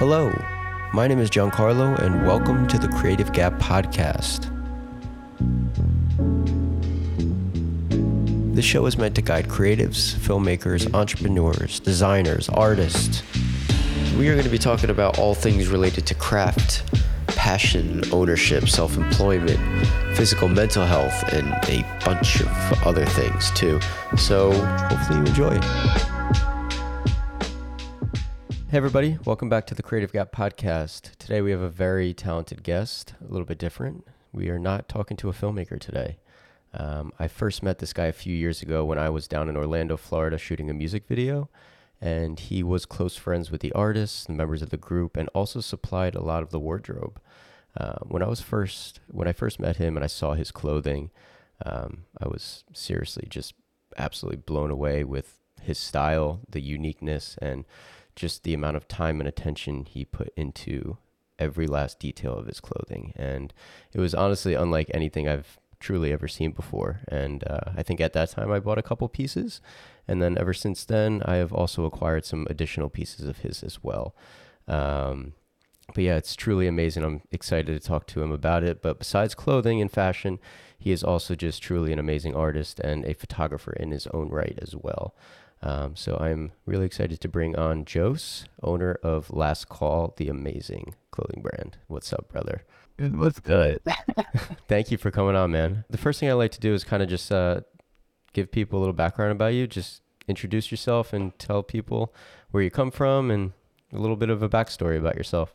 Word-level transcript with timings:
Hello, 0.00 0.32
my 0.94 1.06
name 1.06 1.18
is 1.18 1.30
Giancarlo, 1.30 1.98
and 1.98 2.26
welcome 2.26 2.66
to 2.68 2.78
the 2.78 2.88
Creative 2.88 3.32
Gap 3.32 3.54
Podcast. 3.54 4.46
This 8.54 8.64
show 8.64 8.84
is 8.86 8.98
meant 8.98 9.14
to 9.14 9.22
guide 9.22 9.46
creatives, 9.48 10.14
filmmakers, 10.14 10.92
entrepreneurs, 10.94 11.80
designers, 11.80 12.48
artists. 12.48 13.22
We 14.18 14.28
are 14.28 14.32
going 14.32 14.44
to 14.44 14.50
be 14.50 14.58
talking 14.58 14.90
about 14.90 15.18
all 15.18 15.34
things 15.34 15.68
related 15.68 16.06
to 16.06 16.14
craft, 16.14 16.82
passion, 17.28 18.02
ownership, 18.12 18.68
self 18.68 18.96
employment, 18.96 19.60
physical 20.14 20.48
mental 20.48 20.84
health, 20.84 21.32
and 21.32 21.48
a 21.68 21.84
bunch 22.04 22.40
of 22.40 22.86
other 22.86 23.04
things 23.06 23.50
too. 23.52 23.80
So, 24.16 24.52
hopefully, 24.52 25.18
you 25.20 25.24
enjoy. 25.26 25.60
Hey, 28.68 28.76
everybody, 28.76 29.18
welcome 29.24 29.48
back 29.48 29.66
to 29.66 29.74
the 29.74 29.82
Creative 29.82 30.12
Gap 30.12 30.30
Podcast. 30.30 31.16
Today 31.18 31.40
we 31.40 31.50
have 31.50 31.60
a 31.60 31.68
very 31.68 32.14
talented 32.14 32.62
guest, 32.62 33.14
a 33.20 33.30
little 33.30 33.46
bit 33.46 33.58
different. 33.58 34.06
We 34.32 34.48
are 34.48 34.60
not 34.60 34.88
talking 34.88 35.16
to 35.18 35.28
a 35.28 35.32
filmmaker 35.32 35.80
today. 35.80 36.18
Um, 36.72 37.12
I 37.18 37.26
first 37.26 37.64
met 37.64 37.80
this 37.80 37.92
guy 37.92 38.06
a 38.06 38.12
few 38.12 38.34
years 38.34 38.62
ago 38.62 38.84
when 38.84 38.96
I 38.98 39.10
was 39.10 39.26
down 39.26 39.48
in 39.48 39.56
Orlando, 39.56 39.96
Florida, 39.96 40.38
shooting 40.38 40.70
a 40.70 40.74
music 40.74 41.06
video. 41.08 41.48
And 42.00 42.38
he 42.38 42.62
was 42.62 42.86
close 42.86 43.16
friends 43.16 43.50
with 43.50 43.60
the 43.60 43.72
artists, 43.72 44.28
members 44.28 44.62
of 44.62 44.70
the 44.70 44.76
group, 44.76 45.16
and 45.16 45.28
also 45.34 45.60
supplied 45.60 46.14
a 46.14 46.22
lot 46.22 46.42
of 46.42 46.50
the 46.50 46.60
wardrobe. 46.60 47.20
Uh, 47.76 47.98
when 48.02 48.22
I 48.22 48.26
was 48.28 48.40
first, 48.40 49.00
when 49.08 49.28
I 49.28 49.32
first 49.32 49.60
met 49.60 49.76
him 49.76 49.96
and 49.96 50.04
I 50.04 50.08
saw 50.08 50.34
his 50.34 50.50
clothing, 50.50 51.10
um, 51.64 52.04
I 52.20 52.28
was 52.28 52.64
seriously 52.72 53.26
just 53.28 53.54
absolutely 53.96 54.38
blown 54.38 54.70
away 54.70 55.04
with 55.04 55.38
his 55.62 55.78
style, 55.78 56.40
the 56.48 56.60
uniqueness, 56.60 57.36
and 57.40 57.64
just 58.16 58.42
the 58.44 58.54
amount 58.54 58.76
of 58.76 58.88
time 58.88 59.20
and 59.20 59.28
attention 59.28 59.84
he 59.84 60.04
put 60.04 60.32
into 60.36 60.98
every 61.38 61.66
last 61.66 61.98
detail 61.98 62.34
of 62.34 62.46
his 62.46 62.60
clothing. 62.60 63.12
And 63.16 63.52
it 63.92 64.00
was 64.00 64.14
honestly 64.14 64.54
unlike 64.54 64.90
anything 64.92 65.28
I've 65.28 65.58
truly 65.78 66.12
ever 66.12 66.28
seen 66.28 66.52
before. 66.52 67.00
And 67.08 67.42
uh, 67.48 67.72
I 67.76 67.82
think 67.82 68.00
at 68.00 68.12
that 68.12 68.30
time 68.30 68.52
I 68.52 68.60
bought 68.60 68.78
a 68.78 68.82
couple 68.82 69.08
pieces. 69.08 69.60
And 70.06 70.20
then 70.20 70.36
ever 70.36 70.52
since 70.52 70.84
then, 70.84 71.22
I 71.24 71.36
have 71.36 71.52
also 71.52 71.84
acquired 71.84 72.24
some 72.24 72.46
additional 72.50 72.90
pieces 72.90 73.26
of 73.26 73.38
his 73.38 73.62
as 73.62 73.82
well. 73.82 74.14
Um, 74.68 75.32
but 75.94 76.04
yeah, 76.04 76.16
it's 76.16 76.36
truly 76.36 76.66
amazing. 76.66 77.04
I'm 77.04 77.22
excited 77.30 77.80
to 77.80 77.86
talk 77.86 78.06
to 78.08 78.22
him 78.22 78.32
about 78.32 78.64
it. 78.64 78.82
But 78.82 78.98
besides 78.98 79.34
clothing 79.34 79.80
and 79.80 79.90
fashion, 79.90 80.38
he 80.78 80.92
is 80.92 81.04
also 81.04 81.34
just 81.34 81.62
truly 81.62 81.92
an 81.92 81.98
amazing 81.98 82.34
artist 82.34 82.80
and 82.80 83.04
a 83.04 83.14
photographer 83.14 83.72
in 83.72 83.90
his 83.90 84.06
own 84.08 84.30
right 84.30 84.58
as 84.60 84.74
well. 84.74 85.14
Um, 85.62 85.94
so 85.94 86.16
I'm 86.18 86.52
really 86.64 86.86
excited 86.86 87.20
to 87.20 87.28
bring 87.28 87.54
on 87.54 87.84
Jose, 87.92 88.46
owner 88.62 88.98
of 89.02 89.30
Last 89.30 89.68
Call, 89.68 90.14
the 90.16 90.28
amazing 90.28 90.94
clothing 91.10 91.42
brand. 91.42 91.76
What's 91.86 92.12
up, 92.12 92.32
brother? 92.32 92.64
What's 92.98 93.40
good? 93.40 93.80
Thank 94.68 94.90
you 94.90 94.96
for 94.96 95.10
coming 95.10 95.36
on, 95.36 95.50
man. 95.50 95.84
The 95.90 95.98
first 95.98 96.20
thing 96.20 96.30
I 96.30 96.34
like 96.34 96.52
to 96.52 96.60
do 96.60 96.72
is 96.72 96.84
kind 96.84 97.02
of 97.02 97.08
just 97.08 97.30
uh, 97.30 97.60
give 98.32 98.50
people 98.50 98.78
a 98.78 98.80
little 98.80 98.94
background 98.94 99.32
about 99.32 99.54
you. 99.54 99.66
Just 99.66 100.02
introduce 100.28 100.70
yourself 100.70 101.12
and 101.12 101.38
tell 101.38 101.62
people 101.62 102.14
where 102.50 102.62
you 102.62 102.70
come 102.70 102.90
from 102.90 103.30
and 103.30 103.52
a 103.92 103.98
little 103.98 104.16
bit 104.16 104.30
of 104.30 104.42
a 104.42 104.48
backstory 104.48 104.98
about 104.98 105.16
yourself. 105.16 105.54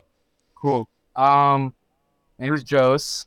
Cool. 0.56 0.88
Um, 1.14 1.74
my 2.38 2.46
name 2.46 2.54
is 2.54 2.64
Jose. 2.68 3.26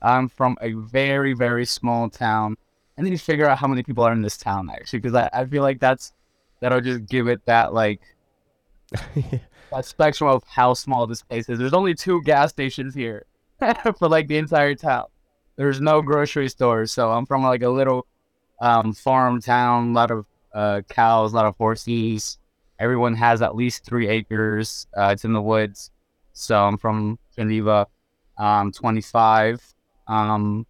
I'm 0.00 0.28
from 0.28 0.56
a 0.60 0.72
very, 0.72 1.34
very 1.34 1.64
small 1.64 2.08
town. 2.08 2.56
I 2.96 3.02
need 3.02 3.10
to 3.10 3.18
figure 3.18 3.48
out 3.48 3.58
how 3.58 3.68
many 3.68 3.82
people 3.82 4.04
are 4.04 4.12
in 4.12 4.22
this 4.22 4.36
town 4.36 4.70
actually, 4.70 5.00
because 5.00 5.14
I, 5.14 5.30
I 5.32 5.44
feel 5.44 5.62
like 5.62 5.78
that's 5.80 6.12
that'll 6.60 6.80
just 6.80 7.06
give 7.06 7.28
it 7.28 7.44
that 7.46 7.72
like 7.72 8.00
that 9.70 9.84
spectrum 9.84 10.30
of 10.30 10.42
how 10.44 10.74
small 10.74 11.06
this 11.06 11.22
place 11.22 11.48
is. 11.48 11.58
There's 11.58 11.74
only 11.74 11.94
two 11.94 12.22
gas 12.22 12.50
stations 12.50 12.94
here 12.94 13.26
for 13.98 14.08
like 14.08 14.26
the 14.26 14.38
entire 14.38 14.74
town. 14.74 15.04
There's 15.56 15.80
no 15.80 16.02
grocery 16.02 16.48
stores, 16.48 16.92
so 16.92 17.10
I'm 17.10 17.26
from 17.26 17.42
like 17.42 17.62
a 17.62 17.68
little 17.68 18.06
um, 18.60 18.92
farm 18.92 19.40
town. 19.40 19.90
A 19.90 19.92
lot 19.92 20.10
of 20.10 20.26
uh, 20.54 20.82
cows, 20.88 21.32
a 21.32 21.36
lot 21.36 21.46
of 21.46 21.56
horses. 21.56 22.38
Everyone 22.78 23.14
has 23.14 23.42
at 23.42 23.56
least 23.56 23.84
three 23.84 24.08
acres. 24.08 24.86
Uh, 24.96 25.10
it's 25.12 25.24
in 25.24 25.32
the 25.32 25.42
woods. 25.42 25.90
So 26.38 26.56
I'm 26.64 26.78
from 26.78 27.18
Geneva. 27.34 27.88
I'm 28.38 28.70
25. 28.70 29.60
Um, 30.06 30.66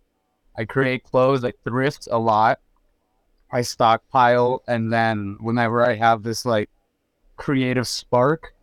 I 0.56 0.64
create 0.64 1.04
clothes. 1.04 1.44
I 1.44 1.52
thrift 1.62 2.08
a 2.10 2.18
lot. 2.18 2.60
I 3.52 3.60
stockpile, 3.60 4.62
and 4.66 4.90
then 4.90 5.36
whenever 5.40 5.86
I 5.86 5.94
have 5.94 6.22
this 6.22 6.46
like 6.46 6.70
creative 7.36 7.86
spark 7.86 8.54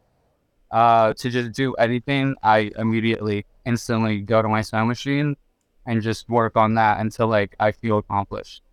uh, 0.72 1.14
to 1.14 1.30
just 1.30 1.52
do 1.54 1.76
anything, 1.76 2.36
I 2.42 2.72
immediately, 2.76 3.46
instantly 3.66 4.22
go 4.22 4.42
to 4.42 4.48
my 4.48 4.62
sewing 4.62 4.88
machine 4.88 5.38
and 5.86 6.02
just 6.02 6.28
work 6.28 6.58
on 6.58 6.74
that 6.74 7.00
until 7.00 7.28
like 7.28 7.56
I 7.60 7.72
feel 7.72 8.00
accomplished, 8.00 8.64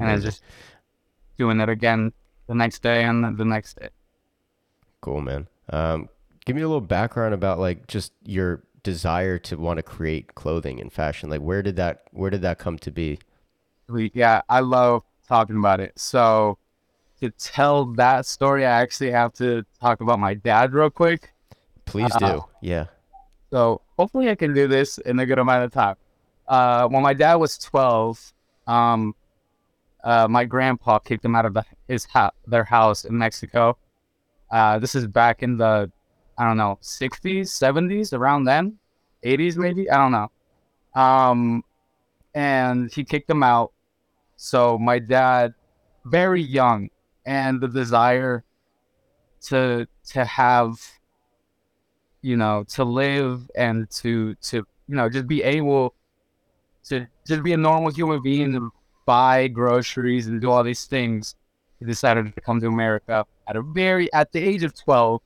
and 0.00 0.08
then 0.08 0.20
just 0.20 0.42
doing 1.38 1.60
it 1.60 1.68
again 1.68 2.12
the 2.46 2.54
next 2.54 2.82
day 2.82 3.02
and 3.02 3.36
the 3.36 3.44
next 3.44 3.78
day. 3.78 3.88
Cool, 5.00 5.20
man. 5.20 5.48
Um, 5.70 6.08
give 6.44 6.56
me 6.56 6.62
a 6.62 6.68
little 6.68 6.80
background 6.80 7.34
about 7.34 7.58
like 7.58 7.86
just 7.86 8.12
your 8.24 8.62
desire 8.82 9.38
to 9.38 9.56
want 9.56 9.78
to 9.78 9.82
create 9.82 10.34
clothing 10.34 10.80
and 10.80 10.92
fashion. 10.92 11.30
Like, 11.30 11.40
where 11.40 11.62
did 11.62 11.76
that 11.76 12.04
where 12.12 12.30
did 12.30 12.42
that 12.42 12.58
come 12.58 12.78
to 12.78 12.90
be? 12.90 13.18
Yeah, 13.88 14.42
I 14.48 14.60
love 14.60 15.02
talking 15.28 15.56
about 15.56 15.80
it. 15.80 15.92
So 15.98 16.58
to 17.20 17.30
tell 17.30 17.86
that 17.94 18.26
story, 18.26 18.66
I 18.66 18.80
actually 18.80 19.10
have 19.12 19.32
to 19.34 19.64
talk 19.80 20.00
about 20.00 20.18
my 20.18 20.34
dad 20.34 20.72
real 20.72 20.90
quick. 20.90 21.32
Please 21.84 22.12
do. 22.18 22.24
Uh, 22.24 22.40
yeah. 22.60 22.86
So 23.50 23.82
hopefully 23.98 24.30
I 24.30 24.34
can 24.34 24.54
do 24.54 24.66
this 24.66 24.98
in 24.98 25.18
a 25.18 25.26
good 25.26 25.38
amount 25.38 25.64
of 25.64 25.72
time. 25.72 25.96
Uh, 26.48 26.88
when 26.88 27.02
my 27.02 27.12
dad 27.12 27.34
was 27.36 27.58
12, 27.58 28.32
um, 28.66 29.14
uh, 30.02 30.26
my 30.28 30.44
grandpa 30.44 30.98
kicked 30.98 31.24
him 31.24 31.36
out 31.36 31.46
of 31.46 31.54
the, 31.54 31.64
his 31.86 32.04
ha- 32.06 32.32
their 32.46 32.64
house 32.64 33.04
in 33.04 33.16
Mexico. 33.16 33.76
Uh, 34.50 34.78
this 34.78 34.94
is 34.94 35.06
back 35.06 35.42
in 35.42 35.56
the, 35.56 35.90
I 36.38 36.46
don't 36.46 36.56
know, 36.56 36.78
60s, 36.82 37.42
70s, 37.42 38.12
around 38.12 38.44
then, 38.44 38.78
80s 39.24 39.56
maybe. 39.56 39.90
I 39.90 39.96
don't 39.96 40.12
know. 40.12 40.30
Um, 41.00 41.64
and 42.34 42.92
he 42.92 43.04
kicked 43.04 43.28
them 43.28 43.42
out 43.42 43.72
so 44.42 44.76
my 44.76 44.98
dad, 44.98 45.54
very 46.04 46.42
young, 46.42 46.90
and 47.24 47.60
the 47.60 47.68
desire 47.68 48.42
to 49.42 49.86
to 50.08 50.24
have, 50.24 50.74
you 52.22 52.36
know, 52.36 52.64
to 52.70 52.82
live 52.82 53.48
and 53.54 53.88
to 54.02 54.34
to 54.42 54.66
you 54.88 54.96
know 54.96 55.08
just 55.08 55.28
be 55.28 55.44
able 55.44 55.94
to 56.86 57.06
just 57.24 57.44
be 57.44 57.52
a 57.52 57.56
normal 57.56 57.92
human 57.92 58.20
being 58.20 58.56
and 58.56 58.72
buy 59.06 59.46
groceries 59.46 60.26
and 60.26 60.40
do 60.40 60.50
all 60.50 60.64
these 60.64 60.86
things. 60.86 61.36
He 61.78 61.84
decided 61.84 62.34
to 62.34 62.40
come 62.40 62.60
to 62.62 62.66
America 62.66 63.24
at 63.46 63.54
a 63.54 63.62
very 63.62 64.12
at 64.12 64.32
the 64.32 64.40
age 64.40 64.64
of 64.64 64.74
twelve, 64.74 65.22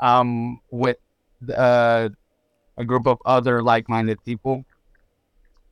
um, 0.00 0.60
with 0.70 0.98
uh, 1.54 2.08
a 2.76 2.84
group 2.84 3.06
of 3.06 3.18
other 3.24 3.62
like-minded 3.62 4.22
people. 4.24 4.64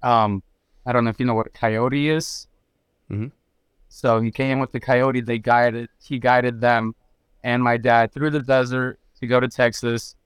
Um, 0.03 0.43
I 0.87 0.93
don't 0.93 1.05
know 1.05 1.11
if 1.11 1.19
you 1.19 1.27
know 1.27 1.35
what 1.35 1.47
a 1.47 1.51
coyote 1.51 2.09
is. 2.11 2.47
Mm-hmm. 3.11 3.29
So 3.89 4.21
he 4.21 4.31
came 4.31 4.59
with 4.59 4.73
the 4.73 4.81
coyote. 4.81 5.21
They 5.21 5.39
guided. 5.39 5.89
He 6.03 6.19
guided 6.19 6.61
them 6.61 6.95
and 7.45 7.63
my 7.63 7.77
dad 7.77 8.13
through 8.13 8.31
the 8.31 8.41
desert 8.41 8.99
to 9.21 9.27
go 9.27 9.39
to 9.39 9.47
Texas. 9.47 10.17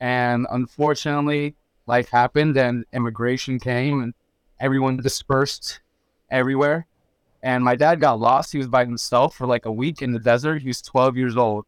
And 0.00 0.46
unfortunately, 0.50 1.54
life 1.86 2.10
happened 2.10 2.56
and 2.58 2.84
immigration 2.92 3.58
came 3.58 4.02
and 4.02 4.12
everyone 4.60 4.98
dispersed 4.98 5.80
everywhere. 6.30 6.86
And 7.42 7.64
my 7.64 7.76
dad 7.76 8.00
got 8.00 8.18
lost. 8.18 8.52
He 8.52 8.58
was 8.58 8.66
by 8.66 8.84
himself 8.84 9.36
for 9.36 9.46
like 9.46 9.66
a 9.66 9.72
week 9.72 10.02
in 10.02 10.12
the 10.12 10.18
desert. 10.18 10.62
He 10.62 10.68
was 10.68 10.82
12 10.82 11.16
years 11.16 11.36
old, 11.36 11.64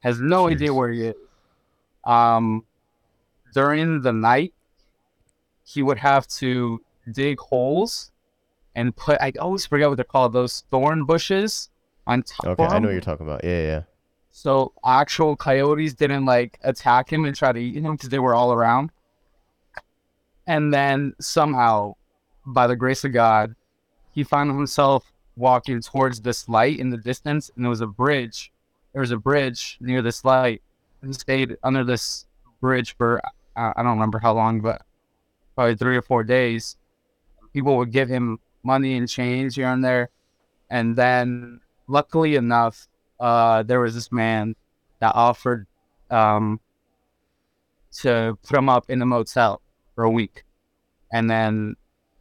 has 0.00 0.20
no 0.20 0.44
Jeez. 0.44 0.52
idea 0.52 0.74
where 0.74 0.90
he 0.90 1.02
is. 1.06 1.14
Um, 2.04 2.64
during 3.54 4.02
the 4.02 4.12
night, 4.12 4.54
he 5.64 5.82
would 5.82 5.98
have 5.98 6.26
to 6.28 6.80
dig 7.12 7.38
holes 7.38 8.10
and 8.74 8.94
put 8.94 9.20
I 9.20 9.32
always 9.40 9.66
forget 9.66 9.88
what 9.88 9.96
they're 9.96 10.04
called 10.04 10.32
those 10.32 10.64
thorn 10.70 11.04
bushes 11.04 11.70
on 12.06 12.22
top. 12.22 12.46
Okay, 12.46 12.64
I 12.64 12.78
know 12.78 12.88
what 12.88 12.92
you're 12.92 13.00
talking 13.00 13.26
about. 13.26 13.44
Yeah, 13.44 13.62
yeah. 13.62 13.82
So 14.30 14.72
actual 14.84 15.36
coyotes 15.36 15.94
didn't 15.94 16.24
like 16.24 16.58
attack 16.62 17.12
him 17.12 17.24
and 17.24 17.34
try 17.34 17.52
to 17.52 17.58
eat 17.60 17.76
him 17.76 17.92
because 17.92 18.08
they 18.08 18.18
were 18.18 18.34
all 18.34 18.52
around. 18.52 18.90
And 20.46 20.72
then 20.72 21.14
somehow, 21.20 21.94
by 22.46 22.66
the 22.66 22.76
grace 22.76 23.04
of 23.04 23.12
God, 23.12 23.54
he 24.12 24.24
found 24.24 24.50
himself 24.50 25.12
walking 25.36 25.80
towards 25.80 26.20
this 26.20 26.48
light 26.48 26.78
in 26.78 26.90
the 26.90 26.96
distance, 26.96 27.50
and 27.54 27.64
there 27.64 27.70
was 27.70 27.80
a 27.80 27.86
bridge. 27.86 28.52
There 28.92 29.00
was 29.00 29.10
a 29.10 29.16
bridge 29.16 29.78
near 29.80 30.02
this 30.02 30.24
light. 30.24 30.62
He 31.04 31.12
stayed 31.12 31.56
under 31.62 31.84
this 31.84 32.26
bridge 32.60 32.96
for 32.96 33.20
uh, 33.56 33.72
I 33.76 33.82
don't 33.82 33.92
remember 33.92 34.18
how 34.18 34.34
long, 34.34 34.60
but 34.60 34.82
probably 35.54 35.76
three 35.76 35.96
or 35.96 36.02
four 36.02 36.24
days. 36.24 36.76
People 37.52 37.76
would 37.76 37.90
give 37.92 38.08
him 38.08 38.38
money 38.62 38.96
and 38.96 39.08
change 39.08 39.56
here 39.56 39.68
and 39.68 39.84
there. 39.84 40.10
And 40.70 40.94
then, 40.96 41.60
luckily 41.88 42.36
enough, 42.36 42.86
uh, 43.18 43.62
there 43.64 43.80
was 43.80 43.94
this 43.94 44.12
man 44.12 44.54
that 45.00 45.14
offered 45.14 45.66
um, 46.10 46.60
to 47.98 48.38
put 48.46 48.56
him 48.56 48.68
up 48.68 48.88
in 48.88 49.02
a 49.02 49.06
motel 49.06 49.60
for 49.94 50.04
a 50.04 50.10
week, 50.10 50.44
and 51.12 51.28
then 51.28 51.74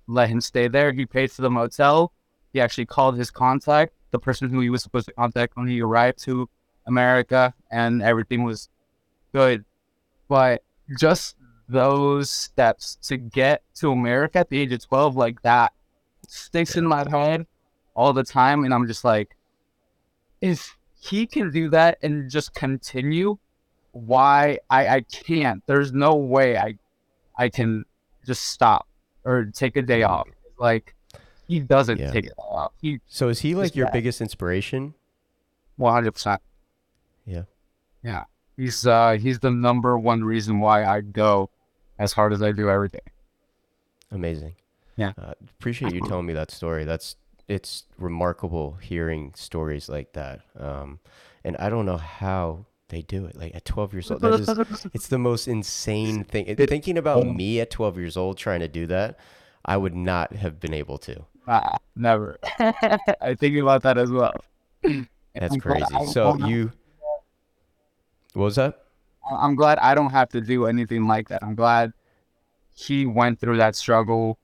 let 0.07 0.29
him 0.29 0.41
stay 0.41 0.67
there. 0.67 0.91
He 0.91 1.05
paid 1.05 1.31
for 1.31 1.43
the 1.43 1.49
motel. 1.49 2.11
He 2.51 2.59
actually 2.59 2.87
called 2.87 3.17
his 3.17 3.29
contact, 3.29 3.93
the 4.11 4.19
person 4.19 4.49
who 4.49 4.59
he 4.61 4.69
was 4.69 4.81
supposed 4.81 5.07
to 5.07 5.13
contact 5.13 5.55
when 5.55 5.67
he 5.67 5.81
arrived 5.81 6.19
to 6.23 6.49
America, 6.89 7.53
and 7.71 8.01
everything 8.01 8.43
was 8.43 8.67
good. 9.33 9.63
But 10.27 10.63
just 10.99 11.35
those 11.69 12.29
steps 12.29 12.97
to 13.03 13.15
get 13.17 13.61
to 13.75 13.91
America 13.91 14.39
at 14.39 14.49
the 14.49 14.59
age 14.59 14.73
of 14.73 14.85
12 14.87 15.15
like 15.15 15.41
that 15.43 15.71
sticks 16.27 16.75
in 16.75 16.85
my 16.85 17.07
head 17.09 17.45
all 17.95 18.11
the 18.11 18.23
time. 18.23 18.63
And 18.63 18.73
I'm 18.73 18.87
just 18.87 19.03
like, 19.03 19.35
if 20.41 20.75
he 20.99 21.25
can 21.27 21.51
do 21.51 21.69
that 21.69 21.97
and 22.01 22.29
just 22.29 22.53
continue, 22.53 23.37
why 23.91 24.59
I, 24.69 24.87
I 24.87 25.01
can't. 25.01 25.63
There's 25.67 25.93
no 25.93 26.15
way 26.15 26.57
I 26.57 26.75
I 27.37 27.49
can 27.49 27.85
just 28.25 28.43
stop 28.47 28.87
or 29.23 29.45
take 29.45 29.77
a 29.77 29.81
day 29.81 30.03
off. 30.03 30.27
Like 30.57 30.95
he 31.47 31.59
doesn't 31.59 31.99
Yeah. 31.99 32.11
take 32.11 32.25
it 32.25 32.33
off. 32.37 32.73
He 32.81 32.99
So 33.07 33.29
is 33.29 33.39
he 33.39 33.55
like 33.55 33.75
your 33.75 33.89
biggest 33.91 34.21
inspiration? 34.21 34.93
100 35.77 36.11
percent 36.11 36.41
Yeah. 37.29 37.43
Yeah. 38.03 38.23
He's 38.57 38.85
uh 38.85 39.17
he's 39.19 39.39
the 39.39 39.51
number 39.51 39.97
one 39.97 40.23
reason 40.23 40.59
why 40.59 40.85
I 40.85 41.01
go 41.01 41.49
as 41.97 42.13
hard 42.13 42.33
as 42.33 42.41
I 42.41 42.51
do 42.51 42.69
every 42.69 42.89
day. 42.89 42.99
Amazing. 44.11 44.55
Yeah. 44.97 45.13
Uh, 45.17 45.33
appreciate 45.59 45.93
you 45.93 46.01
telling 46.01 46.25
me 46.25 46.33
that 46.33 46.51
story. 46.51 46.83
That's 46.83 47.15
it's 47.47 47.85
remarkable 47.97 48.77
hearing 48.81 49.33
stories 49.35 49.87
like 49.87 50.13
that. 50.13 50.41
Um, 50.57 50.99
and 51.43 51.55
I 51.57 51.69
don't 51.69 51.85
know 51.85 51.97
how 51.97 52.65
they 52.89 53.01
do 53.01 53.25
it. 53.25 53.37
Like 53.37 53.55
at 53.55 53.65
12 53.65 53.93
years 53.93 54.11
old, 54.11 54.21
that 54.21 54.39
is 54.39 54.87
it's 54.93 55.07
the 55.07 55.17
most 55.17 55.47
insane 55.47 56.23
thing. 56.23 56.55
Thinking 56.55 56.97
about 56.97 57.25
me 57.27 57.59
at 57.61 57.71
12 57.71 57.97
years 57.97 58.17
old 58.17 58.37
trying 58.37 58.59
to 58.59 58.67
do 58.67 58.87
that, 58.87 59.19
I 59.63 59.77
would 59.77 59.95
not 59.95 60.33
have 60.33 60.59
been 60.59 60.73
able 60.73 60.97
to. 60.99 61.25
Ah, 61.47 61.77
never. 61.95 62.37
I 62.59 63.35
think 63.39 63.57
about 63.57 63.83
that 63.83 63.97
as 63.97 64.11
well. 64.11 64.33
That's 65.33 65.57
crazy. 65.57 65.85
So 66.11 66.37
you, 66.45 66.71
what 68.33 68.45
was 68.45 68.55
that? 68.55 68.85
I'm 69.31 69.55
glad 69.55 69.77
I 69.79 69.95
don't 69.95 70.11
have 70.11 70.29
to 70.29 70.41
do 70.41 70.65
anything 70.65 71.07
like 71.07 71.29
that. 71.29 71.43
I'm 71.43 71.55
glad 71.55 71.93
he 72.73 73.05
went 73.05 73.39
through 73.39 73.57
that 73.57 73.75
struggle 73.75 74.39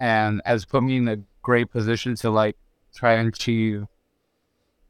and 0.00 0.42
has 0.44 0.64
put 0.64 0.82
me 0.82 0.96
in 0.96 1.08
a 1.08 1.18
great 1.42 1.70
position 1.70 2.14
to 2.16 2.30
like 2.30 2.56
try 2.94 3.14
and 3.14 3.28
achieve 3.28 3.86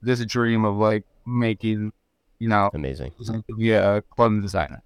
this 0.00 0.24
dream 0.24 0.64
of 0.64 0.76
like 0.76 1.04
making, 1.26 1.92
you 2.38 2.48
know, 2.48 2.70
Amazing. 2.72 3.12
Yeah, 3.58 3.96
a 3.96 4.02
clothing 4.02 4.42
designer. 4.42 4.82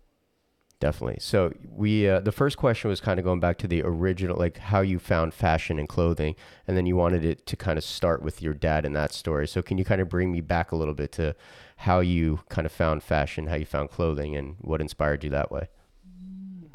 Definitely. 0.81 1.19
So 1.21 1.53
we 1.77 2.09
uh, 2.09 2.21
the 2.21 2.33
first 2.33 2.57
question 2.57 2.89
was 2.89 3.03
kind 3.03 3.19
of 3.19 3.25
going 3.25 3.39
back 3.39 3.59
to 3.59 3.69
the 3.69 3.83
original, 3.83 4.39
like 4.39 4.57
how 4.57 4.81
you 4.81 4.99
found 4.99 5.35
fashion 5.35 5.79
and 5.79 5.87
clothing, 5.87 6.35
and 6.67 6.75
then 6.75 6.87
you 6.87 6.97
wanted 6.97 7.23
it 7.23 7.45
to 7.47 7.57
kind 7.57 7.77
of 7.77 7.85
start 7.85 8.23
with 8.23 8.41
your 8.41 8.55
dad 8.55 8.87
in 8.87 8.95
that 8.95 9.13
story. 9.13 9.47
So 9.47 9.61
can 9.61 9.77
you 9.77 9.85
kind 9.85 10.01
of 10.01 10.09
bring 10.09 10.33
me 10.33 10.41
back 10.41 10.73
a 10.73 10.77
little 10.77 10.95
bit 10.95 11.13
to 11.13 11.37
how 11.77 12.01
you 12.01 12.41
kind 12.49 12.65
of 12.65 12.73
found 12.73 13.03
fashion, 13.03 13.47
how 13.49 13.57
you 13.57 13.67
found 13.67 13.91
clothing, 13.91 14.35
and 14.35 14.57
what 14.63 14.81
inspired 14.81 15.23
you 15.23 15.29
that 15.31 15.53
way? 15.53 15.69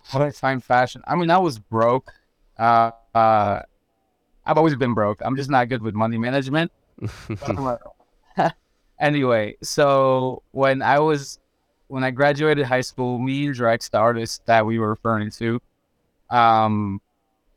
How 0.03 0.19
did 0.19 0.27
I 0.27 0.31
find 0.31 0.63
fashion? 0.63 1.01
I 1.07 1.15
mean, 1.15 1.31
I 1.31 1.39
was 1.39 1.57
broke. 1.57 2.13
Uh, 2.59 2.91
uh, 3.15 3.63
I've 4.45 4.57
always 4.57 4.75
been 4.75 4.93
broke. 4.93 5.19
I'm 5.25 5.35
just 5.35 5.49
not 5.49 5.67
good 5.67 5.81
with 5.81 5.95
money 5.95 6.19
management. 6.19 6.71
anyway, 8.99 9.57
so 9.63 10.43
when 10.51 10.83
I 10.83 10.99
was 10.99 11.39
when 11.87 12.03
I 12.03 12.11
graduated 12.11 12.65
high 12.65 12.81
school, 12.81 13.19
me 13.19 13.47
and 13.47 13.55
Drex, 13.55 13.89
the 13.89 13.97
artist 13.97 14.45
that 14.45 14.65
we 14.65 14.79
were 14.79 14.89
referring 14.89 15.31
to, 15.31 15.61
um, 16.29 17.01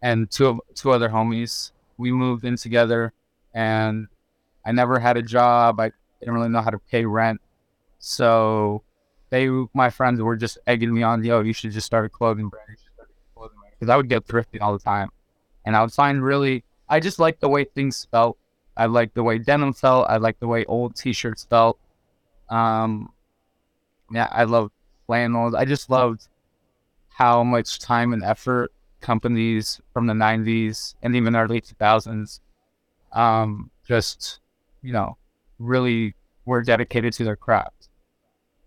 and 0.03 0.31
two 0.31 0.61
two 0.75 0.91
other 0.91 1.09
homies, 1.09 1.73
we 1.97 2.13
moved 2.13 2.45
in 2.45 2.57
together, 2.57 3.13
and 3.55 4.07
I 4.65 4.73
never 4.73 4.99
had 4.99 5.17
a 5.17 5.23
job. 5.23 5.81
I 5.81 5.93
didn't 6.21 6.35
really 6.35 6.49
know 6.49 6.61
how 6.61 6.71
to 6.71 6.79
pay 6.79 7.05
rent, 7.05 7.41
so 7.99 8.83
they, 9.31 9.49
my 9.75 9.91
friends, 9.91 10.21
were 10.21 10.37
just 10.37 10.59
egging 10.67 10.95
me 10.95 11.03
on. 11.03 11.25
Yo, 11.25 11.41
you 11.41 11.53
should 11.53 11.73
just 11.73 11.87
start 11.87 12.05
a 12.05 12.09
clothing 12.09 12.49
brand. 12.49 12.77
Because 13.79 13.91
I 13.91 13.97
would 13.97 14.09
get 14.09 14.27
thrifting 14.27 14.61
all 14.61 14.73
the 14.73 14.83
time, 14.83 15.11
and 15.65 15.77
I 15.77 15.83
would 15.83 15.93
find 15.93 16.23
really, 16.23 16.65
I 16.89 16.99
just 16.99 17.21
liked 17.21 17.41
the 17.41 17.49
way 17.49 17.65
things 17.65 18.09
felt. 18.11 18.37
I 18.77 18.87
liked 18.87 19.15
the 19.15 19.23
way 19.23 19.39
denim 19.39 19.73
felt. 19.73 20.07
I 20.09 20.17
liked 20.17 20.41
the 20.41 20.49
way 20.49 20.65
old 20.65 20.97
T-shirts 20.97 21.45
felt. 21.45 21.79
Um, 22.49 23.13
yeah, 24.11 24.29
I 24.31 24.45
loved 24.45 24.73
flannels. 25.07 25.55
I 25.55 25.65
just 25.65 25.91
loved 25.91 26.29
how 27.09 27.43
much 27.43 27.79
time 27.79 28.13
and 28.13 28.23
effort 28.23 28.73
companies 29.01 29.81
from 29.93 30.07
the 30.07 30.15
'90s 30.15 30.95
and 31.03 31.15
even 31.17 31.37
early 31.37 31.61
2000s, 31.61 32.41
um, 33.13 33.71
just 33.87 34.41
you 34.83 34.93
know, 34.93 35.17
really 35.59 36.15
were 36.45 36.63
dedicated 36.63 37.13
to 37.15 37.25
their 37.25 37.37
craft. 37.37 37.89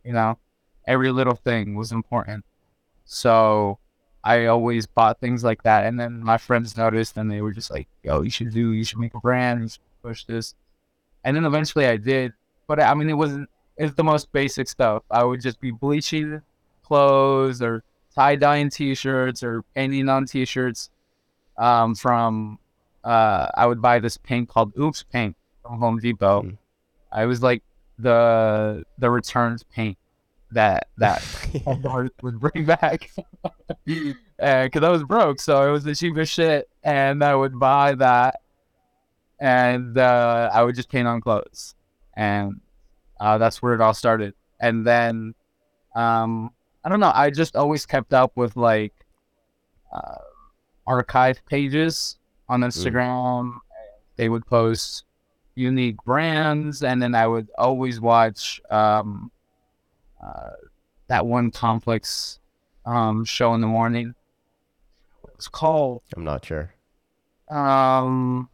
You 0.03 0.13
know, 0.13 0.37
every 0.87 1.11
little 1.11 1.35
thing 1.35 1.75
was 1.75 1.91
important. 1.91 2.45
So 3.05 3.79
I 4.23 4.45
always 4.47 4.85
bought 4.87 5.19
things 5.19 5.43
like 5.43 5.63
that, 5.63 5.85
and 5.85 5.99
then 5.99 6.23
my 6.23 6.37
friends 6.37 6.77
noticed, 6.77 7.17
and 7.17 7.31
they 7.31 7.41
were 7.41 7.51
just 7.51 7.71
like, 7.71 7.87
"Yo, 8.03 8.21
you 8.21 8.29
should 8.29 8.51
do, 8.53 8.71
you 8.71 8.83
should 8.83 8.99
make 8.99 9.13
a 9.15 9.19
brand, 9.19 9.61
you 9.63 9.69
should 9.69 9.81
push 10.03 10.25
this." 10.25 10.55
And 11.23 11.35
then 11.35 11.45
eventually 11.45 11.85
I 11.87 11.97
did, 11.97 12.33
but 12.67 12.81
I 12.81 12.93
mean, 12.93 13.09
it 13.09 13.13
wasn't. 13.13 13.49
It's 13.81 13.95
the 13.95 14.03
most 14.03 14.31
basic 14.31 14.69
stuff. 14.69 15.01
I 15.09 15.23
would 15.23 15.41
just 15.41 15.59
be 15.59 15.71
bleaching 15.71 16.43
clothes 16.83 17.63
or 17.63 17.83
tie 18.13 18.35
dyeing 18.35 18.69
T-shirts 18.69 19.41
or 19.41 19.63
painting 19.73 20.07
on 20.07 20.25
T-shirts. 20.25 20.91
Um, 21.57 21.95
from 21.95 22.59
uh, 23.03 23.47
I 23.55 23.65
would 23.65 23.81
buy 23.81 23.97
this 23.97 24.17
paint 24.17 24.49
called 24.49 24.73
Oops 24.79 25.03
Paint 25.11 25.35
from 25.63 25.79
Home 25.79 25.97
Depot. 25.97 26.43
Mm. 26.43 26.57
I 27.11 27.25
was 27.25 27.41
like 27.41 27.63
the 27.97 28.83
the 28.99 29.09
returns 29.09 29.63
paint 29.63 29.97
that 30.51 30.87
that 30.97 31.23
artist 31.85 32.13
would 32.21 32.39
bring 32.39 32.65
back 32.65 33.09
because 33.85 34.83
I 34.83 34.89
was 34.89 35.03
broke, 35.03 35.39
so 35.39 35.67
it 35.67 35.71
was 35.71 35.83
the 35.83 35.95
cheapest 35.95 36.33
shit, 36.33 36.69
and 36.83 37.23
I 37.23 37.33
would 37.33 37.59
buy 37.59 37.95
that, 37.95 38.41
and 39.39 39.97
uh, 39.97 40.51
I 40.53 40.61
would 40.63 40.75
just 40.75 40.89
paint 40.89 41.07
on 41.07 41.19
clothes, 41.19 41.73
and 42.15 42.61
uh, 43.21 43.37
that's 43.37 43.61
where 43.61 43.73
it 43.75 43.81
all 43.81 43.93
started. 43.93 44.33
And 44.59 44.85
then, 44.85 45.35
um, 45.95 46.51
I 46.83 46.89
don't 46.89 46.99
know, 46.99 47.11
I 47.13 47.29
just 47.29 47.55
always 47.55 47.85
kept 47.85 48.13
up 48.13 48.35
with 48.35 48.57
like 48.57 48.93
uh, 49.93 50.15
archive 50.87 51.45
pages 51.45 52.17
on 52.49 52.61
Instagram. 52.61 53.53
They 54.15 54.27
would 54.27 54.45
post 54.47 55.05
unique 55.53 55.97
brands, 56.03 56.83
and 56.83 57.01
then 57.01 57.13
I 57.13 57.27
would 57.27 57.47
always 57.57 58.01
watch 58.01 58.59
um, 58.71 59.31
uh, 60.21 60.51
that 61.07 61.25
one 61.25 61.51
complex 61.51 62.39
um, 62.85 63.23
show 63.23 63.53
in 63.53 63.61
the 63.61 63.67
morning. 63.67 64.15
What 65.21 65.37
was 65.37 65.47
called? 65.47 66.01
I'm 66.15 66.23
not 66.23 66.43
sure. 66.43 66.73
Um, 67.49 68.49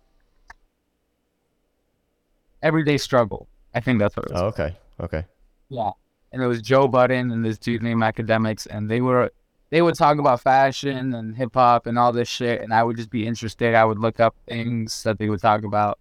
Everyday 2.62 2.98
Struggle. 2.98 3.48
I 3.78 3.80
think 3.80 4.00
that's 4.00 4.18
what 4.18 4.26
it 4.26 4.32
was. 4.34 4.42
Oh, 4.42 4.46
okay. 4.48 4.76
Okay. 5.00 5.24
Yeah, 5.70 5.92
and 6.32 6.42
it 6.42 6.48
was 6.48 6.62
Joe 6.64 6.88
Budden 6.88 7.30
and 7.32 7.46
this 7.46 7.60
dude 7.60 7.84
named 7.84 8.02
Akademiks, 8.02 8.66
and 8.66 8.90
they 8.90 9.02
were 9.02 9.32
they 9.70 9.82
would 9.82 9.96
talk 9.96 10.18
about 10.18 10.42
fashion 10.42 11.14
and 11.14 11.36
hip 11.36 11.54
hop 11.54 11.86
and 11.86 12.00
all 12.00 12.12
this 12.12 12.28
shit, 12.28 12.62
and 12.62 12.74
I 12.74 12.82
would 12.84 12.98
just 12.98 13.12
be 13.12 13.28
interested. 13.28 13.76
I 13.76 13.86
would 13.86 14.00
look 14.00 14.20
up 14.20 14.36
things 14.48 15.04
that 15.04 15.20
they 15.20 15.30
would 15.30 15.42
talk 15.42 15.64
about, 15.64 16.00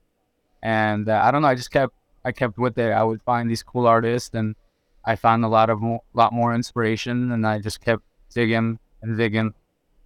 and 0.63 1.09
uh, 1.09 1.21
I 1.23 1.31
don't 1.31 1.43
know. 1.43 1.49
I 1.49 1.55
just 1.55 1.71
kept 1.71 1.93
I 2.25 2.33
kept 2.33 2.57
with 2.57 2.79
it. 2.79 2.93
I 2.93 3.03
would 3.03 3.21
find 3.23 3.51
these 3.51 3.63
cool 3.63 3.87
artists, 3.87 4.35
and 4.35 4.57
I 5.05 5.17
found 5.17 5.45
a 5.45 5.49
lot 5.49 5.69
of 5.69 5.83
mo- 5.83 6.05
lot 6.15 6.33
more 6.33 6.55
inspiration, 6.55 7.31
and 7.33 7.47
I 7.47 7.59
just 7.59 7.81
kept 7.85 8.03
digging 8.33 8.79
and 9.03 9.19
digging 9.19 9.53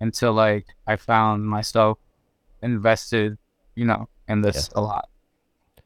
until 0.01 0.33
like 0.33 0.67
I 0.89 0.97
found 0.97 1.47
myself 1.47 1.99
invested, 2.63 3.39
you 3.77 3.85
know, 3.85 4.09
in 4.27 4.41
this 4.41 4.71
a 4.75 4.81
lot. 4.81 5.10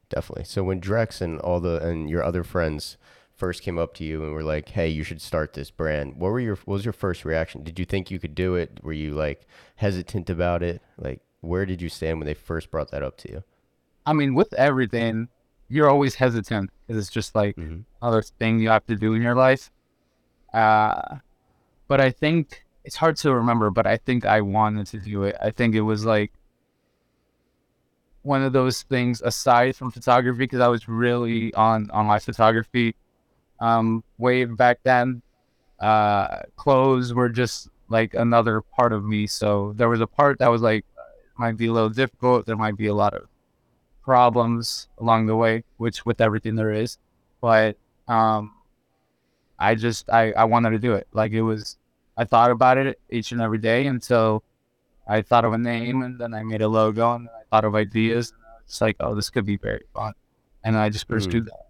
Definitely. 0.09 0.45
So 0.45 0.63
when 0.63 0.81
Drex 0.81 1.21
and 1.21 1.41
all 1.41 1.61
the 1.61 1.79
and 1.87 2.09
your 2.09 2.23
other 2.23 2.45
friends 2.45 2.97
first 3.35 3.63
came 3.63 3.79
up 3.79 3.95
to 3.95 4.05
you 4.05 4.23
and 4.25 4.33
were 4.33 4.43
like, 4.43 4.71
"Hey, 4.71 4.89
you 4.89 5.03
should 5.03 5.21
start 5.21 5.55
this 5.55 5.71
brand," 5.71 6.17
what 6.17 6.31
were 6.31 6.41
your 6.41 6.57
what 6.57 6.75
was 6.75 6.85
your 6.85 6.93
first 6.93 7.25
reaction? 7.25 7.63
Did 7.65 7.79
you 7.79 7.85
think 7.85 8.11
you 8.11 8.19
could 8.19 8.35
do 8.35 8.55
it? 8.55 8.81
Were 8.83 8.93
you 8.93 9.15
like 9.15 9.47
hesitant 9.77 10.31
about 10.31 10.63
it? 10.63 10.83
Like, 10.99 11.21
where 11.41 11.67
did 11.67 11.83
you 11.83 11.89
stand 11.89 12.19
when 12.19 12.27
they 12.27 12.35
first 12.35 12.71
brought 12.71 12.91
that 12.91 13.03
up 13.03 13.17
to 13.19 13.31
you? 13.31 13.45
I 14.07 14.13
mean, 14.13 14.35
with 14.35 14.53
everything, 14.55 15.29
you're 15.69 15.89
always 15.89 16.17
hesitant 16.17 16.71
because 16.87 17.03
it's 17.03 17.13
just 17.13 17.35
like 17.35 17.57
hmm 17.57 17.81
another 18.03 18.23
thing 18.23 18.61
you 18.61 18.69
have 18.69 18.85
to 18.87 18.97
do 18.97 19.15
in 19.15 19.23
your 19.23 19.35
life. 19.35 19.71
Uh, 20.53 21.17
but 21.89 22.01
I 22.01 22.11
think 22.11 22.65
it's 22.85 22.97
hard 22.97 23.17
to 23.19 23.35
remember, 23.35 23.71
but 23.71 23.87
I 23.87 23.97
think 23.97 24.25
I 24.27 24.41
wanted 24.43 24.87
to 24.89 24.99
do 24.99 25.25
it. 25.25 25.37
I 25.41 25.51
think 25.51 25.75
it 25.75 25.83
was 25.83 26.05
like 26.05 26.33
one 28.25 28.43
of 28.43 28.53
those 28.53 28.83
things 28.83 29.23
aside 29.23 29.77
from 29.77 29.91
photography 29.91 30.39
because 30.39 30.61
I 30.61 30.69
was 30.69 30.89
really 30.89 31.55
on 31.55 31.91
on 31.91 32.07
my 32.07 32.19
photography 32.19 32.97
um, 33.61 34.03
way 34.19 34.45
back 34.45 34.81
then. 34.83 35.23
Uh, 35.79 36.41
clothes 36.57 37.13
were 37.13 37.29
just 37.29 37.69
like 37.89 38.15
another 38.15 38.63
part 38.63 38.93
of 38.93 39.05
me. 39.05 39.27
So 39.27 39.75
there 39.77 39.89
was 39.89 40.01
a 40.01 40.07
part 40.07 40.39
that 40.39 40.49
was 40.49 40.63
like 40.63 40.85
might 41.39 41.57
be 41.57 41.67
a 41.67 41.73
little 41.73 41.91
difficult. 41.91 42.47
There 42.47 42.57
might 42.57 42.77
be 42.77 42.87
a 42.87 42.95
lot 42.95 43.15
of 43.15 43.29
problems 44.03 44.89
along 44.99 45.27
the 45.27 45.37
way, 45.37 45.65
which 45.77 46.07
with 46.07 46.21
everything 46.21 46.55
there 46.55 46.73
is. 46.73 46.99
But 47.41 47.77
um, 48.09 48.55
I 49.59 49.75
just 49.75 50.09
I 50.11 50.33
I 50.33 50.45
wanted 50.45 50.71
to 50.71 50.79
do 50.79 50.95
it. 50.95 51.07
Like 51.13 51.33
it 51.33 51.43
was, 51.43 51.77
I 52.17 52.25
thought 52.25 52.51
about 52.51 52.79
it 52.79 52.99
each 53.11 53.33
and 53.33 53.41
every 53.41 53.59
day 53.59 53.87
until 53.87 54.43
I 55.07 55.23
thought 55.23 55.45
of 55.45 55.53
a 55.53 55.59
name, 55.59 56.03
and 56.03 56.19
then 56.19 56.35
I 56.35 56.43
made 56.43 56.63
a 56.63 56.69
logo, 56.69 57.15
and 57.15 57.29
I 57.29 57.43
thought 57.51 57.65
of 57.65 57.75
ideas. 57.75 58.33
It's 58.65 58.81
like, 58.81 58.97
oh, 59.01 59.15
this 59.15 59.31
could 59.31 59.45
be 59.45 59.57
very 59.57 59.85
fun, 59.95 60.15
and 60.63 60.77
I 60.77 60.89
just 60.89 61.09
pursued 61.09 61.45
mm. 61.45 61.47
that. 61.47 61.65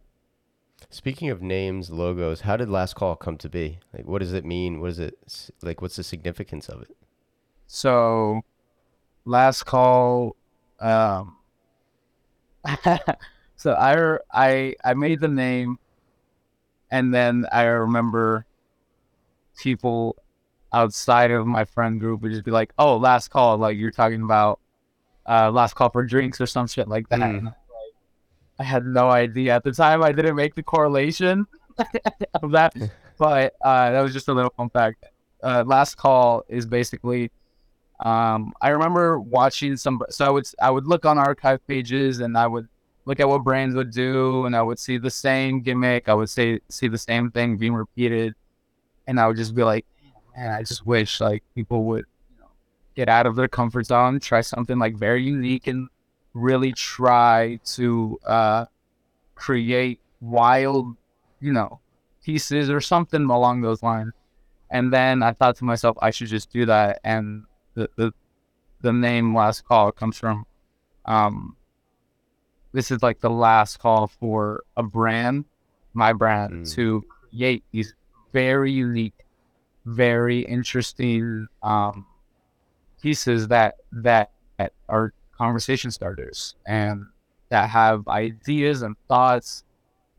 Speaking 0.91 1.31
of 1.31 1.43
names, 1.43 1.91
logos, 1.91 2.43
how 2.43 2.57
did 2.57 2.69
Last 2.69 2.95
Call 2.95 3.17
come 3.17 3.37
to 3.39 3.49
be? 3.49 3.81
Like, 3.93 4.07
what 4.07 4.21
does 4.21 4.33
it 4.33 4.45
mean? 4.45 4.81
What 4.81 4.91
is 4.91 5.01
it 5.01 5.19
like? 5.61 5.83
What's 5.83 5.97
the 5.97 6.05
significance 6.05 6.69
of 6.69 6.83
it? 6.83 6.97
So, 7.67 8.43
Last 9.25 9.65
Call. 9.65 10.37
Um, 10.79 11.37
so 13.57 13.73
I 13.73 14.19
I 14.33 14.77
I 14.85 14.95
made 14.95 15.21
the 15.21 15.29
name, 15.29 15.81
and 16.93 17.13
then 17.13 17.47
I 17.51 17.65
remember 17.65 18.47
people 19.57 20.17
outside 20.75 21.31
of 21.31 21.47
my 21.47 21.65
friend 21.65 22.01
group 22.01 22.21
would 22.23 22.33
just 22.33 22.45
be 22.45 22.51
like, 22.51 22.73
"Oh, 22.79 22.97
last 22.97 23.29
call," 23.29 23.57
like 23.57 23.79
you're 23.79 23.91
talking 23.91 24.23
about 24.23 24.61
uh, 25.27 25.51
last 25.51 25.75
call 25.75 25.89
for 25.89 26.05
drinks 26.05 26.41
or 26.41 26.47
some 26.47 26.67
shit 26.67 26.89
like 26.89 27.09
that. 27.09 27.21
Mm. 27.21 27.55
I 28.59 28.65
had 28.65 28.85
no 28.85 29.11
idea 29.11 29.55
at 29.55 29.65
the 29.65 29.73
time. 29.73 30.03
I 30.03 30.13
didn't 30.13 30.37
make 30.37 30.55
the 30.55 30.63
correlation 30.63 31.47
of 32.43 32.51
that, 32.53 32.75
but 33.19 33.55
uh, 33.65 33.91
that 33.93 34.01
was 34.01 34.13
just 34.13 34.29
a 34.29 34.35
little 34.35 34.53
fun 34.57 34.69
fact. 34.71 35.07
Uh, 35.43 35.65
last 35.67 35.97
call 35.97 36.45
is 36.49 36.67
basically. 36.67 37.31
Um, 38.01 38.53
I 38.61 38.71
remember 38.71 39.21
watching 39.21 39.77
some. 39.77 40.03
So 40.11 40.27
I 40.27 40.31
would 40.31 40.47
I 40.61 40.71
would 40.71 40.87
look 40.87 41.07
on 41.07 41.17
archive 41.17 41.65
pages 41.67 42.21
and 42.21 42.37
I 42.37 42.47
would 42.47 42.69
look 43.05 43.21
at 43.21 43.29
what 43.29 43.45
brands 43.45 43.77
would 43.77 43.93
do, 43.93 44.47
and 44.47 44.57
I 44.57 44.63
would 44.63 44.79
see 44.79 44.99
the 44.99 45.11
same 45.11 45.61
gimmick. 45.61 46.09
I 46.09 46.15
would 46.15 46.29
say 46.29 46.61
see 46.69 46.89
the 46.89 46.99
same 46.99 47.31
thing 47.31 47.57
being 47.57 47.75
repeated, 47.75 48.35
and 49.07 49.21
I 49.21 49.29
would 49.29 49.37
just 49.37 49.55
be 49.55 49.63
like, 49.63 49.87
man, 50.37 50.51
I 50.51 50.63
just 50.63 50.87
wish 50.87 51.21
like 51.21 51.43
people 51.55 51.85
would 51.85 52.05
you 52.31 52.41
know, 52.41 52.49
get 52.95 53.09
out 53.09 53.27
of 53.27 53.37
their 53.37 53.49
comfort 53.49 53.87
zone, 53.87 54.21
try 54.21 54.41
something 54.41 54.79
like 54.79 54.97
very 54.97 55.23
unique, 55.23 55.67
and 55.67 55.89
really 56.33 56.73
try 56.73 57.59
to 57.65 58.19
uh, 58.27 58.67
create 59.35 60.01
wild, 60.21 60.97
you 61.41 61.53
know, 61.53 61.81
pieces 62.25 62.71
or 62.71 62.81
something 62.81 63.25
along 63.25 63.61
those 63.61 63.83
lines. 63.83 64.13
And 64.71 64.93
then 64.93 65.23
I 65.23 65.33
thought 65.33 65.57
to 65.57 65.65
myself, 65.65 65.97
I 66.01 66.11
should 66.11 66.29
just 66.29 66.51
do 66.51 66.67
that. 66.67 67.01
And 67.05 67.45
the 67.75 67.89
the, 67.97 68.13
the 68.81 68.93
name 68.93 69.35
Last 69.35 69.65
Call 69.65 69.93
comes 69.93 70.19
from 70.19 70.47
um, 71.05 71.57
this 72.73 72.91
is 72.91 73.03
like 73.03 73.21
the 73.21 73.31
last 73.31 73.79
call 73.79 74.09
for 74.09 74.65
a 74.77 74.83
brand, 74.83 75.45
my 75.93 76.13
brand, 76.13 76.67
mm. 76.67 76.75
to 76.75 77.05
create 77.31 77.63
these 77.71 77.95
very 78.33 78.73
unique 78.73 79.24
very 79.85 80.41
interesting 80.41 81.47
um, 81.63 82.07
pieces 83.03 83.49
that 83.49 83.77
that 83.93 84.31
are 84.89 85.13
conversation 85.37 85.91
starters 85.91 86.55
and 86.67 87.05
that 87.49 87.69
have 87.69 88.07
ideas 88.09 88.83
and 88.83 88.97
thoughts 89.09 89.65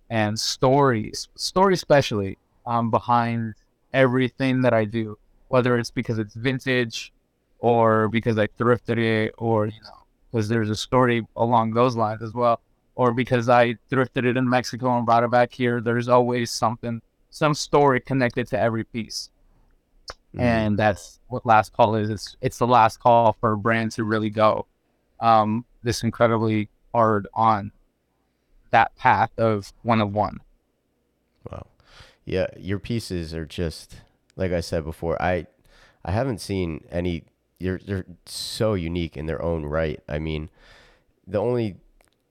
and 0.10 0.40
stories, 0.40 1.28
story 1.36 1.74
especially 1.74 2.38
um, 2.66 2.92
behind 2.92 3.56
everything 3.94 4.62
that 4.62 4.74
I 4.74 4.86
do, 4.86 5.18
whether 5.48 5.78
it's 5.78 5.92
because 5.92 6.20
it's 6.20 6.36
vintage 6.36 7.12
or 7.60 8.08
because 8.10 8.38
I 8.38 8.48
thrifted 8.48 8.98
it 9.00 9.34
or 9.38 9.68
you 9.68 9.82
know 9.84 10.06
because 10.32 10.50
there's 10.50 10.70
a 10.70 10.76
story 10.76 11.26
along 11.38 11.74
those 11.74 11.96
lines 11.96 12.22
as 12.22 12.34
well, 12.34 12.60
or 12.96 13.14
because 13.14 13.48
I 13.48 13.76
thrifted 13.90 14.26
it 14.26 14.38
in 14.38 14.48
Mexico 14.48 14.98
and 14.98 15.06
brought 15.06 15.24
it 15.24 15.32
back 15.32 15.54
here. 15.54 15.80
There's 15.80 16.10
always 16.10 16.52
something, 16.52 17.02
some 17.30 17.54
story 17.54 18.02
connected 18.02 18.48
to 18.48 18.60
every 18.60 18.84
piece. 18.84 19.30
Mm-hmm. 20.36 20.42
And 20.42 20.80
that's 20.80 21.20
what 21.28 21.46
last 21.46 21.74
call 21.74 21.96
is. 21.96 22.10
It's 22.10 22.36
it's 22.42 22.58
the 22.58 22.68
last 22.68 23.00
call 23.00 23.38
for 23.40 23.54
a 23.54 23.58
brand 23.58 23.92
to 23.94 24.04
really 24.04 24.30
go 24.30 24.66
um, 25.20 25.66
this 25.84 26.04
incredibly 26.04 26.70
hard 26.94 27.28
on 27.34 27.72
that 28.72 28.96
path 28.98 29.32
of 29.38 29.72
one 29.84 30.02
of 30.02 30.14
one. 30.14 30.42
Wow. 31.50 31.68
Yeah, 32.26 32.48
your 32.58 32.80
pieces 32.80 33.34
are 33.34 33.46
just 33.46 34.02
like 34.36 34.52
I 34.52 34.60
said 34.60 34.84
before, 34.84 35.22
I 35.22 35.48
I 36.04 36.12
haven't 36.12 36.42
seen 36.42 36.84
any 36.92 37.24
you're 37.60 37.80
they're 37.80 38.06
so 38.26 38.74
unique 38.74 39.16
in 39.16 39.26
their 39.26 39.42
own 39.42 39.66
right. 39.66 40.02
I 40.10 40.20
mean, 40.20 40.50
the 41.26 41.40
only 41.40 41.78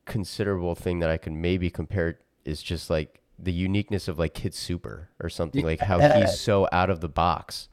considerable 0.04 0.74
thing 0.74 0.98
that 0.98 1.10
I 1.10 1.16
can 1.16 1.40
maybe 1.40 1.70
compare 1.70 2.18
is 2.44 2.62
just 2.62 2.90
like 2.90 3.20
the 3.38 3.52
uniqueness 3.52 4.06
of 4.06 4.18
like 4.18 4.34
Kid 4.34 4.54
Super 4.54 5.08
or 5.20 5.28
something 5.28 5.64
like 5.64 5.80
how 5.80 5.98
he's 5.98 6.38
so 6.38 6.68
out 6.70 6.90
of 6.90 7.00
the 7.00 7.08
box. 7.08 7.68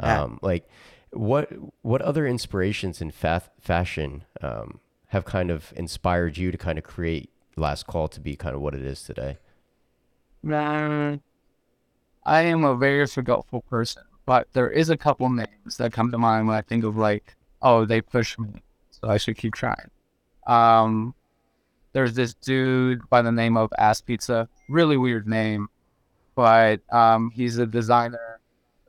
Um, 0.00 0.38
like 0.42 0.68
what 1.10 1.50
what 1.82 2.02
other 2.02 2.26
inspirations 2.26 3.00
in 3.00 3.10
fa- 3.10 3.50
fashion 3.60 4.24
um, 4.40 4.80
have 5.08 5.24
kind 5.24 5.50
of 5.50 5.72
inspired 5.76 6.36
you 6.36 6.50
to 6.50 6.58
kind 6.58 6.78
of 6.78 6.84
create 6.84 7.30
Last 7.56 7.86
Call 7.86 8.08
to 8.08 8.20
be 8.20 8.36
kind 8.36 8.54
of 8.54 8.60
what 8.60 8.74
it 8.74 8.82
is 8.82 9.02
today? 9.02 9.38
Uh, 10.48 11.16
I 12.24 12.42
am 12.42 12.64
a 12.64 12.76
very 12.76 13.06
forgetful 13.06 13.62
person, 13.62 14.02
but 14.26 14.48
there 14.52 14.70
is 14.70 14.90
a 14.90 14.96
couple 14.96 15.28
names 15.30 15.76
that 15.78 15.92
come 15.92 16.10
to 16.10 16.18
mind 16.18 16.48
when 16.48 16.56
I 16.56 16.62
think 16.62 16.84
of 16.84 16.96
like, 16.96 17.36
oh, 17.62 17.84
they 17.84 18.00
push 18.00 18.38
me, 18.38 18.62
so 18.90 19.08
I 19.08 19.16
should 19.16 19.36
keep 19.36 19.54
trying. 19.54 19.90
Um, 20.46 21.14
there's 21.92 22.14
this 22.14 22.34
dude 22.34 23.08
by 23.08 23.22
the 23.22 23.32
name 23.32 23.56
of 23.56 23.72
Ass 23.78 24.00
Pizza, 24.00 24.48
really 24.68 24.96
weird 24.96 25.26
name, 25.26 25.68
but 26.34 26.80
um, 26.92 27.30
he's 27.30 27.58
a 27.58 27.66
designer 27.66 28.18
or 28.18 28.40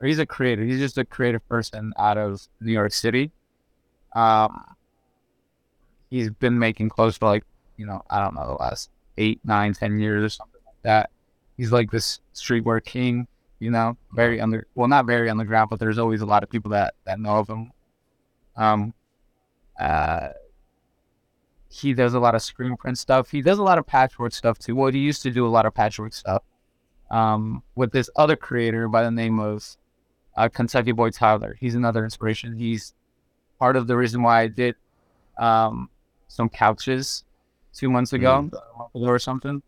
he's 0.06 0.18
a 0.18 0.26
creator. 0.26 0.62
He's 0.62 0.78
just 0.78 0.98
a 0.98 1.04
creative 1.04 1.46
person 1.48 1.92
out 1.98 2.18
of 2.18 2.46
New 2.60 2.72
York 2.72 2.92
City. 2.92 3.32
Um, 4.14 4.76
he's 6.10 6.30
been 6.30 6.58
making 6.58 6.88
clothes 6.88 7.16
for 7.16 7.26
like 7.26 7.44
you 7.76 7.86
know 7.86 8.02
I 8.10 8.20
don't 8.20 8.34
know 8.34 8.46
the 8.46 8.54
last 8.54 8.90
eight, 9.16 9.40
nine, 9.44 9.74
ten 9.74 9.98
years 9.98 10.24
or 10.24 10.28
something 10.28 10.60
like 10.66 10.82
that. 10.82 11.10
He's 11.56 11.72
like 11.72 11.90
this 11.90 12.20
streetwear 12.34 12.84
king, 12.84 13.26
you 13.58 13.70
know, 13.70 13.96
very 14.12 14.40
under 14.40 14.66
well 14.74 14.88
not 14.88 15.06
very 15.06 15.28
underground, 15.28 15.70
but 15.70 15.78
there's 15.78 15.98
always 15.98 16.20
a 16.20 16.26
lot 16.26 16.42
of 16.42 16.50
people 16.50 16.70
that 16.70 16.94
that 17.04 17.20
know 17.20 17.38
of 17.38 17.48
him. 17.48 17.72
Um, 18.56 18.94
uh, 19.78 20.30
he 21.68 21.92
does 21.92 22.14
a 22.14 22.20
lot 22.20 22.34
of 22.34 22.42
screen 22.42 22.76
print 22.76 22.98
stuff. 22.98 23.30
He 23.30 23.42
does 23.42 23.58
a 23.58 23.62
lot 23.62 23.78
of 23.78 23.86
patchwork 23.86 24.32
stuff 24.32 24.58
too. 24.58 24.74
Well, 24.74 24.90
he 24.90 24.98
used 24.98 25.22
to 25.22 25.30
do 25.30 25.46
a 25.46 25.48
lot 25.48 25.66
of 25.66 25.74
patchwork 25.74 26.14
stuff. 26.14 26.42
Um, 27.10 27.62
with 27.74 27.92
this 27.92 28.10
other 28.16 28.36
creator 28.36 28.86
by 28.86 29.02
the 29.02 29.10
name 29.10 29.38
of 29.38 29.76
uh, 30.38 30.48
Kentucky 30.48 30.92
Boy 30.92 31.10
Tyler. 31.10 31.56
He's 31.58 31.74
another 31.74 32.04
inspiration. 32.04 32.56
He's 32.56 32.94
part 33.58 33.74
of 33.74 33.88
the 33.88 33.96
reason 33.96 34.22
why 34.22 34.42
I 34.42 34.46
did 34.46 34.76
um, 35.36 35.90
some 36.28 36.48
couches 36.48 37.24
two 37.74 37.90
months 37.90 38.12
ago, 38.12 38.48
mm. 38.52 38.88
or 38.94 39.18
something. 39.18 39.62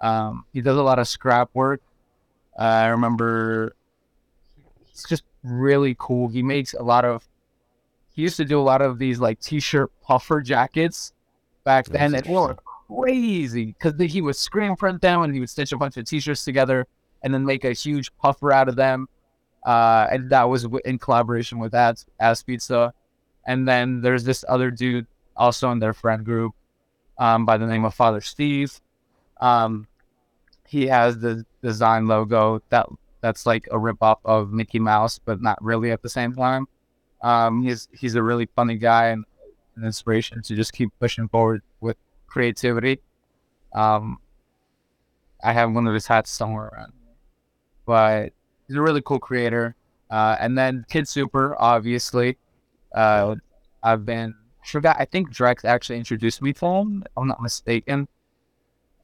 Um, 0.00 0.44
he 0.52 0.60
does 0.60 0.76
a 0.76 0.82
lot 0.82 0.98
of 0.98 1.06
scrap 1.06 1.50
work. 1.54 1.80
Uh, 2.58 2.62
I 2.62 2.86
remember 2.88 3.76
he's 4.86 5.04
just 5.08 5.22
really 5.44 5.94
cool. 5.98 6.28
He 6.28 6.42
makes 6.42 6.74
a 6.74 6.82
lot 6.82 7.04
of. 7.04 7.26
He 8.10 8.22
used 8.22 8.36
to 8.38 8.44
do 8.44 8.58
a 8.58 8.62
lot 8.62 8.82
of 8.82 8.98
these 8.98 9.20
like 9.20 9.38
t-shirt 9.38 9.92
puffer 10.02 10.40
jackets 10.40 11.12
back 11.62 11.86
then, 11.86 12.16
and 12.16 12.26
were 12.26 12.56
crazy 12.88 13.76
because 13.78 13.94
he 14.10 14.20
would 14.20 14.34
screen 14.34 14.74
print 14.74 15.00
them 15.00 15.22
and 15.22 15.32
he 15.32 15.38
would 15.38 15.50
stitch 15.50 15.70
a 15.70 15.76
bunch 15.76 15.96
of 15.96 16.04
t-shirts 16.06 16.44
together 16.44 16.88
and 17.22 17.32
then 17.32 17.44
make 17.44 17.64
a 17.64 17.72
huge 17.72 18.10
puffer 18.16 18.50
out 18.50 18.68
of 18.68 18.74
them 18.74 19.08
uh, 19.68 20.08
and 20.10 20.30
that 20.30 20.44
was 20.44 20.66
in 20.86 20.98
collaboration 20.98 21.58
with 21.58 21.74
As 21.74 22.06
As 22.18 22.42
Pizza. 22.42 22.94
And 23.46 23.68
then 23.68 24.00
there's 24.00 24.24
this 24.24 24.42
other 24.48 24.70
dude 24.70 25.06
also 25.36 25.70
in 25.72 25.78
their 25.78 25.92
friend 25.92 26.24
group 26.24 26.54
um, 27.18 27.44
by 27.44 27.58
the 27.58 27.66
name 27.66 27.84
of 27.84 27.92
Father 27.92 28.22
Steve. 28.22 28.80
Um, 29.42 29.86
he 30.66 30.86
has 30.86 31.18
the 31.18 31.44
design 31.62 32.06
logo 32.06 32.62
that 32.70 32.86
that's 33.20 33.44
like 33.44 33.66
a 33.70 33.76
ripoff 33.76 34.20
of 34.24 34.52
Mickey 34.52 34.78
Mouse, 34.78 35.18
but 35.18 35.42
not 35.42 35.62
really 35.62 35.90
at 35.90 36.00
the 36.00 36.08
same 36.08 36.34
time. 36.34 36.66
Um, 37.20 37.62
he's 37.62 37.88
he's 37.92 38.14
a 38.14 38.22
really 38.22 38.48
funny 38.56 38.76
guy 38.76 39.08
and 39.08 39.26
an 39.76 39.84
inspiration 39.84 40.42
to 40.44 40.56
just 40.56 40.72
keep 40.72 40.90
pushing 40.98 41.28
forward 41.28 41.60
with 41.82 41.98
creativity. 42.26 43.00
Um, 43.74 44.16
I 45.44 45.52
have 45.52 45.70
one 45.72 45.86
of 45.86 45.92
his 45.92 46.06
hats 46.06 46.30
somewhere 46.30 46.68
around, 46.68 46.94
but 47.84 48.32
he's 48.68 48.76
a 48.76 48.82
really 48.82 49.02
cool 49.02 49.18
creator. 49.18 49.74
Uh, 50.10 50.36
and 50.40 50.56
then 50.56 50.84
Kid 50.88 51.08
Super, 51.08 51.56
obviously. 51.58 52.38
Uh, 52.94 53.34
I've 53.82 54.06
been 54.06 54.34
forgot. 54.64 54.96
I 54.98 55.04
think 55.04 55.34
Drex 55.34 55.64
actually 55.64 55.98
introduced 55.98 56.40
me 56.40 56.52
to 56.54 56.66
him. 56.66 57.02
If 57.04 57.12
I'm 57.16 57.28
not 57.28 57.42
mistaken. 57.42 58.08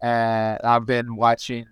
And 0.03 0.61
I've 0.63 0.87
been 0.87 1.17
watching 1.17 1.67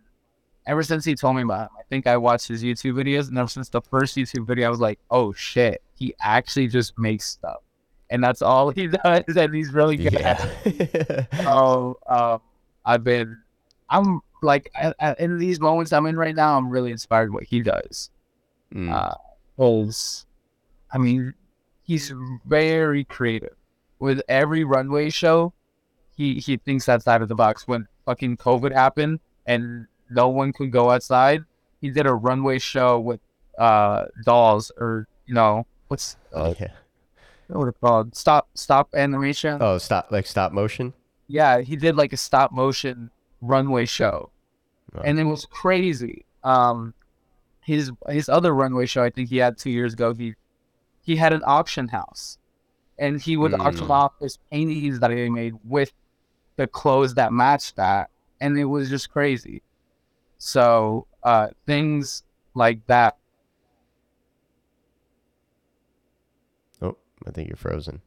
ever 0.66 0.82
since 0.82 1.04
he 1.04 1.14
told 1.14 1.36
me 1.36 1.42
about 1.42 1.62
him. 1.62 1.76
I 1.78 1.82
think 1.88 2.06
I 2.06 2.16
watched 2.16 2.48
his 2.48 2.62
YouTube 2.62 2.94
videos, 2.94 3.28
and 3.28 3.38
ever 3.38 3.48
since 3.48 3.68
the 3.68 3.82
first 3.82 4.16
YouTube 4.16 4.46
video, 4.46 4.68
I 4.68 4.70
was 4.70 4.80
like, 4.80 4.98
"Oh 5.10 5.32
shit, 5.32 5.82
he 5.94 6.14
actually 6.20 6.68
just 6.68 6.98
makes 6.98 7.26
stuff." 7.28 7.60
and 8.12 8.22
that's 8.22 8.42
all 8.42 8.70
he 8.70 8.86
does, 9.04 9.36
and 9.36 9.54
he's 9.54 9.72
really 9.72 9.96
good. 9.96 10.12
Yeah. 10.12 11.26
so 11.42 11.98
um, 12.06 12.40
I've 12.84 13.02
been, 13.02 13.38
I'm 13.88 14.20
like 14.42 14.70
I, 14.74 14.92
I, 15.00 15.14
in 15.18 15.38
these 15.38 15.60
moments 15.60 15.92
I'm 15.92 16.06
in 16.06 16.16
right 16.16 16.34
now, 16.34 16.56
I'm 16.56 16.68
really 16.68 16.90
inspired 16.90 17.32
what 17.32 17.44
he 17.44 17.60
does. 17.60 18.10
Mm. 18.74 18.92
Uh, 18.92 19.14
cause, 19.56 20.26
I 20.92 20.98
mean, 20.98 21.34
he's 21.82 22.12
very 22.44 23.04
creative. 23.04 23.56
With 23.98 24.20
every 24.28 24.64
runway 24.64 25.10
show, 25.10 25.52
he 26.16 26.34
he 26.34 26.56
thinks 26.56 26.88
outside 26.88 27.22
of 27.22 27.28
the 27.28 27.34
box. 27.34 27.68
When 27.68 27.86
fucking 28.04 28.36
COVID 28.38 28.72
happened 28.72 29.20
and 29.46 29.86
no 30.10 30.28
one 30.28 30.52
could 30.52 30.72
go 30.72 30.90
outside, 30.90 31.44
he 31.80 31.90
did 31.90 32.06
a 32.06 32.14
runway 32.14 32.58
show 32.58 32.98
with 32.98 33.20
uh 33.58 34.06
dolls 34.24 34.72
or 34.78 35.06
you 35.26 35.34
know 35.34 35.66
what's 35.88 36.16
uh, 36.34 36.54
yeah 36.58 36.68
what 37.58 37.68
it 37.68 37.80
called? 37.80 38.16
Stop 38.16 38.48
stop 38.54 38.94
animation. 38.94 39.58
Oh, 39.60 39.78
stop 39.78 40.10
like 40.10 40.26
stop 40.26 40.52
motion. 40.52 40.92
Yeah, 41.28 41.60
he 41.60 41.76
did 41.76 41.96
like 41.96 42.12
a 42.12 42.16
stop 42.16 42.52
motion 42.52 43.10
runway 43.42 43.84
show, 43.84 44.30
and 45.04 45.18
it 45.18 45.24
was 45.24 45.44
crazy. 45.46 46.24
Um, 46.42 46.94
his 47.60 47.92
his 48.08 48.30
other 48.30 48.54
runway 48.54 48.86
show, 48.86 49.02
I 49.02 49.10
think 49.10 49.28
he 49.28 49.36
had 49.36 49.58
two 49.58 49.70
years 49.70 49.92
ago. 49.92 50.14
He 50.14 50.34
he 51.02 51.16
had 51.16 51.34
an 51.34 51.42
auction 51.44 51.88
house, 51.88 52.38
and 52.98 53.20
he 53.20 53.36
would 53.36 53.52
mm. 53.52 53.60
auction 53.60 53.90
off 53.90 54.12
his 54.20 54.38
paintings 54.50 55.00
that 55.00 55.10
he 55.10 55.28
made 55.28 55.54
with 55.64 55.92
the 56.56 56.66
clothes 56.66 57.14
that 57.14 57.32
matched 57.32 57.76
that, 57.76 58.08
and 58.40 58.58
it 58.58 58.64
was 58.64 58.88
just 58.88 59.10
crazy. 59.10 59.62
So 60.38 61.06
uh, 61.22 61.48
things 61.66 62.22
like 62.54 62.86
that 62.86 63.16
Oh, 66.80 66.96
I 67.26 67.30
think 67.30 67.48
you're 67.48 67.56
frozen. 67.56 68.02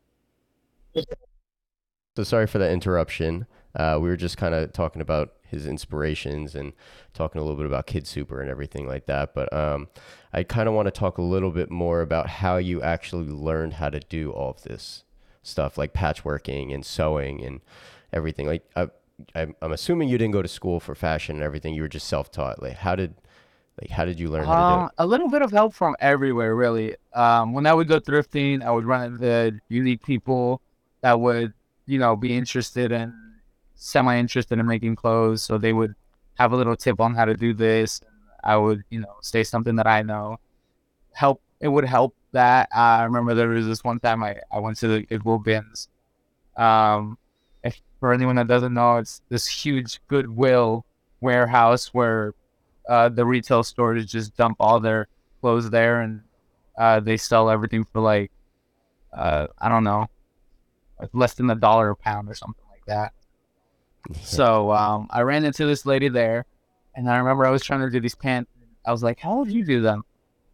So 2.15 2.23
sorry 2.23 2.47
for 2.47 2.59
that 2.59 2.71
interruption. 2.71 3.45
Uh, 3.75 3.97
we 4.01 4.09
were 4.09 4.17
just 4.17 4.37
kind 4.37 4.55
of 4.55 4.71
talking 4.71 5.01
about 5.01 5.33
his 5.47 5.67
inspirations 5.67 6.55
and 6.55 6.73
talking 7.13 7.39
a 7.39 7.43
little 7.43 7.57
bit 7.57 7.65
about 7.65 7.87
Kid 7.87 8.07
Super 8.07 8.41
and 8.41 8.49
everything 8.49 8.87
like 8.87 9.05
that. 9.05 9.33
But 9.33 9.51
um, 9.53 9.87
I 10.33 10.43
kind 10.43 10.67
of 10.67 10.73
want 10.73 10.87
to 10.87 10.91
talk 10.91 11.17
a 11.17 11.21
little 11.21 11.51
bit 11.51 11.69
more 11.69 12.01
about 12.01 12.27
how 12.27 12.57
you 12.57 12.81
actually 12.81 13.27
learned 13.27 13.73
how 13.73 13.89
to 13.89 13.99
do 13.99 14.31
all 14.31 14.51
of 14.51 14.63
this 14.63 15.03
stuff, 15.43 15.77
like 15.77 15.93
patchworking 15.93 16.73
and 16.73 16.85
sewing 16.85 17.43
and 17.43 17.61
everything. 18.11 18.47
Like 18.47 18.65
I, 18.75 18.87
I'm, 19.33 19.55
assuming 19.61 20.09
you 20.09 20.17
didn't 20.17 20.33
go 20.33 20.41
to 20.41 20.47
school 20.47 20.79
for 20.79 20.95
fashion 20.95 21.35
and 21.35 21.43
everything. 21.43 21.73
You 21.73 21.83
were 21.83 21.87
just 21.87 22.07
self-taught. 22.07 22.61
Like 22.61 22.77
how 22.77 22.95
did 22.95 23.15
like, 23.81 23.89
how 23.89 24.05
did 24.05 24.19
you 24.19 24.29
learn 24.29 24.45
how 24.45 24.53
to 24.53 24.75
do 24.75 24.81
um, 24.81 24.85
it? 24.85 24.91
A 24.99 25.05
little 25.05 25.29
bit 25.29 25.41
of 25.41 25.51
help 25.51 25.73
from 25.73 25.97
everywhere, 25.99 26.55
really. 26.55 26.95
Um, 27.13 27.51
when 27.51 27.67
I 27.67 27.73
would 27.73 27.89
go 27.89 27.99
thrifting, 27.99 28.63
I 28.63 28.71
would 28.71 28.85
run 28.85 29.13
into 29.13 29.59
unique 29.67 30.01
people 30.01 30.61
that 31.01 31.19
would, 31.19 31.53
you 31.85 31.99
know, 31.99 32.15
be 32.15 32.35
interested 32.35 32.93
in, 32.93 33.13
semi 33.75 34.17
interested 34.17 34.59
in 34.59 34.65
making 34.65 34.95
clothes. 34.95 35.43
So 35.43 35.57
they 35.57 35.73
would 35.73 35.95
have 36.35 36.51
a 36.51 36.55
little 36.55 36.75
tip 36.75 36.99
on 36.99 37.15
how 37.15 37.25
to 37.25 37.35
do 37.35 37.53
this. 37.53 38.01
I 38.43 38.57
would, 38.57 38.83
you 38.89 38.99
know, 38.99 39.15
say 39.21 39.43
something 39.43 39.75
that 39.75 39.87
I 39.87 40.01
know. 40.01 40.37
Help. 41.13 41.41
It 41.59 41.67
would 41.67 41.85
help 41.85 42.15
that. 42.31 42.69
I 42.73 43.03
remember 43.03 43.33
there 43.33 43.47
was 43.47 43.65
this 43.65 43.83
one 43.83 43.99
time 43.99 44.23
I, 44.23 44.37
I 44.51 44.59
went 44.59 44.77
to 44.77 44.87
the 44.87 45.01
Goodwill 45.03 45.39
bins. 45.39 45.87
Um, 46.57 47.17
if 47.63 47.81
for 47.99 48.13
anyone 48.13 48.35
that 48.35 48.47
doesn't 48.47 48.73
know, 48.73 48.97
it's 48.97 49.21
this 49.29 49.47
huge 49.47 49.99
Goodwill 50.07 50.85
warehouse 51.21 51.93
where 51.93 52.33
uh, 52.87 53.09
the 53.09 53.25
retail 53.25 53.63
stores 53.63 54.05
just 54.05 54.35
dump 54.37 54.57
all 54.59 54.79
their 54.79 55.07
clothes 55.41 55.69
there 55.69 56.01
and 56.01 56.21
uh, 56.77 56.99
they 56.99 57.17
sell 57.17 57.49
everything 57.49 57.85
for 57.85 58.01
like 58.01 58.31
uh, 59.15 59.47
I 59.57 59.69
don't 59.69 59.83
know, 59.83 60.07
less 61.13 61.33
than 61.33 61.49
a 61.49 61.55
dollar 61.55 61.89
a 61.89 61.95
pound 61.95 62.29
or 62.29 62.35
something 62.35 62.63
like 62.69 62.85
that. 62.87 63.13
So 64.21 64.71
um, 64.71 65.07
I 65.09 65.21
ran 65.21 65.45
into 65.45 65.65
this 65.65 65.85
lady 65.85 66.09
there, 66.09 66.45
and 66.95 67.09
I 67.09 67.17
remember 67.17 67.45
I 67.45 67.49
was 67.51 67.63
trying 67.63 67.81
to 67.81 67.89
do 67.89 67.99
these 67.99 68.15
pants. 68.15 68.49
I 68.85 68.91
was 68.91 69.03
like, 69.03 69.19
"How 69.19 69.37
would 69.37 69.51
you 69.51 69.65
do 69.65 69.81
them?" 69.81 70.03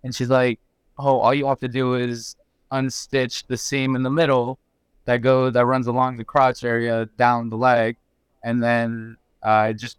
And 0.04 0.16
she's 0.16 0.30
like, 0.30 0.60
"Oh, 0.98 1.20
all 1.20 1.34
you 1.34 1.48
have 1.48 1.60
to 1.60 1.68
do 1.68 1.96
is 1.96 2.36
unstitch 2.72 3.46
the 3.48 3.58
seam 3.58 3.96
in 3.96 4.04
the 4.04 4.10
middle 4.10 4.58
that 5.06 5.18
go 5.18 5.50
that 5.50 5.66
runs 5.66 5.88
along 5.88 6.18
the 6.18 6.24
crotch 6.24 6.64
area 6.64 7.08
down 7.18 7.50
the 7.50 7.58
leg, 7.58 7.98
and 8.44 8.64
then 8.64 9.18
uh, 9.44 9.74
just 9.74 9.98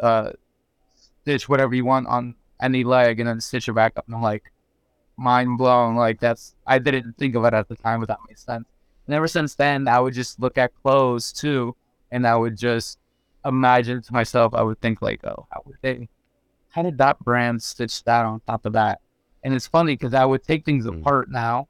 uh, 0.00 0.30
stitch 1.22 1.48
whatever 1.48 1.74
you 1.74 1.84
want 1.84 2.06
on 2.08 2.34
any 2.60 2.84
leg 2.84 3.20
and 3.20 3.28
then 3.28 3.40
stitch 3.40 3.68
it 3.68 3.72
back 3.72 3.92
up. 3.96 4.06
And 4.06 4.14
I'm 4.14 4.22
like, 4.22 4.52
mind 5.16 5.58
blown. 5.58 5.96
Like 5.96 6.20
that's 6.20 6.54
I 6.66 6.78
didn't 6.78 7.16
think 7.18 7.34
of 7.34 7.44
it 7.44 7.54
at 7.54 7.68
the 7.68 7.76
time, 7.76 8.00
but 8.00 8.08
that 8.08 8.18
makes 8.28 8.42
sense. 8.42 8.66
And 9.06 9.14
ever 9.14 9.28
since 9.28 9.54
then, 9.54 9.88
I 9.88 10.00
would 10.00 10.14
just 10.14 10.40
look 10.40 10.58
at 10.58 10.72
clothes 10.82 11.32
too, 11.32 11.74
and 12.10 12.26
I 12.26 12.36
would 12.36 12.56
just 12.56 12.98
imagine 13.44 14.02
to 14.02 14.12
myself. 14.12 14.54
I 14.54 14.62
would 14.62 14.80
think 14.80 15.02
like, 15.02 15.24
oh, 15.24 15.46
how 15.50 15.62
would 15.66 15.76
they? 15.82 16.08
How 16.68 16.82
did 16.82 16.98
that 16.98 17.18
brand 17.20 17.62
stitch 17.62 18.04
that 18.04 18.24
on 18.24 18.40
top 18.46 18.66
of 18.66 18.74
that? 18.74 19.00
And 19.42 19.54
it's 19.54 19.66
funny 19.66 19.94
because 19.94 20.14
I 20.14 20.24
would 20.24 20.42
take 20.42 20.64
things 20.64 20.86
mm. 20.86 21.00
apart 21.00 21.30
now, 21.30 21.68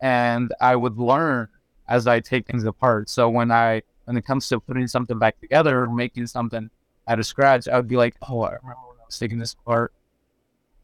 and 0.00 0.52
I 0.60 0.76
would 0.76 0.98
learn 0.98 1.48
as 1.88 2.06
I 2.06 2.20
take 2.20 2.46
things 2.46 2.64
apart. 2.64 3.08
So 3.08 3.28
when 3.28 3.50
I 3.50 3.82
when 4.04 4.16
it 4.16 4.24
comes 4.24 4.48
to 4.48 4.60
putting 4.60 4.86
something 4.86 5.18
back 5.18 5.40
together 5.40 5.82
or 5.82 5.86
making 5.86 6.26
something 6.26 6.70
out 7.08 7.18
of 7.18 7.26
scratch, 7.26 7.68
I 7.68 7.76
would 7.76 7.88
be 7.88 7.96
like, 7.96 8.16
oh, 8.28 8.42
I 8.42 8.54
remember 8.54 8.88
when 8.88 8.98
I 9.00 9.06
was 9.06 9.18
taking 9.18 9.38
this 9.38 9.54
apart. 9.54 9.92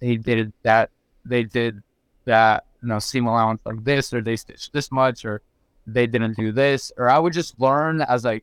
They 0.00 0.16
did 0.16 0.52
that. 0.62 0.90
They 1.24 1.44
did 1.44 1.82
that. 2.24 2.64
You 2.82 2.88
know, 2.88 2.98
seam 2.98 3.26
allowance 3.26 3.60
like 3.64 3.84
this, 3.84 4.12
or 4.12 4.22
they 4.22 4.34
stitched 4.34 4.72
this 4.72 4.90
much, 4.90 5.24
or 5.24 5.40
they 5.86 6.08
didn't 6.08 6.36
do 6.36 6.50
this, 6.50 6.90
or 6.96 7.08
I 7.08 7.18
would 7.18 7.32
just 7.32 7.60
learn 7.60 8.00
as 8.00 8.26
I 8.26 8.42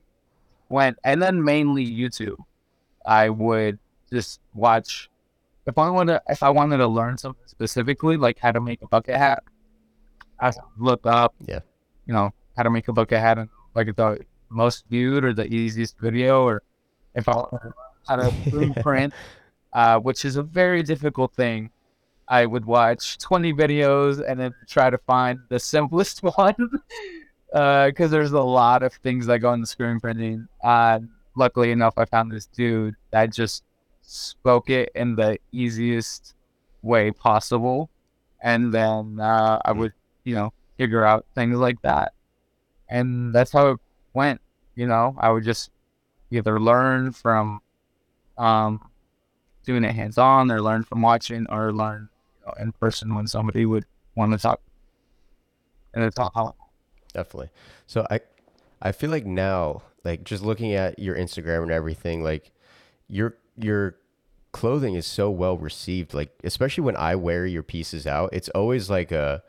went, 0.69 0.97
and 1.03 1.21
then 1.21 1.43
mainly 1.43 1.85
YouTube. 1.85 2.37
I 3.05 3.29
would 3.29 3.79
just 4.11 4.39
watch 4.53 5.09
if 5.65 5.77
I 5.77 5.89
wanted 5.89 6.21
if 6.27 6.43
I 6.43 6.49
wanted 6.49 6.77
to 6.77 6.87
learn 6.87 7.17
something 7.17 7.47
specifically, 7.47 8.17
like 8.17 8.39
how 8.39 8.51
to 8.51 8.61
make 8.61 8.81
a 8.81 8.87
bucket 8.87 9.15
hat. 9.15 9.43
I 10.39 10.53
look 10.77 11.05
up, 11.05 11.35
yeah, 11.45 11.59
you 12.05 12.13
know, 12.13 12.31
how 12.55 12.63
to 12.63 12.69
make 12.69 12.87
a 12.87 12.93
bucket 12.93 13.19
hat 13.19 13.37
and 13.37 13.49
like 13.75 13.95
the 13.95 14.19
most 14.49 14.85
viewed 14.89 15.23
or 15.23 15.33
the 15.33 15.45
easiest 15.45 15.99
video 15.99 16.43
or 16.43 16.63
if 17.13 17.27
I 17.27 17.43
had 18.07 18.19
a 18.19 18.31
blueprint, 18.49 19.13
uh, 19.73 19.99
which 19.99 20.25
is 20.25 20.35
a 20.35 20.43
very 20.43 20.83
difficult 20.83 21.33
thing. 21.33 21.69
I 22.27 22.45
would 22.45 22.65
watch 22.65 23.17
20 23.17 23.53
videos 23.53 24.23
and 24.25 24.39
then 24.39 24.53
try 24.67 24.91
to 24.91 24.99
find 24.99 25.39
the 25.49 25.59
simplest 25.59 26.21
one 26.37 26.55
because 27.51 27.93
uh, 27.99 28.07
there's 28.07 28.31
a 28.31 28.41
lot 28.41 28.83
of 28.83 28.93
things 28.93 29.25
that 29.25 29.39
go 29.39 29.53
into 29.53 29.65
screen 29.65 29.99
printing. 29.99 30.47
Uh, 30.63 30.99
luckily 31.35 31.71
enough, 31.71 31.95
I 31.97 32.05
found 32.05 32.31
this 32.31 32.45
dude 32.45 32.95
that 33.11 33.33
just 33.33 33.63
spoke 34.01 34.69
it 34.69 34.89
in 34.95 35.15
the 35.15 35.39
easiest 35.51 36.35
way 36.81 37.11
possible. 37.11 37.89
And 38.41 38.73
then 38.73 39.19
uh, 39.19 39.59
I 39.65 39.71
would, 39.71 39.93
you 40.23 40.35
know, 40.35 40.53
figure 40.77 41.03
out 41.03 41.25
things 41.35 41.57
like 41.57 41.81
that. 41.81 42.13
And 42.87 43.33
that's 43.33 43.51
how 43.51 43.71
it 43.71 43.79
went. 44.13 44.41
You 44.75 44.87
know, 44.87 45.15
I 45.19 45.29
would 45.29 45.43
just 45.43 45.71
either 46.31 46.59
learn 46.59 47.11
from 47.11 47.61
um, 48.37 48.89
doing 49.65 49.83
it 49.83 49.93
hands 49.93 50.17
on, 50.17 50.51
or 50.51 50.61
learn 50.61 50.83
from 50.83 51.01
watching, 51.01 51.45
or 51.49 51.73
learn 51.73 52.09
you 52.39 52.45
know, 52.47 52.53
in 52.61 52.71
person 52.71 53.13
when 53.13 53.27
somebody 53.27 53.65
would 53.65 53.85
want 54.15 54.31
to 54.31 54.37
talk. 54.37 54.61
And 55.93 56.03
it's 56.03 56.17
all 56.17 56.55
definitely. 57.13 57.49
So 57.87 58.05
I, 58.09 58.21
I 58.81 58.91
feel 58.91 59.09
like 59.09 59.25
now, 59.25 59.83
like 60.03 60.23
just 60.23 60.43
looking 60.43 60.73
at 60.73 60.99
your 60.99 61.15
Instagram 61.15 61.63
and 61.63 61.71
everything, 61.71 62.23
like 62.23 62.51
your 63.07 63.37
your 63.57 63.95
clothing 64.51 64.95
is 64.95 65.05
so 65.05 65.29
well 65.29 65.57
received. 65.57 66.13
Like 66.13 66.31
especially 66.43 66.83
when 66.83 66.97
I 66.97 67.15
wear 67.15 67.45
your 67.45 67.63
pieces 67.63 68.07
out, 68.07 68.29
it's 68.33 68.49
always 68.49 68.89
like 68.89 69.11
a, 69.11 69.43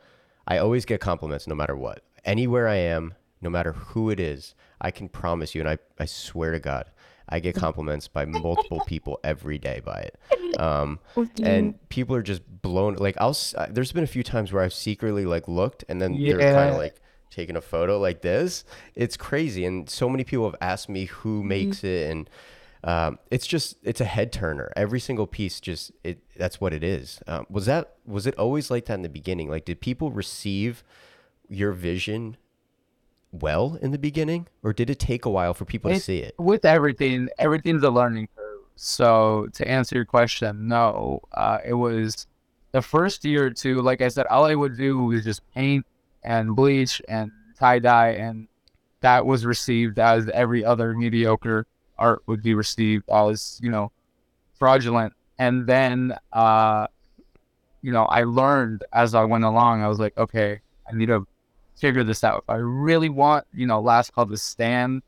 I 0.47 0.57
always 0.57 0.85
get 0.85 1.01
compliments 1.01 1.47
no 1.47 1.55
matter 1.55 1.75
what. 1.75 2.03
Anywhere 2.25 2.67
I 2.67 2.75
am, 2.75 3.13
no 3.41 3.49
matter 3.49 3.73
who 3.73 4.09
it 4.09 4.19
is, 4.19 4.53
I 4.79 4.91
can 4.91 5.09
promise 5.09 5.55
you, 5.55 5.61
and 5.61 5.69
I, 5.69 5.77
I 5.99 6.05
swear 6.05 6.51
to 6.51 6.59
God, 6.59 6.85
I 7.29 7.39
get 7.39 7.55
compliments 7.55 8.07
by 8.07 8.25
multiple 8.25 8.81
people 8.85 9.19
every 9.23 9.57
day 9.57 9.81
by 9.83 10.01
it. 10.01 10.59
Um, 10.59 10.99
and 11.41 11.89
people 11.89 12.15
are 12.15 12.21
just 12.21 12.41
blown. 12.61 12.95
Like 12.95 13.15
I'll, 13.19 13.35
there's 13.69 13.91
been 13.91 14.03
a 14.03 14.07
few 14.07 14.23
times 14.23 14.51
where 14.51 14.63
I've 14.63 14.73
secretly 14.73 15.25
like 15.25 15.47
looked, 15.47 15.83
and 15.89 16.01
then 16.01 16.13
yeah. 16.13 16.35
they're 16.35 16.53
kind 16.53 16.69
of 16.71 16.77
like 16.77 17.00
taking 17.31 17.55
a 17.55 17.61
photo 17.61 17.99
like 17.99 18.21
this. 18.21 18.63
It's 18.93 19.17
crazy, 19.17 19.65
and 19.65 19.89
so 19.89 20.07
many 20.07 20.23
people 20.23 20.45
have 20.45 20.59
asked 20.61 20.89
me 20.89 21.05
who 21.05 21.39
mm-hmm. 21.39 21.47
makes 21.47 21.77
mm-hmm. 21.77 21.87
it, 21.87 22.11
and 22.11 22.29
um, 22.83 23.19
it's 23.31 23.47
just 23.47 23.77
it's 23.83 24.01
a 24.01 24.05
head 24.05 24.31
turner. 24.31 24.71
Every 24.75 24.99
single 24.99 25.25
piece, 25.25 25.59
just 25.59 25.91
it. 26.03 26.19
That's 26.37 26.61
what 26.61 26.73
it 26.73 26.83
is. 26.83 27.21
Um, 27.27 27.47
was 27.49 27.65
that 27.65 27.95
was 28.05 28.27
it 28.27 28.35
always 28.35 28.69
like 28.69 28.85
that 28.85 28.95
in 28.95 29.01
the 29.01 29.09
beginning? 29.09 29.49
Like, 29.49 29.65
did 29.65 29.81
people 29.81 30.11
receive 30.11 30.83
your 31.49 31.71
vision 31.71 32.37
well 33.31 33.77
in 33.81 33.91
the 33.91 33.97
beginning, 33.97 34.47
or 34.63 34.73
did 34.73 34.89
it 34.89 34.99
take 34.99 35.25
a 35.25 35.29
while 35.29 35.53
for 35.53 35.65
people 35.65 35.91
to 35.91 35.99
see 35.99 36.19
it? 36.19 36.35
with 36.37 36.65
everything, 36.65 37.29
everything's 37.37 37.83
a 37.83 37.89
learning 37.89 38.27
curve. 38.35 38.59
So 38.75 39.47
to 39.53 39.67
answer 39.67 39.95
your 39.95 40.05
question, 40.05 40.67
no, 40.67 41.21
uh, 41.33 41.59
it 41.63 41.73
was 41.73 42.27
the 42.71 42.81
first 42.81 43.23
year 43.23 43.45
or 43.45 43.51
two. 43.51 43.81
Like 43.81 44.01
I 44.01 44.07
said, 44.07 44.25
all 44.27 44.45
I 44.45 44.55
would 44.55 44.77
do 44.77 45.03
was 45.03 45.23
just 45.23 45.41
paint 45.53 45.85
and 46.23 46.55
bleach 46.55 47.01
and 47.07 47.31
tie 47.57 47.79
dye, 47.79 48.11
and 48.11 48.47
that 49.01 49.25
was 49.25 49.45
received 49.45 49.99
as 49.99 50.29
every 50.29 50.63
other 50.63 50.93
mediocre 50.93 51.65
art 51.97 52.21
would 52.27 52.41
be 52.41 52.53
received, 52.53 53.09
as 53.09 53.59
you 53.61 53.69
know, 53.69 53.91
fraudulent. 54.53 55.13
And 55.39 55.65
then, 55.65 56.15
uh, 56.33 56.87
you 57.81 57.91
know, 57.91 58.05
I 58.05 58.23
learned 58.23 58.83
as 58.93 59.15
I 59.15 59.23
went 59.23 59.43
along. 59.43 59.81
I 59.81 59.87
was 59.87 59.99
like, 59.99 60.17
okay, 60.17 60.61
I 60.87 60.95
need 60.95 61.07
to 61.07 61.25
figure 61.75 62.03
this 62.03 62.23
out. 62.23 62.43
I 62.47 62.55
really 62.55 63.09
want, 63.09 63.45
you 63.53 63.65
know, 63.65 63.81
last 63.81 64.13
call 64.13 64.27
to 64.27 64.37
stand 64.37 65.01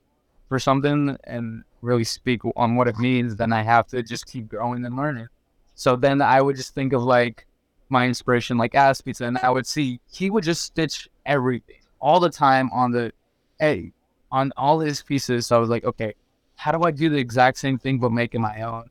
for 0.49 0.59
something 0.59 1.17
and 1.25 1.63
really 1.81 2.03
speak 2.03 2.41
on 2.55 2.75
what 2.75 2.87
it 2.87 2.97
means, 2.97 3.35
then 3.35 3.53
I 3.53 3.61
have 3.61 3.87
to 3.87 4.01
just 4.01 4.25
keep 4.25 4.47
growing 4.47 4.85
and 4.85 4.95
learning. 4.95 5.27
So 5.75 5.95
then 5.95 6.21
I 6.21 6.41
would 6.41 6.55
just 6.55 6.73
think 6.73 6.93
of 6.93 7.03
like 7.03 7.45
my 7.93 8.05
inspiration, 8.05 8.57
like 8.57 8.75
Ass 8.75 8.99
Pizza, 8.99 9.25
and 9.25 9.37
I 9.37 9.49
would 9.49 9.65
see 9.65 10.01
he 10.11 10.29
would 10.29 10.43
just 10.43 10.63
stitch 10.63 11.07
everything 11.25 11.77
all 12.01 12.19
the 12.19 12.29
time 12.29 12.69
on 12.73 12.91
the, 12.91 13.13
a 13.61 13.91
on 14.31 14.51
all 14.57 14.79
his 14.79 15.01
pieces. 15.01 15.47
So 15.47 15.55
I 15.55 15.59
was 15.59 15.69
like, 15.69 15.85
okay, 15.85 16.13
how 16.55 16.71
do 16.71 16.83
I 16.83 16.91
do 16.91 17.09
the 17.09 17.17
exact 17.17 17.57
same 17.57 17.77
thing 17.77 17.99
but 17.99 18.11
make 18.11 18.35
it 18.35 18.39
my 18.39 18.61
own 18.63 18.89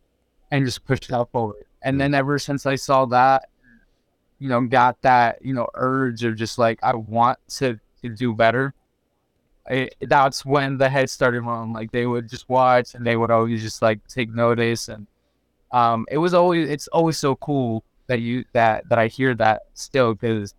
and 0.51 0.65
just 0.65 0.85
push 0.87 1.11
out 1.13 1.31
forward? 1.31 1.65
And 1.83 2.01
then 2.01 2.15
ever 2.15 2.39
since 2.39 2.65
I 2.65 2.77
saw 2.77 3.05
that, 3.07 3.49
you 4.39 4.49
know, 4.49 4.61
got 4.63 5.03
that, 5.03 5.45
you 5.45 5.53
know, 5.53 5.69
urge 5.75 6.25
of 6.25 6.37
just 6.37 6.59
like, 6.59 6.79
I 6.83 6.95
want 6.95 7.39
to, 7.57 7.79
to 8.03 8.09
do 8.09 8.33
better 8.35 8.73
it, 9.69 9.97
that's 10.01 10.45
when 10.45 10.77
the 10.79 10.89
head 10.89 11.11
started 11.11 11.43
rolling. 11.43 11.73
Like 11.73 11.93
they 11.93 12.07
would 12.07 12.29
just 12.29 12.49
watch 12.49 12.95
and 12.95 13.07
they 13.07 13.17
would 13.17 13.31
always 13.31 13.63
just 13.63 13.83
like 13.83 14.07
take 14.09 14.31
notice, 14.31 14.89
and 14.89 15.07
um, 15.73 16.07
it 16.11 16.19
was 16.19 16.35
always 16.35 16.69
it's 16.69 16.89
always 16.89 17.19
so 17.19 17.37
cool 17.37 17.85
that 18.07 18.21
you 18.21 18.45
that 18.53 18.89
that 18.89 18.99
I 18.99 19.07
hear 19.09 19.35
that 19.37 19.63
still 19.75 20.15
because 20.15 20.55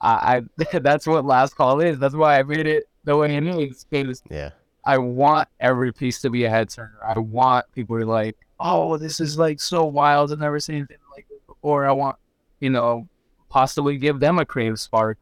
I, 0.00 0.42
I 0.72 0.78
that's 0.78 1.06
what 1.06 1.24
last 1.24 1.56
call 1.56 1.80
is. 1.80 1.98
That's 1.98 2.14
why 2.14 2.38
I 2.38 2.42
made 2.42 2.66
it 2.66 2.84
the 3.04 3.16
way 3.16 3.36
it 3.36 3.44
is 3.44 3.84
because 3.84 4.22
Yeah. 4.30 4.50
I 4.84 4.98
want 4.98 5.48
every 5.60 5.92
piece 5.92 6.20
to 6.22 6.30
be 6.30 6.44
a 6.44 6.50
head 6.50 6.68
turner. 6.68 6.98
I 7.06 7.18
want 7.18 7.66
people 7.72 7.98
to 7.98 8.04
like, 8.04 8.36
oh, 8.58 8.96
this 8.96 9.20
is 9.20 9.38
like 9.38 9.60
so 9.60 9.84
wild. 9.84 10.32
I've 10.32 10.40
never 10.40 10.58
seen 10.58 10.76
anything 10.76 10.96
like 11.14 11.26
this 11.28 11.38
before. 11.46 11.86
I 11.86 11.92
want, 11.92 12.16
you 12.58 12.70
know, 12.70 13.06
possibly 13.48 13.96
give 13.96 14.18
them 14.18 14.38
a 14.38 14.46
creative 14.46 14.80
spark 14.80 15.18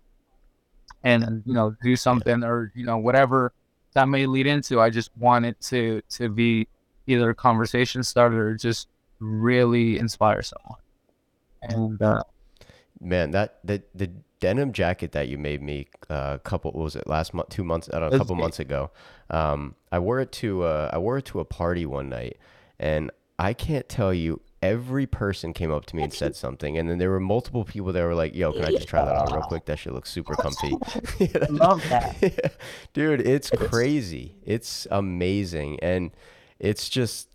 and 1.02 1.42
you 1.46 1.54
know 1.54 1.74
do 1.82 1.96
something 1.96 2.44
or 2.44 2.72
you 2.74 2.84
know 2.84 2.98
whatever 2.98 3.52
that 3.94 4.08
may 4.08 4.26
lead 4.26 4.46
into. 4.46 4.80
I 4.80 4.90
just 4.90 5.10
want 5.16 5.44
it 5.46 5.60
to 5.62 6.02
to 6.10 6.28
be 6.28 6.68
either 7.06 7.30
a 7.30 7.34
conversation 7.34 8.02
starter 8.02 8.48
or 8.48 8.54
just 8.54 8.88
really 9.18 9.98
inspire 9.98 10.42
someone. 10.42 10.79
And 11.62 12.00
uh, 12.00 12.22
Man, 13.00 13.30
that 13.30 13.58
the 13.64 13.82
the 13.94 14.10
denim 14.40 14.72
jacket 14.72 15.12
that 15.12 15.28
you 15.28 15.38
made 15.38 15.62
me 15.62 15.86
uh, 16.10 16.32
a 16.34 16.38
couple 16.38 16.70
what 16.72 16.84
was 16.84 16.96
it 16.96 17.06
last 17.06 17.32
month, 17.32 17.48
two 17.48 17.64
months, 17.64 17.88
I 17.92 17.98
don't 17.98 18.10
know, 18.10 18.16
a 18.16 18.18
couple 18.18 18.36
great. 18.36 18.42
months 18.42 18.58
ago. 18.60 18.90
Um, 19.30 19.74
I 19.90 19.98
wore 20.00 20.20
it 20.20 20.32
to 20.32 20.64
uh, 20.64 20.90
I 20.92 20.98
wore 20.98 21.16
it 21.16 21.24
to 21.26 21.40
a 21.40 21.44
party 21.46 21.86
one 21.86 22.10
night, 22.10 22.36
and 22.78 23.10
I 23.38 23.54
can't 23.54 23.88
tell 23.88 24.12
you. 24.12 24.40
Every 24.62 25.06
person 25.06 25.54
came 25.54 25.72
up 25.72 25.86
to 25.86 25.96
me 25.96 26.02
and 26.02 26.12
said 26.12 26.36
something, 26.44 26.76
and 26.76 26.90
then 26.90 26.98
there 26.98 27.08
were 27.08 27.18
multiple 27.18 27.64
people 27.64 27.94
that 27.94 28.02
were 28.02 28.14
like, 28.14 28.34
"Yo, 28.34 28.52
can 28.52 28.66
I 28.66 28.70
just 28.72 28.86
try 28.86 29.02
that 29.02 29.16
on 29.16 29.32
real 29.32 29.40
quick? 29.44 29.64
That 29.64 29.78
shit 29.78 29.94
looks 29.94 30.10
super 30.10 30.34
comfy." 30.36 30.76
I 31.20 31.46
love 31.48 31.82
that. 31.88 32.52
Dude, 32.92 33.26
it's 33.26 33.48
crazy. 33.48 34.34
It's 34.44 34.86
amazing, 34.90 35.80
and 35.80 36.10
it's 36.58 36.90
just 36.90 37.29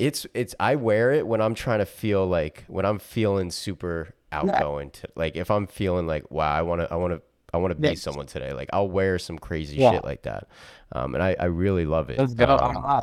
it's 0.00 0.26
it's 0.34 0.54
I 0.58 0.76
wear 0.76 1.12
it 1.12 1.26
when 1.26 1.40
I'm 1.40 1.54
trying 1.54 1.80
to 1.80 1.86
feel 1.86 2.26
like 2.26 2.64
when 2.68 2.84
I'm 2.86 2.98
feeling 2.98 3.50
super 3.50 4.14
outgoing 4.32 4.90
to 4.92 5.08
like 5.14 5.36
if 5.36 5.50
I'm 5.50 5.66
feeling 5.66 6.06
like 6.06 6.30
wow 6.30 6.52
I 6.52 6.62
want 6.62 6.80
to 6.80 6.92
I 6.92 6.96
want 6.96 7.12
to 7.12 7.22
I 7.52 7.58
want 7.58 7.72
to 7.72 7.74
be 7.74 7.88
Yeah. 7.88 7.94
someone 7.94 8.26
today 8.26 8.52
like 8.52 8.70
I'll 8.72 8.88
wear 8.88 9.18
some 9.18 9.38
crazy 9.38 9.78
Yeah. 9.78 9.92
shit 9.92 10.04
like 10.04 10.22
that. 10.22 10.48
Um 10.92 11.14
and 11.14 11.22
I 11.22 11.36
I 11.38 11.44
really 11.46 11.84
love 11.84 12.08
it. 12.10 12.18
Let's 12.18 12.34
go. 12.34 12.46
Um, 12.58 13.02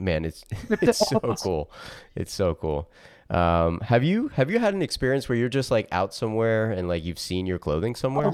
man 0.00 0.24
it's 0.24 0.42
it's 0.82 1.06
so 1.08 1.18
cool. 1.20 1.70
It's 2.16 2.32
so 2.32 2.54
cool. 2.56 2.90
Um 3.30 3.80
have 3.80 4.02
you 4.02 4.28
have 4.28 4.50
you 4.50 4.58
had 4.58 4.74
an 4.74 4.82
experience 4.82 5.28
where 5.28 5.38
you're 5.38 5.48
just 5.48 5.70
like 5.70 5.86
out 5.92 6.12
somewhere 6.12 6.72
and 6.72 6.88
like 6.88 7.04
you've 7.04 7.18
seen 7.20 7.46
your 7.46 7.58
clothing 7.58 7.94
somewhere? 7.94 8.30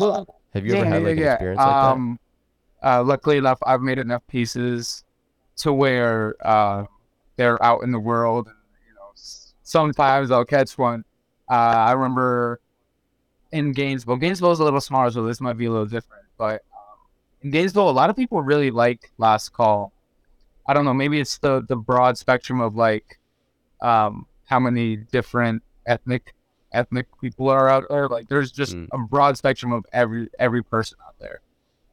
Have 0.55 0.64
you 0.64 0.75
ever 0.77 0.87
had 0.87 1.03
like 1.03 1.16
an 1.18 1.25
experience 1.25 1.59
like 1.59 1.75
um, 1.85 2.18
uh, 2.83 3.03
luckily 3.03 3.37
enough, 3.37 3.59
I've 3.66 3.81
made 3.83 3.99
enough 3.99 4.23
pieces 4.29 5.05
to 5.59 5.73
where 5.73 6.35
uh, 6.47 6.85
they're 7.38 7.62
out 7.64 7.83
in 7.83 7.90
the 7.92 7.98
world. 8.01 8.48
And, 8.48 8.57
you 8.87 8.94
know, 8.94 9.12
sometimes 9.62 10.31
I'll 10.31 10.44
catch 10.44 10.77
one. 10.77 11.05
Uh, 11.51 11.55
I 11.55 11.92
remember 11.92 12.61
in 13.53 13.72
Gainesville. 13.72 14.16
Gainesville 14.16 14.53
is 14.53 14.61
a 14.61 14.64
little 14.64 14.81
smaller, 14.83 15.11
so 15.11 15.24
this 15.24 15.40
might 15.40 15.57
be 15.57 15.64
a 15.64 15.70
little 15.70 15.87
different. 15.87 16.24
But 16.37 16.62
um, 16.74 16.98
in 17.40 17.51
Gainesville, 17.51 17.88
a 17.88 17.92
lot 17.92 18.11
of 18.11 18.16
people 18.16 18.42
really 18.42 18.70
like 18.70 19.11
Last 19.16 19.55
Call. 19.55 19.92
I 20.66 20.74
don't 20.74 20.85
know. 20.85 20.92
Maybe 20.92 21.18
it's 21.18 21.38
the 21.38 21.64
the 21.66 21.77
broad 21.77 22.18
spectrum 22.18 22.61
of 22.61 22.74
like 22.77 23.18
um, 23.81 24.27
how 24.44 24.61
many 24.61 24.96
different 24.96 25.62
ethnic 25.87 26.35
ethnic 26.72 27.07
people 27.22 27.48
are 27.48 27.70
out 27.70 27.85
there. 27.88 28.07
Like 28.09 28.29
there's 28.29 28.51
just 28.53 28.77
Mm. 28.77 28.88
a 28.92 28.98
broad 28.98 29.38
spectrum 29.38 29.72
of 29.72 29.87
every 29.94 30.29
every 30.38 30.62
person 30.62 30.98
out 31.07 31.14
there, 31.18 31.40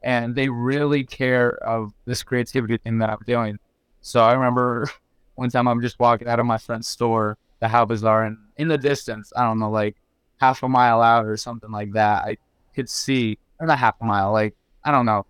and 0.03 0.35
they 0.35 0.49
really 0.49 1.05
care 1.05 1.51
of 1.63 1.93
this 2.03 2.21
creativity 2.21 2.75
thing 2.77 2.97
that 2.97 3.09
I'm 3.09 3.23
doing. 3.25 3.59
So 4.01 4.21
I 4.21 4.33
remember 4.33 4.89
one 5.35 5.49
time 5.49 5.67
I'm 5.67 5.81
just 5.81 5.99
walking 5.99 6.27
out 6.27 6.39
of 6.39 6.45
my 6.45 6.57
front 6.57 6.85
store, 6.85 7.37
the 7.59 7.67
How 7.67 7.85
Bazaar, 7.85 8.23
and 8.25 8.37
in 8.57 8.67
the 8.67 8.77
distance, 8.77 9.31
I 9.35 9.43
don't 9.43 9.59
know, 9.59 9.69
like 9.69 9.95
half 10.37 10.63
a 10.63 10.69
mile 10.69 11.01
out 11.01 11.25
or 11.25 11.37
something 11.37 11.71
like 11.71 11.91
that, 11.93 12.23
I 12.23 12.37
could 12.73 12.89
see, 12.89 13.37
or 13.59 13.67
not 13.67 13.79
half 13.79 13.95
a 14.01 14.05
mile, 14.05 14.31
like 14.31 14.55
I 14.83 14.91
don't 14.91 15.05
know, 15.05 15.25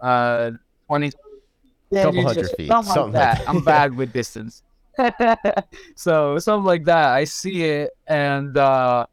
uh, 0.00 0.52
twenty. 0.86 1.10
Yeah, 1.90 2.04
Couple 2.04 2.22
hundred 2.22 2.42
just- 2.44 2.56
feet, 2.56 2.68
something 2.68 2.88
like 2.88 2.94
something 2.94 3.12
like 3.12 3.36
that. 3.36 3.38
that. 3.44 3.48
I'm 3.48 3.62
bad 3.62 3.94
with 3.94 4.12
distance. 4.14 4.62
so 5.96 6.38
something 6.38 6.64
like 6.64 6.84
that. 6.84 7.08
I 7.08 7.24
see 7.24 7.64
it 7.64 7.90
and 8.06 8.56
uh 8.56 9.06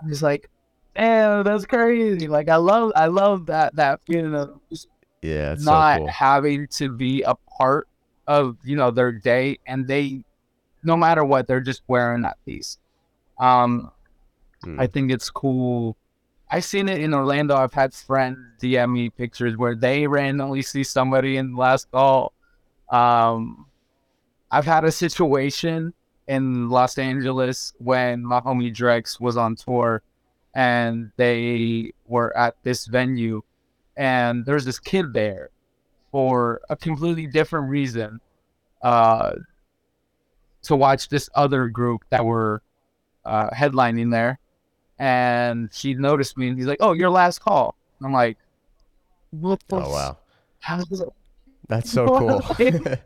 I'm 0.00 0.08
just 0.08 0.22
like, 0.22 0.50
damn, 0.96 1.44
that's 1.44 1.66
crazy. 1.66 2.26
Like 2.28 2.48
I 2.48 2.56
love 2.56 2.92
I 2.96 3.06
love 3.06 3.46
that 3.46 3.76
that 3.76 4.00
feeling 4.06 4.34
of 4.34 4.58
just 4.70 4.88
yeah 5.22 5.52
it's 5.52 5.64
not 5.64 5.94
so 5.94 5.98
cool 6.00 6.08
having 6.08 6.66
to 6.68 6.90
be 6.90 7.22
a 7.22 7.34
part 7.58 7.88
of, 8.26 8.56
you 8.64 8.76
know, 8.76 8.90
their 8.90 9.12
day 9.12 9.58
and 9.66 9.86
they 9.86 10.22
no 10.82 10.96
matter 10.96 11.24
what, 11.24 11.46
they're 11.46 11.60
just 11.60 11.82
wearing 11.88 12.22
that 12.22 12.36
piece. 12.44 12.78
Um 13.38 13.90
Mm. 14.64 14.80
I 14.80 14.86
think 14.86 15.10
it's 15.10 15.30
cool. 15.30 15.96
I've 16.50 16.64
seen 16.64 16.88
it 16.88 17.00
in 17.00 17.14
Orlando. 17.14 17.56
I've 17.56 17.72
had 17.72 17.92
friends 17.92 18.38
DM 18.60 18.92
me 18.92 19.10
pictures 19.10 19.56
where 19.56 19.74
they 19.74 20.06
randomly 20.06 20.62
see 20.62 20.84
somebody 20.84 21.36
in 21.36 21.56
last 21.56 21.90
call. 21.90 22.32
Um, 22.90 23.66
I've 24.50 24.66
had 24.66 24.84
a 24.84 24.92
situation 24.92 25.92
in 26.28 26.68
Los 26.68 26.96
Angeles 26.98 27.74
when 27.78 28.24
my 28.24 28.40
homie 28.40 28.74
Drex 28.74 29.20
was 29.20 29.36
on 29.36 29.56
tour 29.56 30.02
and 30.54 31.10
they 31.16 31.92
were 32.06 32.36
at 32.36 32.56
this 32.62 32.86
venue 32.86 33.42
and 33.96 34.46
there's 34.46 34.64
this 34.64 34.78
kid 34.78 35.12
there 35.12 35.50
for 36.14 36.60
a 36.70 36.76
completely 36.76 37.26
different 37.26 37.68
reason 37.68 38.20
uh, 38.82 39.32
to 40.62 40.76
watch 40.76 41.08
this 41.08 41.28
other 41.34 41.66
group 41.66 42.04
that 42.10 42.24
were 42.24 42.62
uh, 43.24 43.50
headlining 43.50 44.12
there 44.12 44.38
and 45.00 45.70
she 45.72 45.92
noticed 45.94 46.38
me 46.38 46.46
and 46.46 46.56
he's 46.56 46.68
like, 46.68 46.78
"Oh, 46.78 46.92
your 46.92 47.10
last 47.10 47.40
call." 47.40 47.74
I'm 48.00 48.12
like, 48.12 48.38
"What 49.32 49.58
the? 49.66 49.74
oh 49.74 49.90
wow 49.90 50.18
it? 51.00 51.08
That's 51.66 51.90
so 51.90 52.06
cool. 52.06 52.42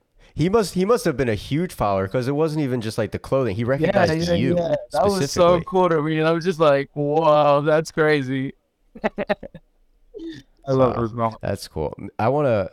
he 0.34 0.48
must 0.48 0.74
he 0.74 0.84
must 0.84 1.04
have 1.04 1.16
been 1.16 1.28
a 1.28 1.36
huge 1.36 1.72
follower 1.72 2.08
because 2.08 2.26
it 2.26 2.32
wasn't 2.32 2.62
even 2.62 2.80
just 2.80 2.98
like 2.98 3.12
the 3.12 3.20
clothing. 3.20 3.54
He 3.54 3.62
recognized 3.62 4.32
you 4.40 4.56
That 4.90 5.04
was 5.04 5.30
so 5.30 5.60
cool 5.60 5.88
to 5.90 6.02
me. 6.02 6.18
And 6.18 6.26
I 6.26 6.32
was 6.32 6.44
just 6.44 6.58
like, 6.58 6.90
"Wow, 6.96 7.60
that's 7.60 7.92
crazy." 7.92 8.54
I 10.68 10.72
love 10.72 10.94
Wow. 10.96 11.02
her 11.02 11.08
smell. 11.08 11.38
That's 11.42 11.66
cool. 11.68 11.94
I 12.18 12.28
want 12.28 12.46
to. 12.46 12.70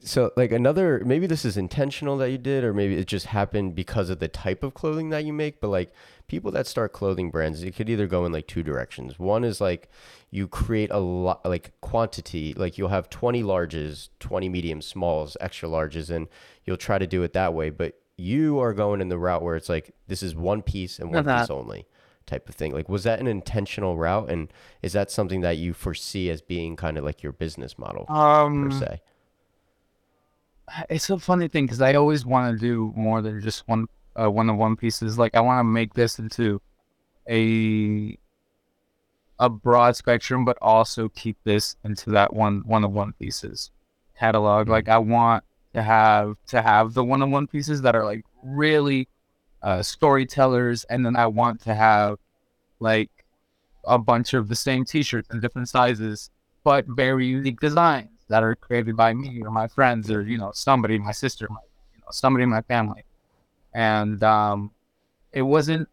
So 0.00 0.30
like 0.36 0.52
another 0.52 1.02
maybe 1.04 1.26
this 1.26 1.44
is 1.44 1.56
intentional 1.56 2.16
that 2.18 2.30
you 2.30 2.38
did 2.38 2.62
or 2.62 2.72
maybe 2.72 2.94
it 2.96 3.08
just 3.08 3.26
happened 3.26 3.74
because 3.74 4.10
of 4.10 4.20
the 4.20 4.28
type 4.28 4.62
of 4.62 4.72
clothing 4.72 5.10
that 5.10 5.24
you 5.24 5.32
make 5.32 5.60
but 5.60 5.70
like 5.70 5.92
people 6.28 6.52
that 6.52 6.68
start 6.68 6.92
clothing 6.92 7.32
brands 7.32 7.64
it 7.64 7.74
could 7.74 7.90
either 7.90 8.06
go 8.06 8.24
in 8.24 8.30
like 8.30 8.46
two 8.46 8.62
directions. 8.62 9.18
One 9.18 9.42
is 9.42 9.60
like 9.60 9.88
you 10.30 10.46
create 10.46 10.92
a 10.92 11.00
lot 11.00 11.44
like 11.44 11.72
quantity 11.80 12.54
like 12.54 12.78
you'll 12.78 12.90
have 12.90 13.10
20 13.10 13.42
larges, 13.42 14.10
20 14.20 14.48
medium 14.48 14.80
smalls, 14.82 15.36
extra 15.40 15.68
larges 15.68 16.10
and 16.14 16.28
you'll 16.64 16.76
try 16.76 16.96
to 16.98 17.06
do 17.08 17.24
it 17.24 17.32
that 17.32 17.52
way 17.52 17.68
but 17.68 17.98
you 18.16 18.60
are 18.60 18.72
going 18.74 19.00
in 19.00 19.08
the 19.08 19.18
route 19.18 19.42
where 19.42 19.56
it's 19.56 19.68
like 19.68 19.92
this 20.06 20.22
is 20.22 20.32
one 20.36 20.62
piece 20.62 21.00
and 21.00 21.10
one 21.12 21.24
piece 21.40 21.50
only 21.50 21.86
type 22.28 22.48
of 22.48 22.54
thing. 22.54 22.72
Like, 22.72 22.88
was 22.88 23.02
that 23.04 23.18
an 23.18 23.26
intentional 23.26 23.96
route, 23.96 24.30
and 24.30 24.52
is 24.82 24.92
that 24.92 25.10
something 25.10 25.40
that 25.40 25.56
you 25.58 25.72
foresee 25.74 26.30
as 26.30 26.40
being 26.40 26.76
kind 26.76 26.96
of 26.96 27.04
like 27.04 27.22
your 27.24 27.32
business 27.32 27.76
model 27.78 28.06
Um, 28.08 28.70
per 28.70 28.78
se? 28.78 29.00
it's 30.90 31.08
a 31.10 31.18
funny 31.18 31.48
thing 31.48 31.64
because 31.64 31.80
I 31.80 31.94
always 31.94 32.26
want 32.26 32.52
to 32.52 32.58
do 32.58 32.92
more 32.94 33.22
than 33.22 33.40
just 33.40 33.66
one 33.66 33.86
uh, 34.20 34.30
one 34.30 34.50
of 34.50 34.56
one 34.56 34.76
pieces. 34.76 35.18
Like 35.18 35.34
I 35.34 35.40
want 35.40 35.60
to 35.60 35.64
make 35.64 35.94
this 35.94 36.18
into 36.18 36.60
a 37.28 38.18
a 39.38 39.48
broad 39.48 39.96
spectrum, 39.96 40.44
but 40.44 40.58
also 40.60 41.08
keep 41.08 41.36
this 41.44 41.76
into 41.84 42.10
that 42.10 42.34
one 42.34 42.62
one 42.66 42.84
of 42.84 42.92
one 42.92 43.12
pieces 43.18 43.70
catalog. 44.18 44.66
Mhm. 44.66 44.70
Like 44.70 44.88
I 44.88 44.98
want 44.98 45.44
to 45.74 45.82
have 45.82 46.36
to 46.48 46.60
have 46.60 46.92
the 46.94 47.04
one 47.04 47.22
of 47.22 47.30
one 47.30 47.46
pieces 47.46 47.82
that 47.82 47.94
are 47.94 48.04
like 48.04 48.24
really 48.42 49.08
uh, 49.62 49.82
storytellers, 49.82 50.84
and 50.84 51.04
then 51.04 51.16
I 51.16 51.26
want 51.26 51.60
to 51.62 51.74
have 51.74 52.18
like 52.80 53.10
a 53.84 53.98
bunch 53.98 54.34
of 54.34 54.48
the 54.48 54.56
same 54.56 54.84
T-shirts 54.84 55.28
in 55.32 55.40
different 55.40 55.68
sizes, 55.68 56.30
but 56.64 56.86
very 56.88 57.26
unique 57.26 57.60
designs 57.60 58.10
that 58.28 58.42
are 58.42 58.54
created 58.54 58.96
by 58.96 59.14
me 59.14 59.40
or 59.42 59.50
my 59.50 59.66
friends 59.68 60.10
or 60.10 60.22
you 60.22 60.38
know 60.38 60.52
somebody, 60.54 60.98
my 60.98 61.12
sister, 61.12 61.46
my, 61.50 61.60
you 61.94 62.00
know 62.00 62.08
somebody 62.10 62.44
in 62.44 62.50
my 62.50 62.62
family, 62.62 63.04
and 63.74 64.22
um, 64.22 64.70
it 65.32 65.42
wasn't. 65.42 65.88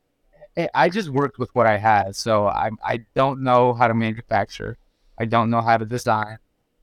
I- 0.58 0.70
I 0.74 0.90
just 0.90 1.10
worked 1.10 1.40
with 1.40 1.54
what 1.56 1.68
I 1.68 1.78
had, 1.78 2.16
so 2.16 2.48
I 2.48 2.72
I 2.84 3.06
don't 3.16 3.42
know 3.44 3.74
how 3.74 3.88
to 3.88 3.94
manufacture. 3.94 4.78
I 5.20 5.26
don't 5.26 5.50
know 5.50 5.62
how 5.62 5.78
to 5.78 5.86
design. 5.86 6.38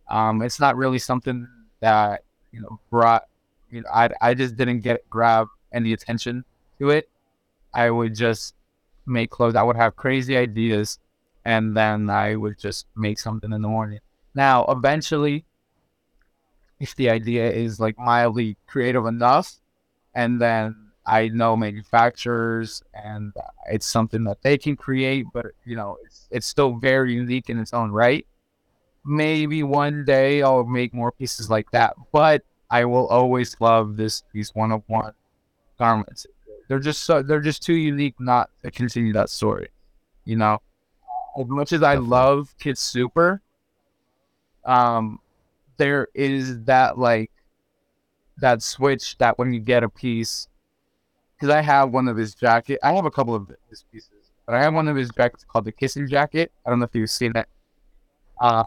Um, 0.08 0.42
it's 0.42 0.60
not 0.60 0.76
really 0.76 0.98
something 0.98 1.48
that 1.80 2.24
you 2.52 2.60
know 2.62 2.80
brought. 2.90 3.24
You 3.70 3.82
know, 3.82 3.88
I 3.92 4.10
I 4.20 4.34
just 4.34 4.56
didn't 4.56 4.80
get 4.80 5.08
grab 5.10 5.48
any 5.72 5.92
attention 5.94 6.44
to 6.78 6.90
it. 6.90 7.08
I 7.74 7.90
would 7.90 8.14
just 8.14 8.54
make 9.06 9.30
clothes. 9.30 9.54
I 9.56 9.62
would 9.62 9.76
have 9.76 9.96
crazy 9.96 10.36
ideas, 10.36 10.98
and 11.44 11.76
then 11.76 12.10
I 12.10 12.36
would 12.36 12.58
just 12.58 12.86
make 12.96 13.18
something 13.18 13.52
in 13.52 13.62
the 13.62 13.68
morning. 13.68 14.00
Now, 14.34 14.64
eventually, 14.68 15.44
if 16.80 16.94
the 16.96 17.10
idea 17.10 17.50
is 17.50 17.80
like 17.80 17.98
mildly 17.98 18.56
creative 18.66 19.06
enough, 19.06 19.60
and 20.14 20.40
then 20.40 20.90
I 21.06 21.28
know 21.28 21.56
manufacturers, 21.56 22.82
and 22.94 23.32
it's 23.70 23.86
something 23.86 24.24
that 24.24 24.42
they 24.42 24.58
can 24.58 24.76
create, 24.76 25.26
but 25.32 25.46
you 25.64 25.76
know, 25.76 25.98
it's 26.04 26.28
it's 26.30 26.46
still 26.46 26.76
very 26.76 27.14
unique 27.14 27.50
in 27.50 27.58
its 27.58 27.72
own 27.72 27.90
right. 27.90 28.26
Maybe 29.04 29.62
one 29.62 30.04
day 30.04 30.42
I'll 30.42 30.64
make 30.64 30.94
more 30.94 31.12
pieces 31.12 31.50
like 31.50 31.70
that, 31.72 31.94
but 32.12 32.44
I 32.70 32.84
will 32.84 33.06
always 33.08 33.56
love 33.60 33.96
this 33.96 34.22
these 34.32 34.54
one 34.54 34.72
of 34.72 34.82
one 34.86 35.12
garments. 35.78 36.26
They're 36.72 36.80
just 36.80 37.02
so 37.02 37.22
they're 37.22 37.42
just 37.42 37.62
too 37.62 37.74
unique 37.74 38.14
not 38.18 38.48
to 38.62 38.70
continue 38.70 39.12
that 39.12 39.28
story. 39.28 39.68
You 40.24 40.36
know, 40.36 40.62
as 41.38 41.46
much 41.46 41.70
as 41.74 41.82
I 41.82 41.96
Definitely. 41.96 42.08
love 42.08 42.54
Kid 42.58 42.78
Super, 42.78 43.42
um, 44.64 45.20
there 45.76 46.08
is 46.14 46.64
that 46.64 46.96
like 46.96 47.30
that 48.38 48.62
switch 48.62 49.18
that 49.18 49.38
when 49.38 49.52
you 49.52 49.60
get 49.60 49.84
a 49.84 49.88
piece, 49.90 50.48
because 51.36 51.54
I 51.54 51.60
have 51.60 51.90
one 51.90 52.08
of 52.08 52.16
his 52.16 52.34
jacket. 52.34 52.78
I 52.82 52.94
have 52.94 53.04
a 53.04 53.10
couple 53.10 53.34
of 53.34 53.52
his 53.68 53.84
pieces, 53.92 54.30
but 54.46 54.54
I 54.54 54.62
have 54.62 54.72
one 54.72 54.88
of 54.88 54.96
his 54.96 55.10
jackets 55.10 55.44
called 55.44 55.66
the 55.66 55.72
Kissing 55.72 56.08
Jacket. 56.08 56.52
I 56.64 56.70
don't 56.70 56.78
know 56.78 56.86
if 56.86 56.94
you've 56.94 57.10
seen 57.10 57.36
it. 57.36 57.48
Uh, 58.40 58.64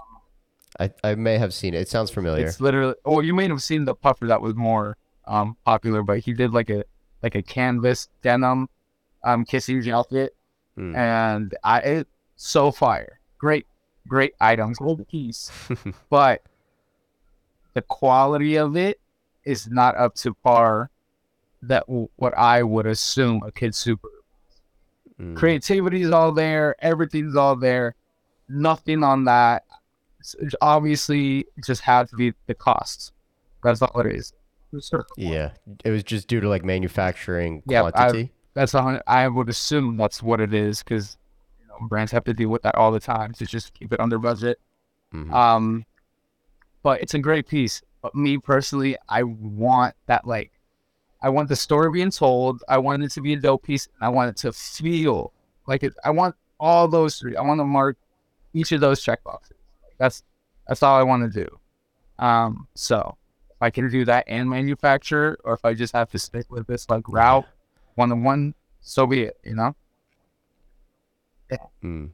I, 0.80 0.92
I 1.04 1.16
may 1.16 1.40
have 1.40 1.56
seen 1.56 1.74
it. 1.74 1.82
It 1.82 1.88
sounds 1.88 2.12
familiar. 2.12 2.46
it's 2.46 2.62
literally. 2.62 2.94
Oh, 3.04 3.22
you 3.22 3.34
may 3.34 3.48
have 3.48 3.64
seen 3.64 3.84
the 3.84 3.96
puffer 3.96 4.28
that 4.28 4.44
was 4.44 4.54
more 4.54 4.96
um 5.26 5.58
popular, 5.66 6.04
but 6.04 6.20
he 6.20 6.32
did 6.34 6.54
like 6.54 6.70
a 6.70 6.84
like 7.26 7.34
a 7.36 7.42
canvas 7.42 8.08
denim 8.22 8.70
um 9.24 9.44
kissing 9.44 9.82
jacket, 9.82 10.36
Mm. 10.78 10.96
and 10.96 11.56
I 11.64 11.80
it 11.80 12.08
so 12.36 12.72
fire. 12.72 13.20
Great, 13.40 13.66
great 14.08 14.34
items, 14.40 14.78
great 14.78 15.08
piece, 15.08 15.52
but 16.10 16.44
the 17.74 17.82
quality 17.82 18.58
of 18.58 18.76
it 18.78 19.00
is 19.46 19.68
not 19.68 19.96
up 19.98 20.14
to 20.16 20.34
par 20.36 20.90
that 21.64 21.86
w- 21.88 22.10
what 22.18 22.38
I 22.38 22.62
would 22.62 22.86
assume 22.86 23.42
a 23.46 23.52
kid 23.52 23.74
super. 23.74 24.10
Mm. 25.20 25.36
Creativity 25.36 26.02
is 26.04 26.12
all 26.12 26.32
there, 26.32 26.76
everything's 26.80 27.36
all 27.36 27.56
there, 27.56 27.96
nothing 28.50 29.04
on 29.04 29.24
that. 29.26 29.64
S- 30.20 30.36
Obviously, 30.62 31.46
just 31.66 31.82
had 31.82 32.10
to 32.10 32.16
be 32.18 32.34
the 32.48 32.54
cost. 32.54 33.14
That's 33.64 33.82
all 33.82 34.00
it 34.02 34.14
is. 34.14 34.34
Yeah, 35.18 35.52
it 35.84 35.90
was 35.92 36.04
just 36.04 36.28
due 36.28 36.40
to 36.40 36.50
like 36.50 36.64
manufacturing 36.64 37.64
Yeah, 37.68 37.82
I- 37.96 38.12
That's 38.54 38.72
hun- 38.72 39.02
I 39.08 39.28
would 39.28 39.50
assume 39.50 39.98
that's 39.98 40.24
what 40.24 40.40
it 40.40 40.54
is 40.54 40.82
because 40.82 41.18
you 41.60 41.68
know, 41.68 41.88
brands 41.88 42.12
have 42.14 42.24
to 42.26 42.34
deal 42.34 42.50
with 42.50 42.62
that 42.64 42.76
all 42.76 42.92
the 42.92 43.00
time 43.02 43.34
to 43.34 43.46
just 43.46 43.74
keep 43.74 43.92
it 43.92 44.00
under 44.00 44.18
budget. 44.18 44.60
Mhm. 45.14 45.32
Um, 45.34 45.86
but 46.84 47.02
it's 47.02 47.14
a 47.14 47.20
great 47.20 47.48
piece. 47.48 47.82
But 48.02 48.16
me 48.16 48.38
personally, 48.38 48.96
I 49.10 49.24
want 49.24 49.96
that 50.06 50.26
like, 50.28 50.52
I 51.22 51.30
want 51.30 51.50
the 51.50 51.56
story 51.56 51.92
being 51.92 52.12
told. 52.12 52.64
I 52.70 52.78
want 52.78 53.04
it 53.04 53.12
to 53.12 53.22
be 53.22 53.34
a 53.34 53.38
dope 53.40 53.64
piece. 53.64 53.88
And 53.88 54.06
I 54.06 54.10
want 54.10 54.30
it 54.30 54.38
to 54.38 54.54
feel 54.54 55.34
like 55.68 55.84
it. 55.84 55.94
I 56.04 56.12
want 56.12 56.36
all 56.60 56.88
those 56.88 57.18
three. 57.18 57.36
I 57.36 57.42
want 57.42 57.60
to 57.60 57.66
mark 57.66 57.98
each 58.54 58.72
of 58.72 58.80
those 58.80 59.04
checkboxes. 59.04 59.52
That's 59.98 60.24
that's 60.68 60.82
all 60.84 60.98
I 60.98 61.04
want 61.04 61.32
to 61.32 61.44
do. 61.46 61.60
Um, 62.24 62.68
so 62.76 63.18
if 63.56 63.62
I 63.62 63.70
can 63.70 63.90
do 63.90 64.04
that 64.06 64.26
and 64.28 64.50
manufacture, 64.50 65.38
or 65.44 65.54
if 65.54 65.64
I 65.64 65.74
just 65.74 65.94
have 65.94 66.12
to 66.12 66.20
stick 66.20 66.52
with 66.52 66.68
this 66.68 66.90
like 66.90 67.08
route, 67.08 67.46
one 67.96 68.12
on 68.12 68.24
one, 68.24 68.54
so 68.82 69.08
be 69.08 69.24
it. 69.24 69.38
You 69.44 69.56
know. 69.56 69.76
Mm. 71.84 72.12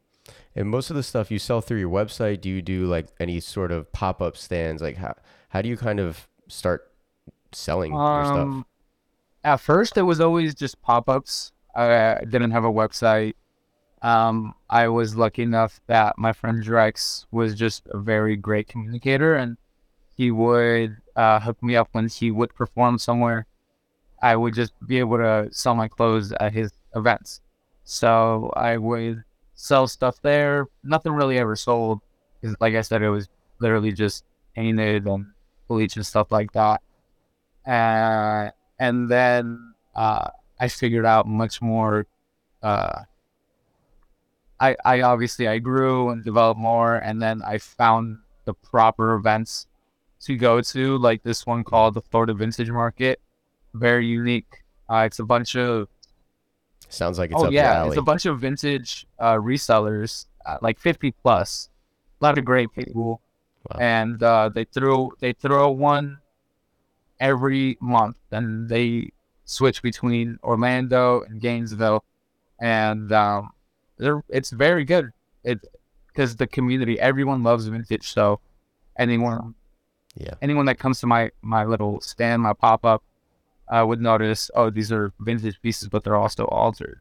And 0.55 0.69
most 0.69 0.89
of 0.89 0.95
the 0.95 1.03
stuff 1.03 1.31
you 1.31 1.39
sell 1.39 1.61
through 1.61 1.79
your 1.79 1.89
website, 1.89 2.41
do 2.41 2.49
you 2.49 2.61
do 2.61 2.85
like 2.85 3.07
any 3.19 3.39
sort 3.39 3.71
of 3.71 3.91
pop 3.91 4.21
up 4.21 4.37
stands? 4.37 4.81
Like 4.81 4.97
how 4.97 5.15
how 5.49 5.61
do 5.61 5.69
you 5.69 5.77
kind 5.77 5.99
of 5.99 6.27
start 6.47 6.91
selling 7.51 7.93
your 7.93 8.25
stuff? 8.25 8.37
Um, 8.37 8.65
at 9.43 9.57
first, 9.57 9.97
it 9.97 10.03
was 10.03 10.21
always 10.21 10.53
just 10.53 10.81
pop 10.81 11.09
ups. 11.09 11.51
I 11.73 12.19
didn't 12.29 12.51
have 12.51 12.65
a 12.65 12.71
website. 12.71 13.33
Um, 14.01 14.55
I 14.69 14.87
was 14.89 15.15
lucky 15.15 15.43
enough 15.43 15.79
that 15.87 16.17
my 16.17 16.33
friend 16.33 16.63
Drex 16.63 17.25
was 17.31 17.55
just 17.55 17.87
a 17.91 17.97
very 17.97 18.35
great 18.35 18.67
communicator, 18.67 19.35
and 19.35 19.57
he 20.15 20.31
would 20.31 20.97
uh, 21.15 21.39
hook 21.39 21.61
me 21.63 21.75
up 21.75 21.89
when 21.91 22.07
he 22.07 22.31
would 22.31 22.53
perform 22.55 22.97
somewhere. 22.97 23.45
I 24.21 24.35
would 24.35 24.53
just 24.53 24.73
be 24.85 24.99
able 24.99 25.17
to 25.17 25.49
sell 25.51 25.75
my 25.75 25.87
clothes 25.87 26.31
at 26.33 26.53
his 26.53 26.71
events. 26.95 27.41
So 27.83 28.51
I 28.55 28.77
would 28.77 29.23
sell 29.55 29.87
stuff 29.87 30.21
there. 30.21 30.67
Nothing 30.83 31.13
really 31.13 31.39
ever 31.39 31.55
sold. 31.55 32.01
like 32.59 32.75
I 32.75 32.81
said, 32.81 33.01
it 33.01 33.09
was 33.09 33.29
literally 33.59 33.91
just 33.91 34.23
painted 34.55 35.07
and 35.07 35.27
bleach 35.67 35.95
and 35.95 36.05
stuff 36.05 36.31
like 36.31 36.51
that 36.53 36.81
uh, 37.65 38.49
and 38.79 39.09
then 39.09 39.73
uh, 39.95 40.29
I 40.59 40.67
figured 40.67 41.05
out 41.05 41.27
much 41.27 41.61
more. 41.61 42.07
Uh, 42.61 43.03
I 44.59 44.75
I 44.85 45.01
obviously 45.01 45.47
I 45.47 45.59
grew 45.59 46.09
and 46.09 46.23
developed 46.23 46.59
more, 46.59 46.95
and 46.95 47.21
then 47.21 47.41
I 47.43 47.57
found 47.57 48.19
the 48.45 48.53
proper 48.53 49.13
events 49.13 49.67
to 50.25 50.35
go 50.37 50.61
to, 50.61 50.97
like 50.97 51.23
this 51.23 51.45
one 51.45 51.63
called 51.63 51.93
the 51.95 52.01
Florida 52.01 52.33
Vintage 52.33 52.69
Market. 52.69 53.19
Very 53.73 54.05
unique. 54.05 54.63
Uh, 54.89 55.03
it's 55.05 55.19
a 55.19 55.23
bunch 55.25 55.55
of 55.55 55.87
Sounds 56.89 57.17
like 57.17 57.31
it's 57.31 57.39
oh 57.41 57.45
up 57.45 57.51
yeah, 57.53 57.85
it's 57.87 57.95
a 57.95 58.01
bunch 58.01 58.25
of 58.25 58.41
vintage 58.41 59.07
uh, 59.17 59.35
resellers, 59.35 60.25
uh, 60.45 60.57
like 60.61 60.77
fifty 60.77 61.11
plus. 61.23 61.69
A 62.19 62.25
lot 62.25 62.37
of 62.37 62.43
great 62.43 62.71
people, 62.73 63.21
Wow. 63.69 63.79
and 63.79 64.21
uh, 64.21 64.49
they 64.49 64.65
throw 64.65 65.09
they 65.19 65.31
throw 65.31 65.71
one 65.71 66.17
every 67.21 67.77
month, 67.79 68.17
and 68.31 68.67
they 68.67 69.11
switch 69.45 69.81
between 69.81 70.37
Orlando 70.43 71.21
and 71.21 71.39
Gainesville, 71.39 72.03
and 72.59 73.09
um, 73.13 73.51
they're 73.97 74.21
it's 74.27 74.49
very 74.49 74.83
good. 74.83 75.11
It 75.45 75.59
because 76.07 76.35
the 76.35 76.47
community, 76.47 76.99
everyone 76.99 77.41
loves 77.41 77.67
vintage, 77.67 78.11
so 78.11 78.41
anyone 78.99 79.55
yeah. 80.15 80.33
anyone 80.41 80.65
that 80.65 80.79
comes 80.79 80.99
to 81.01 81.07
my 81.07 81.31
my 81.41 81.65
little 81.65 82.01
stand, 82.01 82.41
my 82.41 82.53
pop 82.53 82.85
up, 82.85 83.03
uh, 83.67 83.85
would 83.87 84.01
notice. 84.01 84.51
Oh, 84.55 84.69
these 84.69 84.91
are 84.91 85.13
vintage 85.19 85.61
pieces, 85.61 85.89
but 85.89 86.03
they're 86.03 86.15
also 86.15 86.45
altered. 86.45 86.99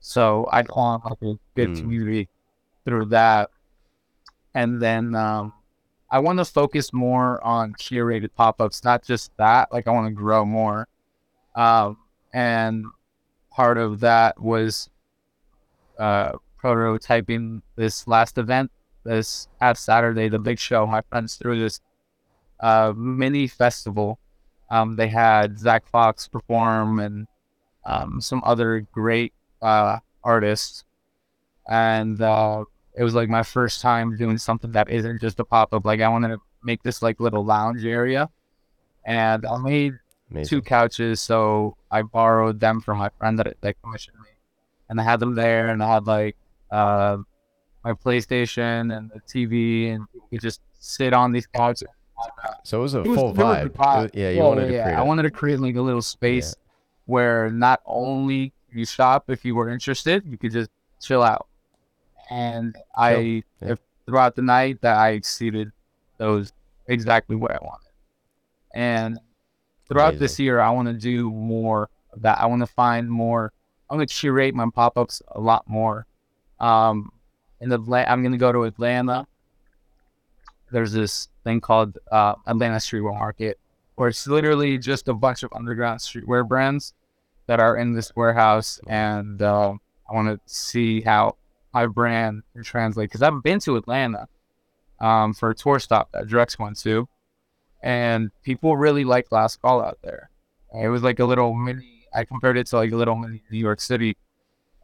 So 0.00 0.48
I 0.50 0.62
found 0.62 1.02
like 1.04 1.22
a 1.22 1.38
good 1.54 1.70
Mm. 1.70 1.80
community 1.80 2.28
through 2.84 3.06
that, 3.06 3.50
and 4.54 4.80
then 4.80 5.14
um, 5.14 5.52
I 6.10 6.18
want 6.18 6.38
to 6.38 6.44
focus 6.44 6.92
more 6.92 7.42
on 7.44 7.74
curated 7.74 8.30
pop 8.34 8.60
ups, 8.60 8.82
not 8.82 9.04
just 9.04 9.30
that. 9.36 9.72
Like 9.72 9.86
I 9.86 9.90
want 9.92 10.08
to 10.08 10.14
grow 10.14 10.44
more, 10.44 10.88
um, 11.54 11.98
and 12.32 12.86
part 13.50 13.78
of 13.78 14.00
that 14.00 14.40
was 14.40 14.88
uh, 15.98 16.32
prototyping 16.62 17.62
this 17.76 18.06
last 18.08 18.38
event 18.38 18.70
this 19.04 19.48
past 19.58 19.84
Saturday, 19.84 20.28
the 20.28 20.38
big 20.38 20.58
show. 20.58 20.86
My 20.86 21.02
friends 21.02 21.36
threw 21.36 21.58
this 21.58 21.80
uh, 22.60 22.92
mini 22.96 23.46
festival. 23.46 24.18
Um, 24.70 24.96
they 24.96 25.08
had 25.08 25.58
Zach 25.58 25.86
Fox 25.86 26.28
perform 26.28 27.00
and 27.00 27.26
um, 27.84 28.20
some 28.20 28.42
other 28.44 28.86
great 28.92 29.32
uh, 29.62 29.98
artists. 30.22 30.84
and 31.68 32.20
uh, 32.20 32.64
it 32.94 33.04
was 33.04 33.14
like 33.14 33.28
my 33.28 33.42
first 33.42 33.80
time 33.80 34.16
doing 34.16 34.38
something 34.38 34.72
that 34.72 34.90
isn't 34.90 35.20
just 35.20 35.40
a 35.40 35.44
pop 35.44 35.72
up. 35.72 35.84
Like 35.84 36.00
I 36.00 36.08
wanted 36.08 36.28
to 36.28 36.38
make 36.62 36.82
this 36.82 37.02
like 37.02 37.20
little 37.20 37.44
lounge 37.44 37.84
area, 37.84 38.28
and 39.04 39.46
I 39.46 39.56
made 39.58 39.94
Amazing. 40.30 40.48
two 40.48 40.62
couches. 40.62 41.20
So 41.20 41.76
I 41.90 42.02
borrowed 42.02 42.60
them 42.60 42.80
from 42.80 42.98
my 42.98 43.10
friend 43.18 43.38
that 43.38 43.56
that 43.60 43.76
commissioned 43.82 44.18
me, 44.18 44.30
and 44.88 45.00
I 45.00 45.04
had 45.04 45.20
them 45.20 45.34
there, 45.34 45.68
and 45.68 45.82
I 45.82 45.94
had 45.94 46.06
like 46.06 46.36
uh, 46.70 47.18
my 47.84 47.92
PlayStation 47.92 48.96
and 48.96 49.10
the 49.14 49.20
TV, 49.20 49.94
and 49.94 50.06
you 50.14 50.22
could 50.30 50.40
just 50.40 50.60
sit 50.78 51.12
on 51.12 51.32
these 51.32 51.46
couches. 51.46 51.88
So 52.64 52.78
it 52.78 52.82
was 52.82 52.94
a 52.94 53.00
It 53.00 53.08
was- 53.08 53.18
full 53.18 53.28
was 53.32 53.36
vibe. 53.38 53.66
a 53.66 53.70
vibe. 53.70 54.02
Was- 54.02 54.10
yeah, 54.14 54.30
you 54.30 54.36
Yeah, 54.38 54.42
wanted 54.44 54.60
yeah, 54.62 54.66
to 54.68 54.74
yeah. 54.74 54.82
create. 54.84 54.96
I 54.96 55.00
a- 55.00 55.04
wanted 55.04 55.22
to 55.22 55.30
create 55.30 55.60
like 55.60 55.76
a 55.76 55.80
little 55.82 56.02
space 56.02 56.54
where 57.06 57.50
not 57.50 57.80
only 57.86 58.52
you 58.72 58.84
shop 58.84 59.28
if 59.30 59.44
you 59.44 59.54
were 59.54 59.68
interested, 59.68 60.24
you 60.26 60.36
could 60.38 60.52
just 60.52 60.70
chill 61.00 61.22
out. 61.22 61.46
And 62.30 62.76
I, 62.96 63.16
Yeah. 63.60 63.68
if 63.72 63.78
throughout 64.06 64.36
the 64.36 64.42
night, 64.42 64.80
that 64.82 64.96
I 64.96 65.10
exceeded 65.10 65.72
those 66.18 66.52
exactly 66.86 67.34
what 67.36 67.50
I 67.50 67.58
wanted. 67.62 67.90
And 68.74 69.18
throughout 69.88 70.18
this 70.18 70.38
year, 70.38 70.60
I 70.60 70.70
want 70.70 70.86
to 70.88 70.94
do 70.94 71.30
more 71.30 71.88
of 72.12 72.22
that. 72.22 72.38
I 72.40 72.46
want 72.46 72.60
to 72.60 72.66
find 72.66 73.10
more. 73.10 73.52
I 73.88 73.94
want 73.96 74.08
to 74.08 74.14
curate 74.14 74.54
my 74.54 74.66
pop 74.72 74.96
ups 74.96 75.22
a 75.28 75.40
lot 75.40 75.66
more. 75.68 76.06
Um, 76.60 77.10
in 77.60 77.72
Atlanta, 77.72 78.10
I'm 78.12 78.22
gonna 78.22 78.36
go 78.38 78.52
to 78.52 78.62
Atlanta. 78.64 79.26
There's 80.70 80.92
this 80.92 81.28
thing 81.44 81.60
called 81.60 81.98
uh, 82.10 82.34
Atlanta 82.46 82.76
Streetwear 82.76 83.18
Market, 83.18 83.58
where 83.96 84.08
it's 84.08 84.26
literally 84.26 84.78
just 84.78 85.08
a 85.08 85.14
bunch 85.14 85.42
of 85.42 85.52
underground 85.54 86.00
streetwear 86.00 86.46
brands 86.46 86.94
that 87.46 87.60
are 87.60 87.76
in 87.76 87.92
this 87.92 88.14
warehouse, 88.14 88.80
and 88.86 89.42
uh, 89.42 89.74
I 90.08 90.14
want 90.14 90.28
to 90.28 90.40
see 90.46 91.00
how 91.00 91.36
my 91.74 91.86
brand 91.86 92.42
can 92.52 92.62
translate. 92.62 93.10
Because 93.10 93.22
I've 93.22 93.42
been 93.42 93.60
to 93.60 93.76
Atlanta 93.76 94.28
um, 95.00 95.34
for 95.34 95.50
a 95.50 95.54
tour 95.54 95.78
stop 95.78 96.12
that 96.12 96.26
Drex 96.26 96.58
went 96.58 96.78
to, 96.80 97.08
and 97.82 98.30
people 98.42 98.76
really 98.76 99.04
like 99.04 99.32
Last 99.32 99.60
Call 99.60 99.82
out 99.82 99.98
there. 100.02 100.30
It 100.80 100.88
was 100.88 101.02
like 101.02 101.18
a 101.18 101.24
little 101.24 101.54
mini. 101.54 102.06
I 102.14 102.24
compared 102.24 102.56
it 102.56 102.66
to 102.68 102.76
like 102.76 102.92
a 102.92 102.96
little 102.96 103.16
mini 103.16 103.42
New 103.50 103.58
York 103.58 103.80
City, 103.80 104.16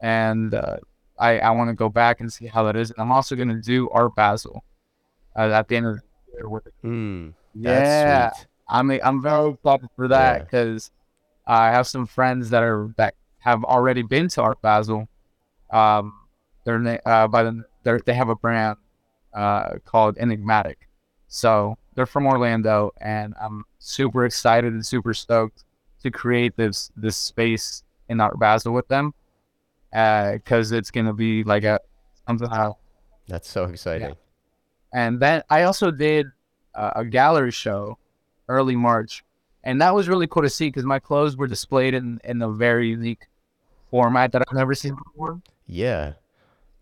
and 0.01 0.53
uh, 0.53 0.77
I 1.17 1.39
I 1.39 1.51
want 1.51 1.69
to 1.69 1.73
go 1.73 1.89
back 1.89 2.19
and 2.19 2.31
see 2.31 2.47
how 2.47 2.63
that 2.63 2.75
is. 2.75 2.91
And 2.91 2.99
I'm 2.99 3.11
also 3.11 3.35
gonna 3.35 3.61
do 3.61 3.89
Art 3.89 4.13
Basel 4.15 4.63
uh, 5.35 5.49
at 5.51 5.67
the 5.67 5.77
end 5.77 5.85
of 5.85 6.01
the 6.37 6.41
year 6.43 6.49
with 6.49 6.67
Mm, 6.83 7.33
yeah. 7.55 8.29
sweet. 8.31 8.47
I'm 8.69 8.91
I'm 8.91 9.21
very 9.21 9.51
excited 9.51 9.89
for 9.95 10.07
that 10.09 10.37
Yeah. 10.39 10.43
because 10.43 10.91
I 11.45 11.71
have 11.71 11.87
some 11.87 12.05
friends 12.05 12.49
that 12.49 12.63
are 12.63 12.93
that 12.97 13.15
have 13.39 13.63
already 13.63 14.01
been 14.03 14.27
to 14.29 14.41
Art 14.41 14.61
Basel. 14.61 15.07
Um, 15.71 16.13
they're 16.65 17.01
uh, 17.05 17.27
by 17.27 17.43
the 17.43 17.63
they're, 17.83 17.99
they 17.99 18.13
have 18.13 18.29
a 18.29 18.35
brand 18.35 18.77
uh 19.33 19.75
called 19.85 20.17
Enigmatic, 20.17 20.87
so 21.27 21.77
they're 21.95 22.05
from 22.05 22.25
Orlando, 22.27 22.91
and 22.99 23.33
I'm 23.41 23.63
super 23.79 24.25
excited 24.25 24.73
and 24.73 24.85
super 24.85 25.13
stoked 25.13 25.63
to 26.03 26.11
create 26.11 26.55
this 26.57 26.91
this 26.97 27.15
space 27.15 27.83
in 28.09 28.19
Art 28.19 28.37
Basel 28.39 28.73
with 28.73 28.87
them, 28.89 29.13
because 29.91 30.71
it's 30.73 30.91
gonna 30.91 31.13
be 31.13 31.43
like 31.43 31.63
a 31.63 31.79
something 32.27 32.49
I 32.49 32.71
That's 33.27 33.49
so 33.49 33.65
exciting. 33.65 34.15
And 34.93 35.19
then 35.19 35.43
I 35.49 35.63
also 35.63 35.91
did 35.91 36.27
uh, 36.75 36.91
a 36.95 37.05
gallery 37.05 37.51
show 37.51 37.97
early 38.47 38.75
March, 38.75 39.23
and 39.63 39.81
that 39.81 39.93
was 39.93 40.07
really 40.07 40.27
cool 40.27 40.43
to 40.43 40.49
see 40.49 40.67
because 40.67 40.85
my 40.85 40.99
clothes 40.99 41.35
were 41.35 41.47
displayed 41.47 41.93
in 41.93 42.19
in 42.23 42.41
a 42.41 42.49
very 42.49 42.89
unique 42.89 43.27
format 43.89 44.31
that 44.31 44.43
I've 44.47 44.55
never 44.55 44.75
seen 44.75 44.95
before. 44.95 45.41
Yeah. 45.65 46.13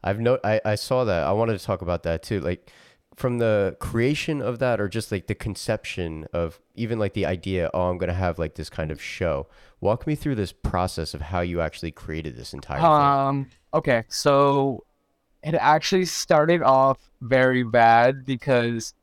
I've 0.03 0.19
no 0.19 0.39
I, 0.43 0.61
I 0.63 0.75
saw 0.75 1.03
that. 1.03 1.23
I 1.23 1.31
wanted 1.31 1.57
to 1.57 1.65
talk 1.65 1.81
about 1.81 2.03
that 2.03 2.21
too. 2.21 2.39
Like 2.39 2.71
from 3.15 3.39
the 3.39 3.75
creation 3.79 4.41
of 4.41 4.59
that 4.59 4.79
or 4.79 4.87
just 4.87 5.11
like 5.11 5.27
the 5.27 5.35
conception 5.35 6.27
of 6.31 6.59
even 6.75 6.99
like 6.99 7.13
the 7.13 7.25
idea, 7.25 7.71
oh, 7.73 7.89
I'm 7.89 7.97
gonna 7.97 8.13
have 8.13 8.37
like 8.37 8.55
this 8.55 8.69
kind 8.69 8.91
of 8.91 9.01
show. 9.01 9.47
Walk 9.81 10.05
me 10.05 10.15
through 10.15 10.35
this 10.35 10.51
process 10.53 11.13
of 11.13 11.21
how 11.21 11.41
you 11.41 11.59
actually 11.59 11.91
created 11.91 12.37
this 12.37 12.53
entire 12.53 12.79
Um. 12.81 13.49
Okay, 13.73 14.03
so 14.07 14.85
it 15.45 15.53
actually 15.55 16.05
started 16.05 16.63
off 16.63 16.97
very 17.21 17.63
bad 17.63 18.25
because 18.25 18.93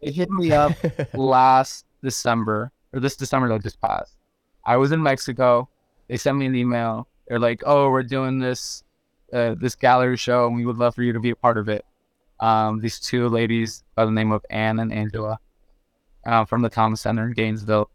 it 0.00 0.14
hit 0.14 0.30
me 0.30 0.52
up 0.52 0.72
last 1.14 1.86
December 2.02 2.70
or 2.92 3.00
this 3.00 3.16
December 3.16 3.48
that 3.48 3.62
just 3.62 3.80
passed. 3.80 4.16
I 4.64 4.76
was 4.76 4.92
in 4.92 5.02
Mexico. 5.02 5.68
They 6.08 6.16
sent 6.18 6.36
me 6.36 6.46
an 6.46 6.54
email. 6.54 7.08
They're 7.26 7.38
like, 7.38 7.62
"Oh, 7.64 7.90
we're 7.90 8.02
doing 8.02 8.38
this 8.38 8.84
uh, 9.32 9.54
this 9.58 9.74
gallery 9.74 10.16
show, 10.16 10.46
and 10.46 10.56
we 10.56 10.66
would 10.66 10.76
love 10.76 10.94
for 10.94 11.02
you 11.02 11.12
to 11.12 11.20
be 11.20 11.30
a 11.30 11.36
part 11.36 11.56
of 11.56 11.68
it." 11.68 11.84
Um, 12.40 12.80
these 12.80 13.00
two 13.00 13.28
ladies 13.28 13.82
by 13.94 14.04
the 14.04 14.10
name 14.10 14.32
of 14.32 14.44
Anne 14.50 14.78
and 14.78 14.92
Angela 14.92 15.38
uh, 16.26 16.44
from 16.44 16.62
the 16.62 16.68
Thomas 16.68 17.00
Center 17.00 17.26
in 17.26 17.32
Gainesville, 17.32 17.90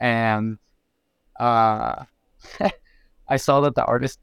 and 0.00 0.58
uh, 1.40 2.04
I 3.28 3.36
saw 3.36 3.60
that 3.62 3.74
the 3.74 3.84
artist 3.84 4.18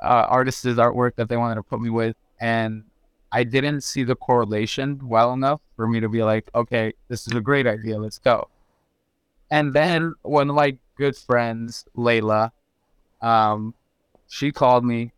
uh, 0.00 0.26
artist's 0.28 0.64
artwork 0.64 1.14
that 1.16 1.28
they 1.28 1.36
wanted 1.36 1.54
to 1.54 1.62
put 1.62 1.80
me 1.80 1.90
with, 1.90 2.16
and 2.42 2.82
I 3.30 3.44
didn't 3.44 3.82
see 3.82 4.02
the 4.02 4.16
correlation 4.16 5.08
well 5.08 5.32
enough 5.32 5.60
for 5.76 5.86
me 5.86 6.00
to 6.00 6.08
be 6.08 6.24
like, 6.24 6.50
okay, 6.54 6.92
this 7.08 7.28
is 7.28 7.34
a 7.34 7.40
great 7.40 7.68
idea, 7.68 7.98
let's 7.98 8.18
go. 8.18 8.48
And 9.50 9.72
then 9.72 10.14
one 10.22 10.50
of 10.50 10.56
my 10.56 10.76
good 10.96 11.16
friends, 11.16 11.86
Layla, 11.96 12.50
um, 13.22 13.74
she 14.28 14.50
called 14.50 14.84
me 14.84 15.12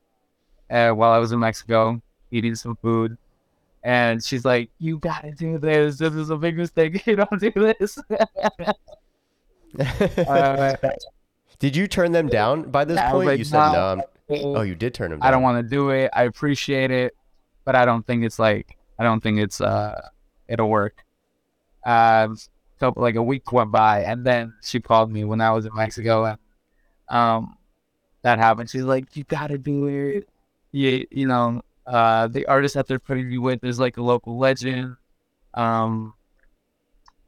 uh, 0.71 0.91
while 0.91 1.13
I 1.13 1.19
was 1.19 1.33
in 1.33 1.41
Mexico 1.41 2.01
eating 2.31 2.55
some 2.55 2.77
food, 2.77 3.17
and 3.83 4.23
she's 4.23 4.45
like, 4.45 4.71
"You 4.79 4.99
gotta 4.99 5.31
do 5.31 5.59
this. 5.59 5.99
This 5.99 6.15
is 6.15 6.31
a 6.31 6.37
big 6.37 6.57
mistake. 6.57 7.07
You 7.07 7.17
don't 7.17 7.41
do 7.41 7.51
this." 7.53 7.99
uh, 10.29 10.77
Did 11.59 11.77
you 11.77 11.87
turn 11.87 12.13
them 12.13 12.29
down 12.29 12.71
by 12.71 12.85
this 12.85 13.01
was 13.01 13.13
point? 13.13 13.27
like, 13.27 13.39
you 13.39 13.45
said 13.45 13.73
"No." 13.73 13.95
no. 13.97 14.03
Oh, 14.31 14.63
you 14.63 14.75
did 14.75 14.95
turn 14.95 15.11
them 15.11 15.21
down. 15.21 15.29
I 15.29 15.31
don't 15.31 15.43
want 15.43 15.63
to 15.63 15.69
do 15.69 15.91
it. 15.91 16.11
I 16.15 16.25
appreciate 16.25 16.91
it, 16.91 17.15
but 17.65 17.75
I 17.75 17.85
don't 17.85 18.07
think 18.07 18.25
it's 18.25 18.39
like 18.39 18.77
I 18.99 19.05
don't 19.05 19.23
think 19.23 19.39
it's 19.39 19.61
uh 19.61 20.09
it'll 20.49 20.71
work. 20.71 21.05
Um, 21.85 22.39
so 22.81 22.93
like 22.97 23.17
a 23.17 23.23
week 23.23 23.53
went 23.53 23.71
by, 23.71 24.03
and 24.03 24.25
then 24.25 24.55
she 24.63 24.81
called 24.81 25.11
me 25.11 25.25
when 25.25 25.41
I 25.41 25.51
was 25.51 25.67
in 25.67 25.75
Mexico, 25.75 26.25
and 26.25 26.39
um, 27.09 27.57
that 28.23 28.39
happened. 28.39 28.71
She's 28.71 28.85
like, 28.85 29.15
"You 29.17 29.25
gotta 29.25 29.59
do 29.59 29.87
it. 29.87 30.29
You 30.73 31.07
you 31.11 31.27
know, 31.27 31.63
uh, 31.87 32.29
the 32.29 32.47
artist 32.47 32.75
that 32.75 32.87
they're 32.87 32.99
putting 32.99 33.31
you 33.31 33.43
with 33.43 33.63
is 33.65 33.79
like 33.79 33.97
a 33.99 34.03
local 34.03 34.39
legend. 34.39 34.97
Um, 35.53 36.15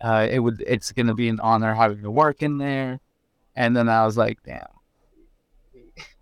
uh, 0.01 0.27
it 0.31 0.39
would 0.41 0.63
it's 0.67 0.93
gonna 0.93 1.15
be 1.15 1.29
an 1.29 1.41
honor 1.41 1.75
having 1.75 2.03
to 2.03 2.11
work 2.11 2.43
in 2.43 2.59
there." 2.59 3.01
And 3.55 3.77
then 3.77 3.89
I 3.89 4.05
was 4.07 4.17
like, 4.17 4.43
"Damn." 4.45 4.67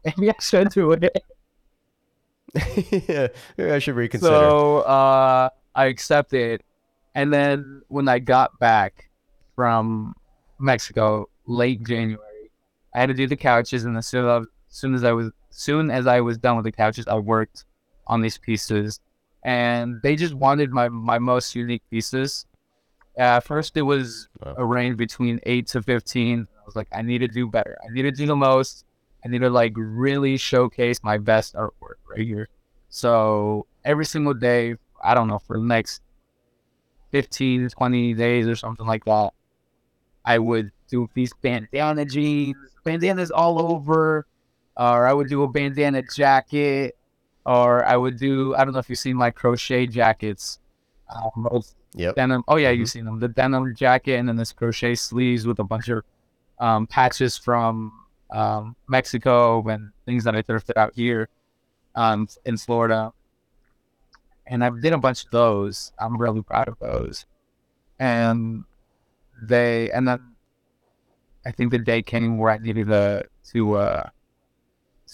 Maybe 0.17 0.31
I 0.31 0.35
should 0.41 0.69
do 0.71 0.93
it. 0.93 1.25
yeah, 3.09 3.29
maybe 3.57 3.71
I 3.73 3.79
should 3.79 3.97
reconsider. 3.97 4.33
So 4.33 4.79
uh, 4.81 5.49
I 5.75 5.87
accepted, 5.87 6.63
and 7.15 7.33
then 7.33 7.83
when 7.89 8.09
I 8.09 8.19
got 8.21 8.59
back 8.61 9.11
from 9.57 10.15
Mexico 10.61 11.29
late 11.47 11.85
January, 11.85 12.51
I 12.95 13.01
had 13.01 13.07
to 13.07 13.15
do 13.15 13.27
the 13.27 13.37
couches, 13.37 13.85
and 13.85 13.97
as 13.97 14.07
soon 14.07 14.27
as, 14.29 14.47
soon 14.69 14.95
as 14.95 15.03
I 15.05 15.13
was 15.13 15.33
soon 15.51 15.91
as 15.91 16.07
I 16.07 16.21
was 16.21 16.39
done 16.39 16.57
with 16.57 16.65
the 16.65 16.73
couches, 16.73 17.09
I 17.09 17.15
worked 17.17 17.65
on 18.07 18.21
these 18.21 18.39
pieces, 18.39 19.01
and 19.43 20.01
they 20.03 20.15
just 20.15 20.35
wanted 20.35 20.71
my 20.71 20.89
my 20.89 21.19
most 21.19 21.55
unique 21.57 21.83
pieces. 21.91 22.47
Uh, 23.19 23.41
first, 23.41 23.77
it 23.77 23.83
was 23.83 24.29
Wow. 24.45 24.55
a 24.59 24.65
range 24.65 24.97
between 24.97 25.41
eight 25.45 25.67
to 25.69 25.83
fifteen. 25.83 26.47
I 26.61 26.65
was 26.67 26.77
like, 26.77 26.89
I 26.93 27.03
need 27.03 27.19
to 27.19 27.29
do 27.29 27.49
better. 27.49 27.77
I 27.85 27.93
need 27.93 28.03
to 28.03 28.13
do 28.13 28.27
the 28.27 28.37
most. 28.37 28.85
I 29.25 29.29
need 29.29 29.41
to 29.41 29.51
like 29.51 29.73
really 29.77 30.37
showcase 30.37 31.03
my 31.03 31.19
best 31.19 31.55
artwork 31.55 31.97
right 32.09 32.27
here. 32.27 32.49
So 32.89 33.67
every 33.85 34.05
single 34.05 34.35
day, 34.35 34.77
I 35.03 35.15
don't 35.15 35.29
know, 35.29 35.39
for 35.39 35.59
the 35.59 35.65
next 35.65 36.03
15, 37.11 37.71
20 37.71 38.15
days 38.15 38.47
or 38.47 38.57
something 38.57 38.87
like 38.87 39.05
that, 39.05 39.31
I 40.25 40.39
would 40.39 40.73
do 40.89 41.09
these 41.15 41.33
bandana 41.43 42.05
jeans, 42.05 42.57
bandanas 42.85 43.31
all 43.31 43.73
over, 43.73 44.27
or 44.77 45.07
I 45.07 45.13
would 45.13 45.29
do 45.29 45.43
a 45.43 45.49
bandana 45.49 46.03
jacket, 46.15 46.97
or 47.47 47.85
I 47.85 47.97
would 47.97 48.19
do, 48.19 48.55
I 48.55 48.65
don't 48.65 48.73
know 48.73 48.81
if 48.81 48.89
you've 48.89 48.99
seen 48.99 49.17
my 49.17 49.31
crochet 49.31 49.87
jackets. 49.87 50.59
Um, 51.15 51.63
Yep. 51.97 52.17
denim. 52.17 52.43
Oh 52.49 52.57
yeah, 52.57 52.71
you've 52.71 52.91
seen 52.91 53.05
them. 53.05 53.21
The 53.21 53.29
denim 53.29 53.73
jacket 53.77 54.17
and 54.17 54.29
then 54.29 54.35
this 54.37 54.53
crochet 54.53 54.97
sleeves 54.97 55.47
with 55.47 55.61
a 55.61 55.65
bunch 55.65 55.89
of 55.89 56.03
um, 56.59 56.89
patches 56.89 57.39
from 57.39 57.93
um, 58.31 58.77
Mexico 58.89 59.67
and 59.69 59.91
things 60.07 60.25
that 60.25 60.35
I 60.37 60.43
thrifted 60.43 60.77
out 60.77 60.93
here 60.95 61.29
um, 61.95 62.29
in 62.45 62.57
Florida. 62.57 63.13
And 64.47 64.65
I've 64.65 64.81
did 64.83 64.93
a 64.93 64.99
bunch 64.99 65.25
of 65.25 65.31
those. 65.31 65.93
I'm 65.99 66.17
really 66.19 66.43
proud 66.43 66.69
of 66.69 66.79
those. 66.79 67.27
And 67.99 68.65
they 69.43 69.91
and 69.91 70.07
then 70.09 70.21
I 71.47 71.53
think 71.53 71.71
the 71.71 71.79
day 71.79 72.03
came 72.03 72.39
where 72.39 72.53
I 72.53 72.59
needed 72.59 72.89
to 72.89 73.25
to 73.53 73.75
uh, 73.75 74.09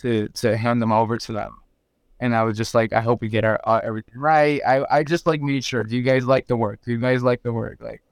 to 0.00 0.28
to 0.28 0.56
hand 0.56 0.80
them 0.82 0.92
over 0.92 1.18
to 1.18 1.32
them. 1.32 1.58
and 2.20 2.34
I 2.34 2.42
was 2.44 2.56
just 2.56 2.74
like, 2.74 2.92
I 2.92 3.00
hope 3.00 3.22
we 3.22 3.28
get 3.28 3.44
our 3.44 3.60
uh, 3.64 3.80
everything 3.82 4.18
right. 4.18 4.60
I 4.66 4.84
I 4.90 5.04
just 5.04 5.26
like 5.26 5.40
made 5.40 5.64
sure. 5.64 5.82
Do 5.84 5.96
you 5.96 6.02
guys 6.02 6.26
like 6.26 6.46
the 6.46 6.56
work? 6.56 6.80
Do 6.84 6.92
you 6.92 6.98
guys 6.98 7.22
like 7.22 7.42
the 7.42 7.52
work? 7.52 7.78
Like, 7.80 8.02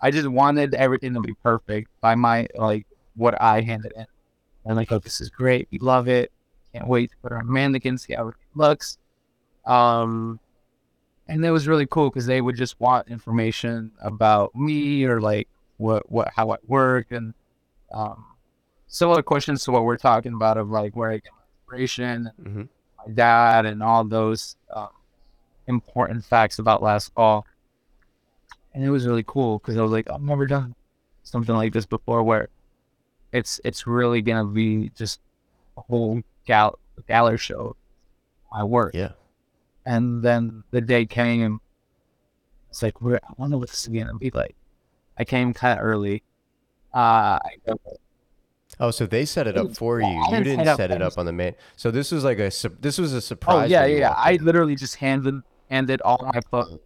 I 0.00 0.10
just 0.10 0.28
wanted 0.28 0.74
everything 0.74 1.14
to 1.14 1.20
be 1.20 1.34
perfect 1.42 1.90
by 2.00 2.14
my 2.14 2.48
like 2.56 2.86
what 3.16 3.40
I 3.40 3.60
handed 3.60 3.92
in. 3.96 4.06
And 4.64 4.76
like, 4.76 4.92
oh, 4.92 4.98
this 4.98 5.20
is 5.20 5.30
great. 5.30 5.68
We 5.70 5.78
love 5.78 6.08
it. 6.08 6.32
Can't 6.72 6.86
wait 6.86 7.10
to 7.10 7.16
put 7.18 7.32
our 7.32 7.42
mannequin, 7.42 7.98
see 7.98 8.14
how 8.14 8.28
it 8.28 8.34
looks. 8.54 8.98
Um, 9.66 10.38
and 11.26 11.44
it 11.44 11.50
was 11.50 11.66
really 11.66 11.86
cool 11.86 12.10
because 12.10 12.26
they 12.26 12.40
would 12.40 12.56
just 12.56 12.78
want 12.80 13.08
information 13.08 13.92
about 14.00 14.54
me 14.54 15.04
or 15.04 15.20
like 15.20 15.48
what 15.78 16.10
what 16.10 16.30
how 16.34 16.50
I 16.50 16.56
work 16.66 17.06
and 17.10 17.34
um, 17.92 18.24
similar 18.86 19.22
questions 19.22 19.64
to 19.64 19.70
what 19.70 19.84
we're 19.84 19.96
talking 19.96 20.34
about 20.34 20.58
of 20.58 20.70
like 20.70 20.94
where 20.94 21.10
I 21.10 21.14
get 21.14 21.32
my 21.32 21.42
inspiration 21.76 22.30
and 22.38 22.46
hmm 22.46 22.62
my 23.06 23.12
dad 23.12 23.66
and 23.66 23.82
all 23.82 24.04
those 24.04 24.56
um, 24.74 24.88
important 25.66 26.24
facts 26.24 26.58
about 26.58 26.82
last 26.82 27.14
call. 27.14 27.46
And 28.74 28.84
it 28.84 28.90
was 28.90 29.06
really 29.06 29.24
cool 29.26 29.58
because 29.58 29.76
I 29.76 29.82
was 29.82 29.90
like, 29.90 30.10
I've 30.10 30.22
never 30.22 30.46
done 30.46 30.74
something 31.22 31.54
like 31.54 31.72
this 31.72 31.86
before 31.86 32.22
where 32.22 32.48
it's 33.32 33.60
it's 33.64 33.86
really 33.86 34.22
gonna 34.22 34.44
be 34.48 34.90
just 34.96 35.20
a 35.76 35.80
whole 35.82 36.22
gal 36.46 36.78
gallery 37.08 37.38
show 37.38 37.76
my 38.52 38.64
work. 38.64 38.94
Yeah. 38.94 39.12
And 39.86 40.22
then 40.22 40.64
the 40.70 40.80
day 40.80 41.06
came. 41.06 41.60
It's 42.68 42.82
like, 42.82 43.00
where 43.00 43.20
I 43.24 43.32
wonder 43.36 43.58
what 43.58 43.68
this 43.70 43.82
is 43.82 43.88
gonna 43.88 44.14
be 44.14 44.30
like. 44.30 44.54
I 45.18 45.24
came 45.24 45.52
kind 45.52 45.78
of 45.78 45.84
early. 45.84 46.22
Uh, 46.92 47.38
Oh, 48.78 48.90
so 48.90 49.04
they 49.04 49.26
set 49.26 49.46
it 49.46 49.58
up 49.58 49.76
for 49.76 50.00
you. 50.00 50.06
I 50.06 50.38
You 50.38 50.44
didn't 50.44 50.64
set 50.64 50.76
set 50.76 50.90
it 50.90 51.02
up 51.02 51.18
on 51.18 51.26
the 51.26 51.32
main. 51.32 51.54
So 51.76 51.90
this 51.90 52.10
was 52.12 52.24
like 52.24 52.38
a 52.38 52.50
su- 52.50 52.76
this 52.80 52.96
was 52.98 53.12
a 53.12 53.16
Oh 53.16 53.20
surprise. 53.20 53.70
yeah, 53.70 53.84
yeah, 53.84 53.98
yeah. 53.98 54.14
I 54.16 54.38
literally 54.40 54.74
just 54.74 54.96
handed 54.96 55.42
handed 55.68 56.00
all 56.00 56.18
my 56.32 56.40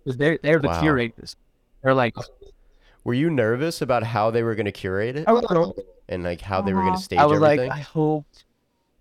they're 0.05 0.38
they're 0.42 0.59
the 0.59 0.68
Wow. 0.68 0.80
curators. 0.80 1.36
They're 1.82 1.95
like, 1.95 2.16
Were 3.05 3.14
you 3.14 3.30
nervous 3.30 3.82
about 3.82 4.02
how 4.02 4.30
they 4.30 4.42
were 4.42 4.55
going 4.55 4.66
to 4.66 4.72
curate 4.72 5.16
it 5.16 5.28
I 5.28 5.32
was, 5.32 5.74
and 6.09 6.24
like 6.24 6.40
how 6.40 6.62
they 6.62 6.72
were 6.72 6.80
going 6.82 6.94
to 6.94 7.00
stage 7.00 7.18
I 7.18 7.26
was 7.26 7.40
like. 7.40 7.61
I 7.61 7.80
hope 7.80 8.26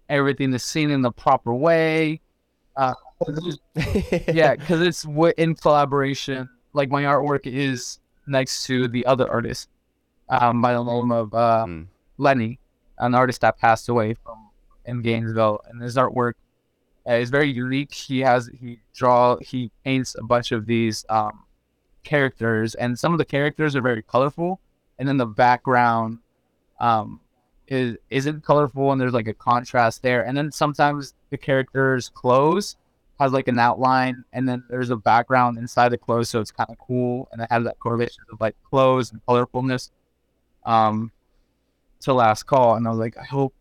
everything 0.09 0.53
is 0.53 0.63
seen 0.63 0.91
in 0.91 1.01
the 1.01 1.11
proper 1.11 1.53
way. 1.53 2.21
Uh, 2.75 2.93
yeah, 4.27 4.55
because 4.55 4.81
it's 4.81 5.03
w- 5.03 5.33
in 5.37 5.55
collaboration. 5.55 6.49
Like 6.73 6.89
my 6.89 7.03
artwork 7.03 7.45
is 7.45 7.99
next 8.27 8.65
to 8.65 8.87
the 8.87 9.05
other 9.05 9.29
artist, 9.29 9.69
um, 10.29 10.61
by 10.61 10.73
the 10.73 10.83
name 10.83 11.11
of 11.11 11.33
uh, 11.33 11.65
Mm. 11.67 11.87
Lenny, 12.17 12.59
an 12.97 13.15
artist 13.15 13.41
that 13.41 13.57
passed 13.57 13.89
away 13.89 14.15
from 14.15 14.49
in 14.85 15.01
Gainesville, 15.01 15.61
and 15.69 15.81
his 15.81 15.95
artwork 15.95 16.33
uh, 17.07 17.13
is 17.13 17.29
very 17.29 17.49
unique. 17.51 17.93
He 17.93 18.19
has 18.19 18.49
he 18.59 18.79
draw 18.93 19.37
he 19.39 19.71
paints 19.85 20.15
a 20.19 20.23
bunch 20.23 20.51
of 20.51 20.65
these 20.65 21.05
um, 21.09 21.43
characters, 22.03 22.75
and 22.75 22.97
some 22.97 23.13
of 23.13 23.17
the 23.17 23.25
characters 23.25 23.75
are 23.75 23.81
very 23.81 24.01
colorful, 24.01 24.59
and 24.99 25.07
then 25.07 25.17
the 25.17 25.25
background 25.25 26.19
um, 26.79 27.19
is 27.67 27.97
isn't 28.09 28.43
colorful, 28.43 28.91
and 28.91 28.99
there's 28.99 29.13
like 29.13 29.27
a 29.27 29.33
contrast 29.33 30.01
there, 30.01 30.25
and 30.25 30.37
then 30.37 30.51
sometimes 30.51 31.13
the 31.29 31.37
characters' 31.37 32.09
clothes 32.09 32.75
has 33.19 33.31
like 33.31 33.47
an 33.47 33.59
outline, 33.59 34.23
and 34.33 34.47
then 34.47 34.63
there's 34.69 34.89
a 34.89 34.95
background 34.95 35.57
inside 35.57 35.89
the 35.89 35.97
clothes, 35.97 36.29
so 36.29 36.39
it's 36.39 36.51
kind 36.51 36.69
of 36.69 36.77
cool, 36.77 37.27
and 37.31 37.41
it 37.41 37.47
has 37.49 37.63
that 37.63 37.79
correlation 37.79 38.23
of 38.31 38.39
like 38.41 38.55
clothes 38.69 39.11
and 39.11 39.25
colorfulness. 39.25 39.91
Um, 40.65 41.11
to 42.03 42.13
last 42.13 42.43
call, 42.43 42.75
and 42.75 42.87
I 42.87 42.89
was 42.89 42.99
like, 42.99 43.17
I 43.17 43.23
hope 43.23 43.53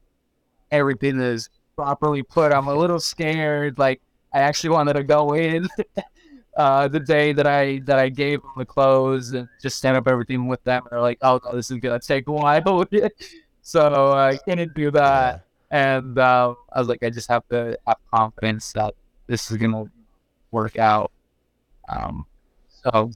everything 0.70 1.20
is 1.20 1.48
properly 1.76 2.22
put. 2.22 2.52
I'm 2.52 2.66
a 2.66 2.74
little 2.74 3.00
scared. 3.00 3.78
Like 3.78 4.00
I 4.34 4.40
actually 4.40 4.70
wanted 4.70 4.94
to 4.94 5.04
go 5.04 5.34
in 5.34 5.68
uh, 6.56 6.88
the 6.88 7.00
day 7.00 7.32
that 7.32 7.46
I 7.46 7.78
that 7.84 7.98
I 7.98 8.08
gave 8.08 8.42
them 8.42 8.52
the 8.56 8.64
clothes 8.66 9.32
and 9.32 9.48
just 9.60 9.78
stand 9.78 9.96
up 9.96 10.06
everything 10.08 10.48
with 10.48 10.62
them. 10.64 10.82
And 10.84 10.90
they're 10.90 11.00
like, 11.00 11.18
oh 11.22 11.40
no, 11.44 11.52
this 11.56 11.70
is 11.70 11.78
gonna 11.78 11.98
take 12.00 12.26
a 12.28 12.32
while. 12.32 12.86
so 13.62 14.12
I 14.12 14.36
couldn't 14.38 14.74
do 14.74 14.90
that. 14.92 15.44
And 15.70 16.18
uh, 16.18 16.54
I 16.72 16.78
was 16.78 16.88
like, 16.88 17.02
I 17.02 17.10
just 17.10 17.28
have 17.30 17.48
to 17.48 17.78
have 17.86 17.96
confidence 18.12 18.72
that 18.72 18.94
this 19.26 19.50
is 19.50 19.56
gonna 19.56 19.84
work 20.50 20.78
out. 20.78 21.10
Um, 21.88 22.26
so 22.68 23.10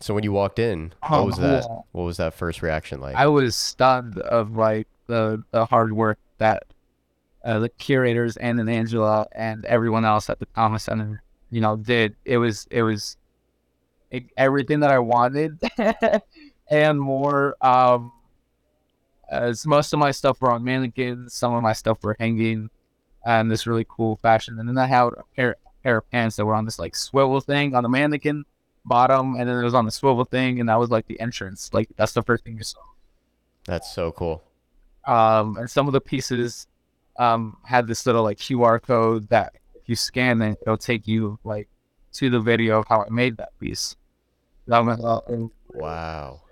So 0.00 0.14
when 0.14 0.22
you 0.22 0.32
walked 0.32 0.58
in, 0.58 0.92
what 1.08 1.26
was 1.26 1.36
that? 1.38 1.64
yeah. 1.68 1.76
What 1.92 2.04
was 2.04 2.16
that 2.18 2.34
first 2.34 2.62
reaction 2.62 3.00
like? 3.00 3.16
I 3.16 3.26
was 3.26 3.56
stunned 3.56 4.18
of 4.18 4.56
like 4.56 4.86
the 5.08 5.42
the 5.50 5.64
hard 5.66 5.92
work 5.92 6.18
that 6.38 6.64
uh, 7.44 7.58
the 7.60 7.68
curators 7.68 8.36
and 8.36 8.58
then 8.58 8.68
Angela 8.68 9.26
and 9.32 9.64
everyone 9.64 10.04
else 10.04 10.28
at 10.30 10.38
the 10.38 10.46
Thomas 10.54 10.84
Center, 10.84 11.22
you 11.50 11.60
know, 11.60 11.76
did. 11.76 12.16
It 12.24 12.38
was 12.38 12.66
it 12.70 12.82
was 12.82 13.16
it, 14.10 14.24
everything 14.36 14.80
that 14.80 14.90
I 14.90 14.98
wanted 14.98 15.58
and 16.70 17.00
more. 17.00 17.56
Um, 17.60 18.12
as 19.30 19.66
most 19.66 19.92
of 19.92 19.98
my 19.98 20.12
stuff 20.12 20.40
were 20.40 20.52
on 20.52 20.62
mannequins, 20.62 21.34
some 21.34 21.52
of 21.54 21.62
my 21.62 21.72
stuff 21.72 21.98
were 22.02 22.16
hanging, 22.18 22.70
and 23.24 23.50
this 23.50 23.66
really 23.66 23.86
cool 23.88 24.16
fashion. 24.16 24.58
And 24.58 24.68
then 24.68 24.78
I 24.78 24.86
had 24.86 25.06
a 25.06 25.22
pair 25.34 25.56
pair 25.82 25.98
of 25.98 26.10
pants 26.10 26.36
that 26.36 26.44
were 26.44 26.54
on 26.54 26.64
this 26.64 26.78
like 26.78 26.94
swivel 26.96 27.40
thing 27.40 27.74
on 27.74 27.82
the 27.82 27.88
mannequin 27.88 28.44
bottom, 28.84 29.34
and 29.34 29.48
then 29.48 29.58
it 29.58 29.64
was 29.64 29.74
on 29.74 29.84
the 29.84 29.90
swivel 29.90 30.24
thing, 30.24 30.60
and 30.60 30.68
that 30.68 30.78
was 30.78 30.90
like 30.90 31.06
the 31.06 31.18
entrance. 31.20 31.70
Like 31.72 31.88
that's 31.96 32.12
the 32.12 32.22
first 32.22 32.44
thing 32.44 32.56
you 32.56 32.62
saw 32.62 32.80
That's 33.64 33.92
so 33.92 34.12
cool. 34.12 34.42
um, 35.06 35.56
and 35.56 35.68
some 35.68 35.86
of 35.88 35.92
the 35.92 36.00
pieces 36.00 36.68
um, 37.18 37.56
had 37.64 37.86
this 37.88 38.06
little 38.06 38.22
like 38.22 38.38
QR 38.38 38.80
code 38.80 39.28
that 39.30 39.54
if 39.54 39.60
you 39.88 39.96
scan 39.96 40.42
it, 40.42 40.58
it'll 40.62 40.76
take 40.76 41.06
you 41.06 41.38
like 41.44 41.68
to 42.12 42.30
the 42.30 42.40
video 42.40 42.80
of 42.80 42.86
how 42.88 43.02
I 43.02 43.10
made 43.10 43.36
that 43.38 43.58
piece. 43.58 43.96
Uh, 45.04 45.20
Wow. 45.68 46.42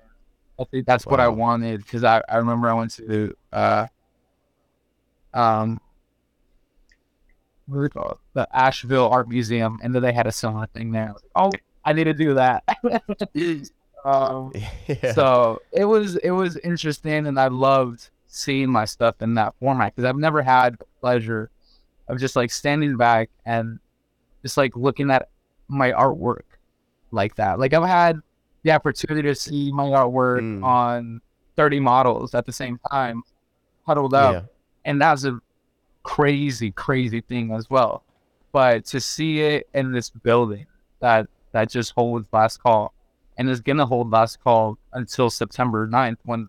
I 0.59 0.65
think 0.65 0.87
that's 0.87 1.07
what 1.07 1.19
I 1.19 1.29
wanted 1.29 1.83
because 1.83 2.05
I, 2.05 2.23
I 2.29 2.37
remember 2.37 2.69
I 2.69 2.75
went 2.75 2.93
to 2.93 3.35
uh, 3.53 3.87
um, 5.33 5.81
what 7.67 7.85
it 7.85 7.93
called? 7.93 8.19
The 8.35 8.47
Asheville 8.53 9.09
Art 9.09 9.29
Museum, 9.29 9.79
and 9.83 9.95
then 9.95 10.03
they 10.03 10.13
had 10.13 10.27
a 10.27 10.33
similar 10.33 10.67
thing 10.69 10.93
there. 10.93 11.09
I 11.09 11.13
like, 11.13 11.23
oh, 11.35 11.51
I 11.85 11.93
need 11.93 12.05
to 12.05 12.15
do 12.15 12.35
that. 12.35 12.65
um, 14.05 14.53
yeah. 14.87 15.13
so 15.13 15.61
it 15.73 15.85
was 15.85 16.17
it 16.17 16.31
was 16.31 16.57
interesting, 16.59 17.27
and 17.27 17.39
I 17.39 17.49
loved 17.49 18.11
seeing 18.27 18.69
my 18.69 18.85
stuff 18.85 19.23
in 19.23 19.35
that 19.35 19.55
format 19.61 19.95
because 19.95 20.09
I've 20.09 20.17
never 20.17 20.43
had 20.43 20.79
the 20.79 20.87
pleasure 21.01 21.51
of 22.09 22.19
just 22.19 22.37
like 22.37 22.51
standing 22.51 22.97
back 22.97 23.31
and 23.47 23.79
just 24.43 24.57
like 24.57 24.77
looking 24.77 25.11
at 25.11 25.29
my 25.69 25.93
artwork 25.93 26.43
like 27.11 27.35
that. 27.37 27.59
Like 27.59 27.73
I've 27.73 27.89
had 27.89 28.21
the 28.63 28.73
opportunity 28.73 29.23
to 29.29 29.35
see 29.35 29.73
my 29.73 29.85
artwork 29.85 30.41
Mm. 30.41 30.65
on 30.65 31.21
30 31.57 31.81
models 31.81 32.35
at 32.35 32.45
the 32.47 32.53
same 32.53 32.79
time, 32.91 33.23
huddled 33.87 34.13
up, 34.15 34.35
yeah. 34.35 34.43
and 34.85 35.01
that's 35.01 35.25
a 35.25 35.39
crazy, 36.03 36.71
crazy 36.73 37.21
thing 37.21 37.53
as 37.53 37.71
well. 37.71 38.03
But 38.53 38.85
to 38.87 39.01
see 39.01 39.41
it 39.41 39.69
in 39.75 39.93
this 39.93 40.11
building 40.11 40.67
that 41.01 41.27
that 41.53 41.71
just 41.71 41.93
holds 41.93 42.29
last 42.33 42.63
call 42.63 42.93
and 43.39 43.49
is 43.49 43.61
gonna 43.61 43.87
hold 43.87 44.11
last 44.11 44.43
call 44.43 44.79
until 44.93 45.31
September 45.31 45.87
9th 45.89 46.19
when 46.25 46.49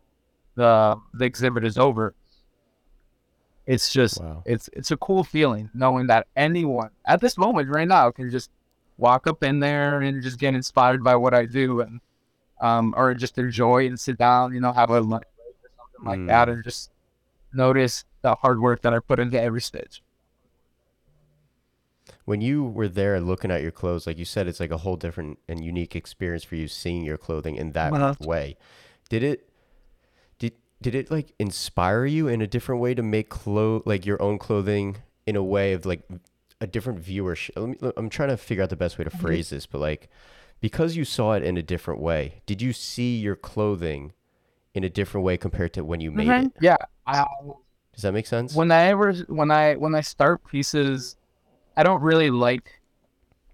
the 0.55 0.97
the 1.13 1.25
exhibit 1.25 1.63
is 1.63 1.77
over. 1.77 2.13
It's 3.65 3.91
just 3.91 4.21
Wow. 4.21 4.43
it's 4.45 4.69
it's 4.73 4.91
a 4.91 4.97
cool 4.97 5.23
feeling 5.23 5.69
knowing 5.73 6.07
that 6.07 6.27
anyone 6.35 6.91
at 7.05 7.19
this 7.21 7.37
moment 7.37 7.69
right 7.69 7.87
now 7.87 8.11
can 8.11 8.29
just 8.29 8.49
walk 8.97 9.27
up 9.27 9.43
in 9.43 9.59
there 9.59 10.01
and 10.01 10.21
just 10.21 10.39
get 10.39 10.53
inspired 10.53 11.03
by 11.03 11.15
what 11.15 11.33
I 11.33 11.45
do 11.45 11.81
and 11.81 11.99
um 12.61 12.93
or 12.95 13.13
just 13.15 13.37
enjoy 13.37 13.87
and 13.87 13.99
sit 13.99 14.17
down, 14.17 14.53
you 14.53 14.59
know, 14.61 14.71
have 14.71 14.89
a 14.91 14.99
lunch 15.01 15.23
break 15.35 15.55
or 15.63 15.69
something 15.77 16.05
like 16.11 16.19
Mm. 16.19 16.27
that 16.27 16.49
and 16.49 16.63
just 16.63 16.91
notice 17.53 18.05
the 18.21 18.35
hard 18.35 18.59
work 18.61 18.81
that 18.83 18.93
I 18.93 18.99
put 18.99 19.19
into 19.19 19.41
every 19.41 19.61
stitch. 19.61 20.01
When 22.25 22.41
you 22.41 22.63
were 22.63 22.87
there 22.87 23.19
looking 23.19 23.51
at 23.51 23.61
your 23.61 23.71
clothes, 23.71 24.05
like 24.07 24.17
you 24.17 24.25
said, 24.25 24.47
it's 24.47 24.59
like 24.59 24.71
a 24.71 24.77
whole 24.77 24.95
different 24.95 25.39
and 25.47 25.63
unique 25.63 25.95
experience 25.95 26.43
for 26.43 26.55
you 26.55 26.67
seeing 26.67 27.03
your 27.03 27.17
clothing 27.17 27.55
in 27.55 27.71
that 27.73 27.93
Uh-huh. 27.93 28.15
way. 28.19 28.57
Did 29.09 29.23
it? 29.23 29.49
Did 30.85 30.91
did 30.91 31.05
it 31.07 31.11
like 31.11 31.33
inspire 31.39 32.05
you 32.05 32.27
in 32.27 32.43
a 32.43 32.47
different 32.47 32.79
way 32.79 32.93
to 32.93 33.01
make 33.01 33.27
clo 33.29 33.81
like 33.87 34.05
your 34.05 34.21
own 34.21 34.37
clothing 34.37 34.97
in 35.25 35.35
a 35.35 35.41
way 35.41 35.73
of 35.73 35.83
like 35.83 36.03
a 36.61 36.67
different 36.67 37.03
viewership? 37.03 37.49
Let 37.55 37.81
me, 37.81 37.91
I'm 37.97 38.07
trying 38.07 38.29
to 38.29 38.37
figure 38.37 38.63
out 38.63 38.69
the 38.69 38.75
best 38.75 38.99
way 38.99 39.03
to 39.03 39.09
Mm-hmm. 39.09 39.19
phrase 39.19 39.49
this, 39.49 39.65
but 39.65 39.81
like 39.81 40.09
because 40.61 40.95
you 40.95 41.03
saw 41.03 41.33
it 41.33 41.41
in 41.43 41.57
a 41.57 41.63
different 41.63 42.01
way, 42.01 42.43
did 42.45 42.61
you 42.61 42.71
see 42.71 43.17
your 43.17 43.35
clothing 43.35 44.13
in 44.75 44.83
a 44.83 44.89
different 44.89 45.25
way 45.25 45.37
compared 45.37 45.73
to 45.73 45.83
when 45.83 46.01
you 46.01 46.11
made 46.11 46.29
it? 46.29 46.51
Yeah. 46.61 46.77
I, 47.07 47.25
Does 47.93 48.03
that 48.03 48.13
make 48.13 48.27
sense? 48.27 48.53
when 48.53 48.71
I 48.71 48.83
ever 48.83 49.11
when 49.27 49.49
I 49.49 49.73
when 49.77 49.95
I 49.95 50.01
start 50.01 50.45
pieces, 50.45 51.17
I 51.75 51.81
don't 51.81 52.03
really 52.03 52.29
like 52.29 52.79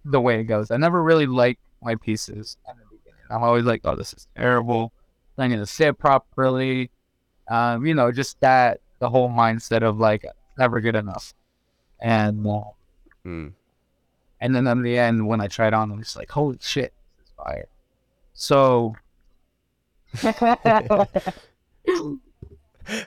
the 0.03 0.19
way 0.19 0.41
it 0.41 0.43
goes. 0.43 0.69
I 0.69 0.75
never 0.75 1.01
really 1.01 1.27
like 1.27 1.59
my 1.81 1.95
pieces 1.95 2.57
at 2.67 2.75
the 2.75 2.83
beginning. 2.91 3.23
I'm 3.29 3.41
always 3.41 3.63
like, 3.63 3.81
oh, 3.85 3.95
this 3.95 4.11
is 4.13 4.27
terrible. 4.35 4.91
It's 5.29 5.37
not 5.37 5.49
gonna 5.49 5.65
sit 5.65 5.97
properly. 5.97 6.91
Um, 7.51 7.85
you 7.85 7.93
know, 7.93 8.11
just 8.11 8.39
that 8.39 8.79
the 8.99 9.09
whole 9.09 9.29
mindset 9.29 9.83
of 9.83 9.99
like 9.99 10.25
never 10.57 10.79
good 10.79 10.95
enough. 10.95 11.33
And 11.99 12.47
uh, 12.47 12.61
Mm. 13.25 13.53
And 14.39 14.55
then 14.55 14.67
in 14.67 14.81
the 14.81 14.97
end, 14.97 15.27
when 15.27 15.41
I 15.41 15.47
tried 15.47 15.73
on, 15.73 15.91
I'm 15.91 16.01
just 16.01 16.15
like, 16.15 16.31
holy 16.31 16.57
shit, 16.61 16.93
this 17.19 17.27
is 17.27 17.33
fire. 17.37 17.67
So. 18.33 18.95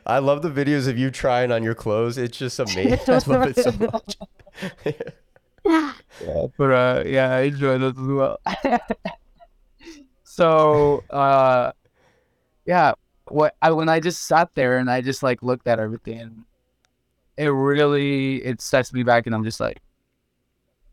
I 0.07 0.19
love 0.19 0.43
the 0.43 0.51
videos 0.51 0.87
of 0.89 0.97
you 0.97 1.11
trying 1.11 1.51
on 1.51 1.63
your 1.63 1.75
clothes. 1.75 2.17
It's 2.17 2.39
just 2.39 2.59
amazing. 2.61 3.01
I 3.09 3.21
love 3.27 3.49
it 3.49 3.57
so 3.57 3.73
much. 3.73 4.17
yeah, 5.65 6.47
but 6.57 6.71
uh, 6.71 7.03
yeah, 7.05 7.35
I 7.35 7.41
enjoy 7.43 7.79
those 7.79 7.99
as 7.99 8.07
well. 8.07 8.39
so, 10.23 11.03
uh, 11.11 11.73
yeah, 12.65 12.93
what 13.29 13.55
I 13.63 13.71
when 13.73 13.89
I 13.89 14.01
just 14.01 14.23
sat 14.27 14.51
there 14.55 14.79
and 14.79 14.91
I 14.91 15.01
just 15.01 15.23
like 15.23 15.43
looked 15.43 15.67
at 15.67 15.79
everything, 15.81 16.45
it 17.37 17.49
really 17.49 18.37
it 18.45 18.61
sets 18.61 18.93
me 18.93 19.03
back, 19.03 19.27
and 19.27 19.35
I'm 19.35 19.45
just 19.45 19.61
like, 19.61 19.81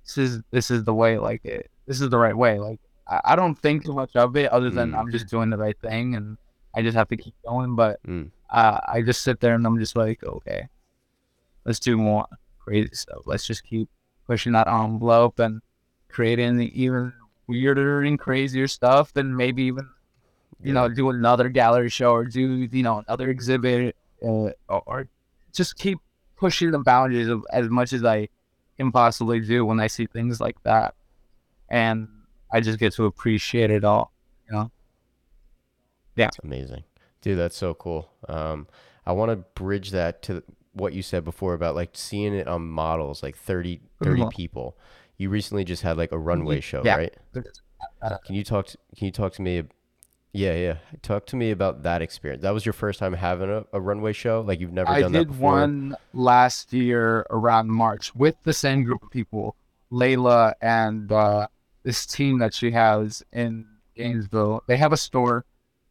this 0.06 0.18
is 0.18 0.42
this 0.52 0.72
is 0.72 0.84
the 0.84 0.94
way, 0.94 1.18
like 1.18 1.44
it, 1.46 1.70
this 1.88 2.02
is 2.02 2.10
the 2.10 2.18
right 2.18 2.36
way. 2.36 2.60
Like 2.60 2.80
I, 3.08 3.22
I 3.26 3.36
don't 3.36 3.56
think 3.56 3.86
too 3.86 3.94
much 3.94 4.16
of 4.16 4.36
it, 4.36 4.52
other 4.52 4.70
than 4.70 4.92
Mm. 4.92 4.98
I'm 5.00 5.12
just 5.12 5.28
doing 5.28 5.50
the 5.50 5.58
right 5.58 5.78
thing, 5.80 6.16
and 6.16 6.38
I 6.74 6.82
just 6.82 6.96
have 6.98 7.10
to 7.10 7.18
keep 7.18 7.36
going. 7.46 7.76
But 7.76 8.02
Mm. 8.04 8.32
uh, 8.50 8.80
I 8.88 9.02
just 9.02 9.22
sit 9.22 9.40
there 9.40 9.56
and 9.56 9.66
I'm 9.66 9.80
just 9.80 9.96
like, 9.96 10.24
okay, 10.24 10.68
let's 11.66 11.80
do 11.80 11.98
more 11.98 12.26
crazy 12.60 12.90
stuff. 12.94 13.24
Let's 13.26 13.46
just 13.46 13.64
keep 13.64 13.90
pushing 14.28 14.54
that 14.54 14.68
envelope 14.68 15.40
and 15.40 15.62
creating 16.10 16.62
even 16.62 17.12
weirder 17.48 18.02
and 18.04 18.18
crazier 18.20 18.68
stuff. 18.68 19.12
than 19.14 19.36
maybe 19.36 19.64
even, 19.64 19.90
you 20.64 20.74
know, 20.74 20.88
do 20.90 21.10
another 21.10 21.50
gallery 21.50 21.90
show 21.90 22.12
or 22.12 22.26
do, 22.26 22.68
you 22.72 22.84
know, 22.84 23.04
another 23.08 23.30
exhibit 23.30 23.96
uh, 24.24 24.28
or, 24.28 24.84
or 24.86 25.08
just 25.54 25.78
keep 25.78 26.00
pushing 26.38 26.72
the 26.72 26.80
boundaries 26.80 27.28
of 27.28 27.46
as 27.52 27.70
much 27.70 27.94
as 27.94 28.04
I 28.04 28.30
can 28.78 28.92
possibly 28.92 29.40
do 29.40 29.66
when 29.66 29.80
I 29.80 29.88
see 29.88 30.06
things 30.06 30.40
like 30.40 30.62
that. 30.64 30.96
And 31.70 32.08
I 32.52 32.62
just 32.62 32.80
get 32.80 32.94
to 32.94 33.06
appreciate 33.06 33.72
it 33.72 33.84
all, 33.84 34.12
you 34.48 34.54
know? 34.54 34.72
It's 36.18 36.38
amazing. 36.44 36.84
Dude, 37.22 37.38
that's 37.38 37.56
so 37.56 37.74
cool. 37.74 38.12
Um, 38.28 38.68
I 39.06 39.12
want 39.14 39.30
to 39.32 39.38
bridge 39.38 39.92
that 39.92 40.22
to 40.24 40.44
what 40.74 40.94
you 40.94 41.02
said 41.02 41.24
before 41.24 41.54
about 41.54 41.76
like 41.76 41.92
seeing 41.94 42.34
it 42.34 42.48
on 42.48 42.68
models, 42.68 43.24
like 43.24 43.36
30, 43.38 43.82
30 44.04 44.24
Mhm. 44.24 44.32
people. 44.32 44.78
You 45.18 45.30
recently 45.30 45.64
just 45.64 45.84
had 45.84 45.98
like 45.98 46.12
a 46.12 46.18
runway 46.20 46.60
show, 46.62 46.84
Yeah. 46.84 46.96
right? 46.96 47.14
Can 48.26 48.36
you 48.36 48.44
talk 48.44 48.68
to, 48.68 48.78
can 48.96 49.06
you 49.06 49.12
talk 49.12 49.34
to 49.34 49.42
me? 49.42 49.64
Yeah, 50.34 50.54
yeah. 50.54 50.78
Talk 51.02 51.26
to 51.28 51.36
me 51.36 51.52
about 51.52 51.84
that 51.84 52.02
experience. 52.02 52.44
That 52.44 52.54
was 52.54 52.66
your 52.66 52.74
first 52.74 53.00
time 53.00 53.14
having 53.14 53.50
a, 53.50 53.66
a 53.74 53.82
runway 53.82 54.14
show? 54.14 54.42
Like 54.42 54.60
you've 54.60 54.72
never 54.72 54.90
I 54.90 55.02
done 55.02 55.12
that 55.12 55.20
I 55.20 55.24
did 55.24 55.38
one 55.38 55.96
last 56.14 56.72
year 56.72 57.26
around 57.30 57.70
March 57.70 58.16
with 58.16 58.36
the 58.44 58.54
same 58.54 58.84
group 58.84 59.04
of 59.04 59.10
people, 59.10 59.56
Layla 59.92 60.54
and 60.62 61.12
uh, 61.12 61.48
this 61.84 62.06
team 62.06 62.40
that 62.40 62.54
she 62.54 62.72
has 62.72 63.24
in 63.34 63.66
Gainesville. 63.96 64.64
They 64.68 64.78
have 64.78 64.94
a 64.94 64.98
store 64.98 65.44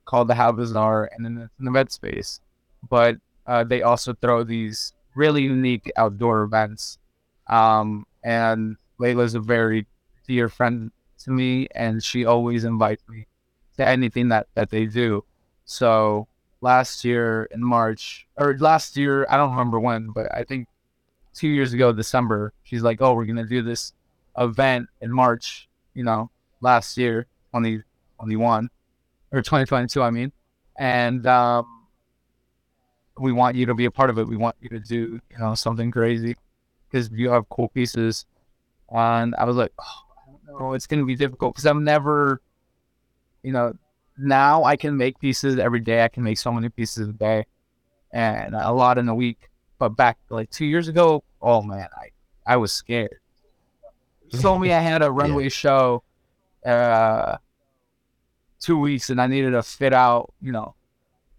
called 0.06 0.28
the 0.28 0.34
How 0.34 0.52
Bazaar, 0.52 1.10
and 1.12 1.24
then 1.24 1.36
it's 1.38 1.58
in 1.58 1.66
the 1.66 1.70
Med 1.70 1.92
Space. 1.92 2.40
But 2.88 3.16
uh, 3.46 3.64
they 3.64 3.82
also 3.82 4.14
throw 4.14 4.42
these 4.42 4.94
really 5.14 5.42
unique 5.42 5.90
outdoor 5.96 6.42
events. 6.42 6.98
Um, 7.46 8.06
and 8.24 8.76
Layla's 8.98 9.34
a 9.34 9.40
very 9.40 9.86
dear 10.26 10.48
friend 10.48 10.92
to 11.24 11.30
me, 11.30 11.68
and 11.74 12.02
she 12.02 12.24
always 12.24 12.64
invites 12.64 13.02
me 13.06 13.26
to 13.80 13.88
anything 13.88 14.28
that, 14.28 14.46
that 14.54 14.70
they 14.70 14.86
do. 14.86 15.24
So 15.64 16.28
last 16.60 17.04
year 17.04 17.48
in 17.50 17.64
March, 17.64 18.26
or 18.36 18.56
last 18.58 18.96
year, 18.96 19.26
I 19.28 19.36
don't 19.36 19.50
remember 19.50 19.80
when, 19.80 20.10
but 20.10 20.32
I 20.34 20.44
think 20.44 20.68
two 21.34 21.48
years 21.48 21.72
ago, 21.72 21.92
December, 21.92 22.52
she's 22.62 22.82
like, 22.82 23.00
oh, 23.00 23.14
we're 23.14 23.24
going 23.24 23.36
to 23.36 23.46
do 23.46 23.62
this 23.62 23.92
event 24.36 24.88
in 25.00 25.10
March, 25.10 25.68
you 25.94 26.04
know, 26.04 26.30
last 26.60 26.98
year, 26.98 27.24
2021, 27.54 28.68
or 29.32 29.40
2022, 29.40 30.02
I 30.02 30.10
mean. 30.10 30.32
And 30.78 31.26
um, 31.26 31.86
we 33.18 33.32
want 33.32 33.56
you 33.56 33.66
to 33.66 33.74
be 33.74 33.86
a 33.86 33.90
part 33.90 34.10
of 34.10 34.18
it. 34.18 34.28
We 34.28 34.36
want 34.36 34.56
you 34.60 34.68
to 34.70 34.80
do, 34.80 35.20
you 35.30 35.38
know, 35.38 35.54
something 35.54 35.90
crazy 35.90 36.36
because 36.90 37.10
you 37.12 37.30
have 37.30 37.48
cool 37.48 37.68
pieces. 37.68 38.26
And 38.90 39.34
I 39.36 39.44
was 39.44 39.56
like, 39.56 39.72
oh, 39.78 40.02
I 40.18 40.50
don't 40.50 40.60
know, 40.60 40.72
it's 40.74 40.86
going 40.86 41.00
to 41.00 41.06
be 41.06 41.16
difficult 41.16 41.54
because 41.54 41.66
I'm 41.66 41.84
never, 41.84 42.42
you 43.42 43.52
know, 43.52 43.74
now 44.18 44.64
I 44.64 44.76
can 44.76 44.96
make 44.96 45.18
pieces 45.18 45.58
every 45.58 45.80
day. 45.80 46.04
I 46.04 46.08
can 46.08 46.22
make 46.22 46.38
so 46.38 46.52
many 46.52 46.68
pieces 46.68 47.08
a 47.08 47.12
day 47.12 47.46
and 48.12 48.54
a 48.54 48.72
lot 48.72 48.98
in 48.98 49.08
a 49.08 49.14
week. 49.14 49.48
But 49.78 49.90
back 49.90 50.18
like 50.28 50.50
two 50.50 50.66
years 50.66 50.88
ago, 50.88 51.24
oh 51.40 51.62
man, 51.62 51.88
I, 51.96 52.10
I 52.46 52.56
was 52.56 52.72
scared. 52.72 53.18
You 54.28 54.38
told 54.38 54.60
me 54.60 54.72
I 54.72 54.80
had 54.80 55.02
a 55.02 55.10
runway 55.10 55.48
show 55.48 56.02
uh 56.66 57.38
two 58.60 58.78
weeks 58.78 59.08
and 59.08 59.20
I 59.20 59.26
needed 59.26 59.52
to 59.52 59.62
fit 59.62 59.94
out, 59.94 60.34
you 60.42 60.52
know, 60.52 60.74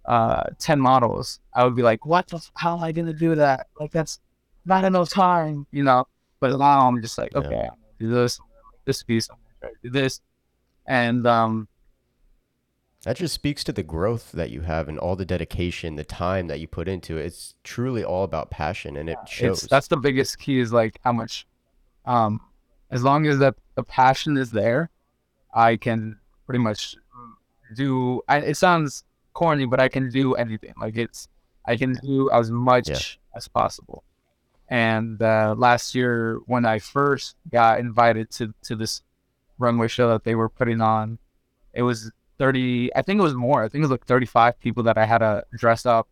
uh 0.06 0.44
10 0.58 0.80
models. 0.80 1.40
I 1.54 1.64
would 1.64 1.76
be 1.76 1.84
like, 1.84 2.06
what 2.06 2.28
the, 2.28 2.38
f- 2.38 2.52
how 2.56 2.76
am 2.78 2.84
I 2.84 2.92
going 2.92 3.06
to 3.06 3.14
do 3.14 3.36
that? 3.36 3.68
Like, 3.80 3.92
that's 3.92 4.20
not 4.66 4.84
enough 4.84 5.10
time, 5.10 5.68
you 5.72 5.84
know? 5.84 6.08
But 6.40 6.58
now 6.58 6.88
I'm 6.88 7.00
just 7.02 7.20
like, 7.20 7.36
okay, 7.36 7.68
I'm 7.72 7.78
do 8.00 8.10
this, 8.10 8.40
I'm 8.40 8.48
gonna 8.48 8.72
make 8.74 8.86
this 8.86 9.04
piece, 9.04 9.30
I'm 9.30 9.36
going 9.38 9.54
to 9.54 9.60
try 9.60 9.70
to 9.70 9.76
do 9.84 9.90
this. 9.92 10.22
And, 10.88 11.28
um, 11.28 11.68
That 13.04 13.18
just 13.18 13.34
speaks 13.34 13.64
to 13.64 13.72
the 13.72 13.82
growth 13.84 14.32
that 14.34 14.52
you 14.52 14.62
have 14.62 14.88
and 14.88 15.00
all 15.00 15.16
the 15.16 15.26
dedication, 15.26 15.96
the 15.96 16.04
time 16.04 16.48
that 16.48 16.60
you 16.60 16.68
put 16.68 16.88
into 16.88 17.18
it. 17.18 17.26
It's 17.26 17.56
truly 17.64 18.04
all 18.04 18.24
about 18.24 18.52
passion 18.52 18.96
and 18.98 19.10
it 19.10 19.18
shows. 19.28 19.64
it's 19.64 19.68
that's 19.72 19.88
the 19.88 19.98
biggest 19.98 20.38
key 20.38 20.60
is 20.60 20.72
like 20.72 21.00
how 21.04 21.12
much 21.12 21.48
um 22.06 22.40
as 22.92 23.04
long 23.04 23.26
as 23.26 23.40
that 23.40 23.56
the 23.76 23.84
passion 23.84 24.38
is 24.38 24.50
there 24.52 24.90
i 25.54 25.76
can 25.76 26.18
pretty 26.48 26.58
much 26.60 26.96
do 27.76 28.22
I, 28.28 28.38
it 28.38 28.58
sounds 28.58 29.04
corny 29.34 29.66
but 29.66 29.80
i 29.80 29.88
can 29.88 30.10
do 30.10 30.34
anything 30.34 30.74
like 30.82 30.98
it's 30.98 31.28
i 31.66 31.78
can 31.78 31.94
do 32.04 32.30
as 32.32 32.50
much 32.50 32.90
Yeah. 32.90 32.98
as 33.38 33.48
possible 33.48 34.04
and 34.68 35.22
uh, 35.22 35.54
last 35.58 35.94
year 35.94 36.40
when 36.48 36.66
i 36.66 36.80
first 36.80 37.36
got 37.52 37.80
invited 37.80 38.32
to 38.32 38.54
to 38.64 38.76
this 38.76 39.04
runway 39.60 39.88
show 39.88 40.10
that 40.10 40.24
they 40.24 40.34
were 40.36 40.50
putting 40.50 40.82
on 40.82 41.20
it 41.74 41.84
was 41.84 42.12
30 42.42 42.90
i 42.96 43.02
think 43.02 43.20
it 43.20 43.24
was 43.24 43.36
more 43.36 43.64
i 43.64 43.70
think 43.70 43.82
it 43.84 43.88
was 43.88 43.92
like 43.92 44.06
35 44.06 44.60
people 44.60 44.84
that 44.84 44.98
i 44.98 45.06
had 45.06 45.20
to 45.20 45.44
dress 45.64 45.86
up 45.86 46.08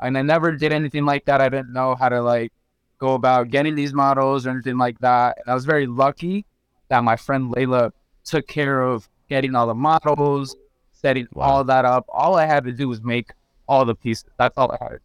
and 0.00 0.16
I 0.16 0.22
never 0.22 0.52
did 0.52 0.72
anything 0.72 1.04
like 1.04 1.24
that. 1.24 1.40
I 1.40 1.48
didn't 1.48 1.72
know 1.72 1.94
how 1.94 2.08
to 2.08 2.22
like 2.22 2.52
go 2.98 3.14
about 3.14 3.50
getting 3.50 3.74
these 3.74 3.92
models 3.92 4.46
or 4.46 4.50
anything 4.50 4.78
like 4.78 4.98
that. 5.00 5.38
And 5.38 5.50
I 5.50 5.54
was 5.54 5.64
very 5.64 5.86
lucky 5.86 6.46
that 6.88 7.02
my 7.04 7.16
friend 7.16 7.52
Layla 7.52 7.92
took 8.24 8.46
care 8.46 8.82
of 8.82 9.08
getting 9.28 9.54
all 9.54 9.66
the 9.66 9.74
models, 9.74 10.56
setting 10.92 11.26
Wow. 11.32 11.44
all 11.44 11.64
that 11.64 11.84
up. 11.84 12.06
All 12.08 12.36
I 12.36 12.46
had 12.46 12.64
to 12.64 12.72
do 12.72 12.88
was 12.88 13.02
make 13.02 13.32
all 13.68 13.84
the 13.84 13.94
pieces. 13.94 14.26
That's 14.38 14.56
all 14.56 14.70
I 14.72 14.78
had 14.80 14.88
to 14.90 14.98
do. 14.98 15.02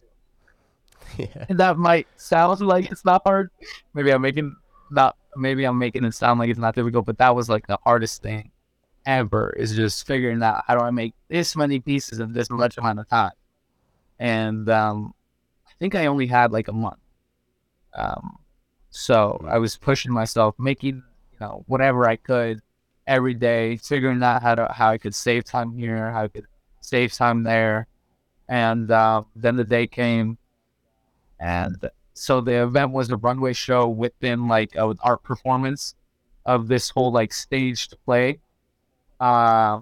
yeah. 1.36 1.46
And 1.50 1.60
that 1.60 1.78
might 1.78 2.08
sound 2.18 2.62
like 2.62 2.92
it's 2.92 3.06
not 3.06 3.22
hard. 3.26 3.50
Maybe 3.94 4.12
I'm 4.12 4.22
making 4.22 4.56
not 4.92 5.18
maybe 5.36 5.64
I'm 5.66 5.80
making 5.80 6.04
it 6.04 6.14
sound 6.14 6.40
like 6.40 6.50
it's 6.50 6.60
not 6.60 6.76
difficult, 6.76 7.06
but 7.06 7.18
that 7.18 7.36
was 7.36 7.50
like 7.50 7.66
the 7.66 7.80
hardest 7.84 8.22
thing 8.22 8.52
ever 9.06 9.54
is 9.58 9.76
just 9.76 10.06
figuring 10.08 10.42
out 10.44 10.64
how 10.68 10.76
do 10.76 10.82
I 10.82 10.92
make 10.92 11.14
this 11.30 11.56
many 11.56 11.80
pieces 11.80 12.20
in 12.20 12.34
this 12.34 12.50
much 12.50 12.78
amount 12.78 13.00
of 13.00 13.10
time. 13.10 13.32
And 14.20 14.70
um 14.70 15.14
I 15.68 15.72
think 15.80 15.96
I 15.96 16.08
only 16.08 16.28
had 16.28 16.52
like 16.52 16.68
a 16.68 16.74
month. 16.74 17.00
Um 17.96 18.38
so 18.90 19.44
I 19.48 19.58
was 19.58 19.76
pushing 19.76 20.12
myself, 20.12 20.56
making, 20.60 21.04
you 21.32 21.38
know, 21.40 21.64
whatever 21.68 22.08
I 22.08 22.16
could 22.16 22.62
every 23.08 23.34
day, 23.34 23.78
figuring 23.78 24.22
out 24.24 24.42
how 24.42 24.56
to 24.56 24.72
how 24.72 24.90
I 24.90 24.98
could 24.98 25.16
save 25.16 25.46
time 25.46 25.78
here, 25.78 26.12
how 26.12 26.24
I 26.24 26.28
could 26.28 26.46
save 26.82 27.14
time 27.14 27.44
there. 27.44 27.88
And 28.48 28.92
uh, 28.92 29.24
then 29.36 29.56
the 29.56 29.64
day 29.64 29.88
came 29.88 30.38
and 31.40 31.90
so 32.14 32.40
the 32.42 32.64
event 32.64 32.92
was 32.92 33.10
a 33.10 33.18
runway 33.18 33.54
show 33.54 33.88
within 33.90 34.48
like 34.48 34.76
an 34.76 34.98
art 35.04 35.24
performance 35.24 35.96
of 36.46 36.68
this 36.68 36.90
whole 36.90 37.12
like 37.12 37.34
staged 37.34 37.96
play. 38.06 38.40
Uh, 39.24 39.80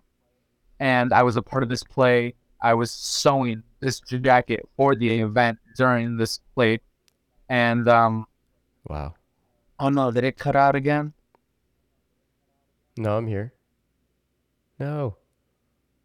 and 0.80 1.12
I 1.14 1.24
was 1.24 1.36
a 1.36 1.42
part 1.42 1.64
of 1.64 1.70
this 1.70 1.84
play. 1.84 2.36
I 2.62 2.76
was 2.76 2.92
sewing 2.92 3.64
this 3.80 4.00
jacket 4.00 4.70
for 4.78 4.94
the 4.96 5.20
event 5.20 5.58
during 5.76 6.18
this 6.18 6.40
play. 6.54 6.80
And 7.50 7.88
um, 7.90 8.28
Wow. 8.88 9.16
oh 9.80 9.90
no, 9.90 10.12
did 10.12 10.24
it 10.26 10.38
cut 10.38 10.56
out 10.56 10.76
again? 10.76 11.14
No, 12.98 13.18
I'm 13.18 13.26
here. 13.26 13.54
No. 14.80 15.18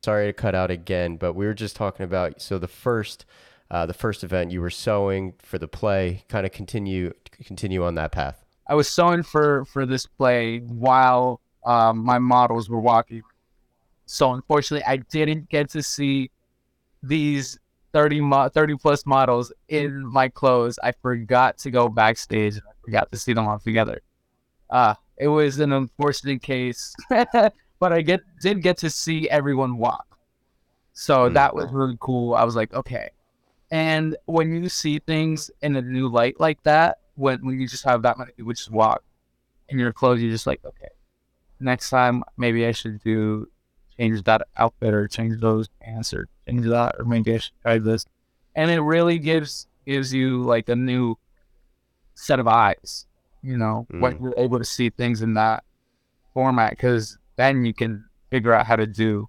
Sorry 0.03 0.27
to 0.29 0.33
cut 0.33 0.55
out 0.55 0.71
again, 0.71 1.17
but 1.17 1.35
we 1.35 1.45
were 1.45 1.55
just 1.55 1.77
talking 1.77 2.05
about 2.05 2.41
so 2.41 2.59
the 2.59 2.69
first 2.69 3.27
uh, 3.71 3.85
the 3.85 3.95
first 3.95 4.25
event 4.25 4.51
you 4.51 4.61
were 4.63 4.71
sewing 4.71 5.35
for 5.41 5.59
the 5.59 5.69
play, 5.69 6.25
kind 6.29 6.47
of 6.47 6.53
continue 6.53 7.13
continue 7.45 7.85
on 7.85 7.97
that 7.97 8.13
path. 8.13 8.45
I 8.67 8.75
was 8.75 8.89
sewing 8.89 9.25
for 9.25 9.65
for 9.67 9.85
this 9.85 10.07
play 10.07 10.61
while 10.61 11.41
um, 11.67 11.99
my 12.05 12.19
models 12.19 12.71
were 12.71 12.81
walking. 12.81 13.23
So 14.07 14.33
unfortunately, 14.33 14.85
I 14.87 14.99
didn't 14.99 15.49
get 15.51 15.69
to 15.71 15.83
see 15.83 16.31
these 17.03 17.59
30, 17.93 18.21
mo- 18.21 18.49
30 18.49 18.77
plus 18.77 19.05
models 19.05 19.53
in 19.69 20.07
my 20.07 20.29
clothes. 20.29 20.79
I 20.83 20.93
forgot 20.93 21.59
to 21.59 21.71
go 21.71 21.89
backstage. 21.89 22.57
I 22.57 22.73
forgot 22.85 23.11
to 23.11 23.19
see 23.19 23.33
them 23.33 23.49
all 23.49 23.59
together. 23.59 24.01
Uh, 24.71 24.95
it 25.19 25.29
was 25.29 25.59
an 25.59 25.73
unfortunate 25.73 26.43
case, 26.43 26.95
but 27.11 27.93
I 27.93 28.03
get 28.03 28.21
did 28.41 28.63
get 28.63 28.79
to 28.79 28.91
see 28.91 29.29
everyone 29.29 29.79
walk. 29.79 30.19
So 30.93 31.29
Mm. 31.29 31.35
that 31.35 31.55
was 31.55 31.71
really 31.73 31.97
cool. 32.01 32.35
I 32.35 32.45
was 32.45 32.57
like, 32.57 32.73
okay. 32.75 33.11
And 33.71 34.17
when 34.27 34.55
you 34.55 34.69
see 34.69 34.99
things 35.01 35.51
in 35.63 35.75
a 35.77 35.83
new 35.83 36.09
light 36.09 36.39
like 36.39 36.63
that, 36.63 36.99
when, 37.17 37.45
when 37.45 37.59
you 37.61 37.67
just 37.67 37.85
have 37.85 38.03
that 38.03 38.19
many 38.19 38.33
people 38.33 38.53
just 38.53 38.71
walk 38.71 39.03
in 39.69 39.79
your 39.79 39.93
clothes, 39.93 40.21
you're 40.21 40.31
just 40.31 40.47
like, 40.47 40.65
okay, 40.65 40.89
next 41.61 41.91
time 41.91 42.23
maybe 42.37 42.67
I 42.67 42.73
should 42.73 43.03
do 43.03 43.49
change 43.99 44.23
that 44.25 44.47
outfit 44.57 44.93
or 44.93 45.09
change 45.09 45.41
those 45.41 45.69
pants 45.81 46.13
or 46.13 46.29
change 46.47 46.67
that 46.67 46.97
or 46.99 47.05
maybe 47.05 47.35
I 47.35 47.39
should 47.39 47.55
try 47.63 47.79
this. 47.79 48.05
And 48.55 48.71
it 48.71 48.81
really 48.81 49.19
gives 49.19 49.67
gives 49.87 50.13
you 50.13 50.43
like 50.43 50.69
a 50.69 50.77
new 50.77 51.17
set 52.15 52.39
of 52.41 52.49
eyes, 52.49 53.07
you 53.43 53.57
know, 53.57 53.87
when 53.91 54.15
Mm. 54.19 54.23
you're 54.23 54.35
able 54.39 54.59
to 54.59 54.65
see 54.65 54.91
things 54.91 55.23
in 55.23 55.35
that 55.35 55.65
format 56.35 56.71
because 56.73 57.19
then 57.37 57.65
you 57.65 57.73
can 57.75 58.05
figure 58.31 58.53
out 58.53 58.67
how 58.67 58.77
to 58.77 58.87
do, 58.87 59.29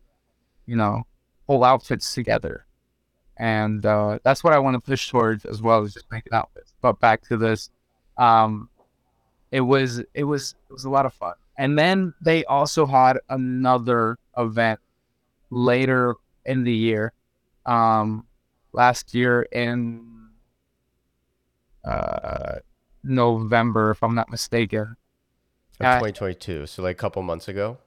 you 0.66 0.76
know, 0.76 1.04
whole 1.46 1.64
outfits 1.64 2.14
together. 2.14 2.66
And 3.38 3.86
uh, 3.86 4.20
that's 4.24 4.44
what 4.44 4.54
I 4.54 4.60
want 4.60 4.74
to 4.76 4.80
push 4.82 5.10
towards 5.10 5.46
as 5.46 5.62
well 5.62 5.84
as 5.84 5.94
just 5.94 6.10
making 6.12 6.34
outfits. 6.34 6.74
But 6.82 7.00
back 7.00 7.22
to 7.28 7.38
this, 7.38 7.70
um, 8.18 8.70
it 9.52 9.62
was 9.62 10.00
it 10.14 10.24
was 10.24 10.56
it 10.70 10.74
was 10.74 10.86
a 10.86 10.90
lot 10.90 11.06
of 11.06 11.14
fun. 11.14 11.36
And 11.58 11.78
then 11.78 12.14
they 12.22 12.46
also 12.46 12.86
had 12.86 13.18
another 13.30 14.18
event 14.38 14.80
later 15.50 16.16
in 16.46 16.64
the 16.64 16.74
year, 16.74 17.14
um, 17.66 18.28
last 18.74 19.14
year 19.16 19.42
in 19.52 20.30
uh, 21.84 22.56
November, 23.04 23.92
if 23.92 24.04
I'm 24.04 24.16
not 24.16 24.30
mistaken. 24.30 24.96
Of 25.80 25.86
Uh, 25.86 25.94
2022. 26.00 26.68
So 26.68 26.84
like 26.84 26.96
a 26.96 27.00
couple 27.00 27.22
months 27.24 27.48
ago. 27.48 27.78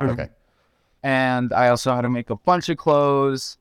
Mhm. 0.00 0.10
Okay. 0.12 0.28
and 1.04 1.52
I 1.52 1.68
also 1.68 1.94
had 1.94 2.02
to 2.02 2.08
make 2.08 2.28
a 2.30 2.36
bunch 2.36 2.68
of 2.68 2.76
clothes. 2.76 3.56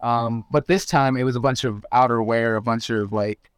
Um, 0.00 0.44
but 0.50 0.66
this 0.66 0.86
time 0.86 1.16
it 1.16 1.24
was 1.24 1.36
a 1.36 1.40
bunch 1.40 1.64
of 1.64 1.84
outerwear, 1.92 2.56
a 2.56 2.60
bunch 2.62 2.88
of 2.90 3.12
like 3.12 3.50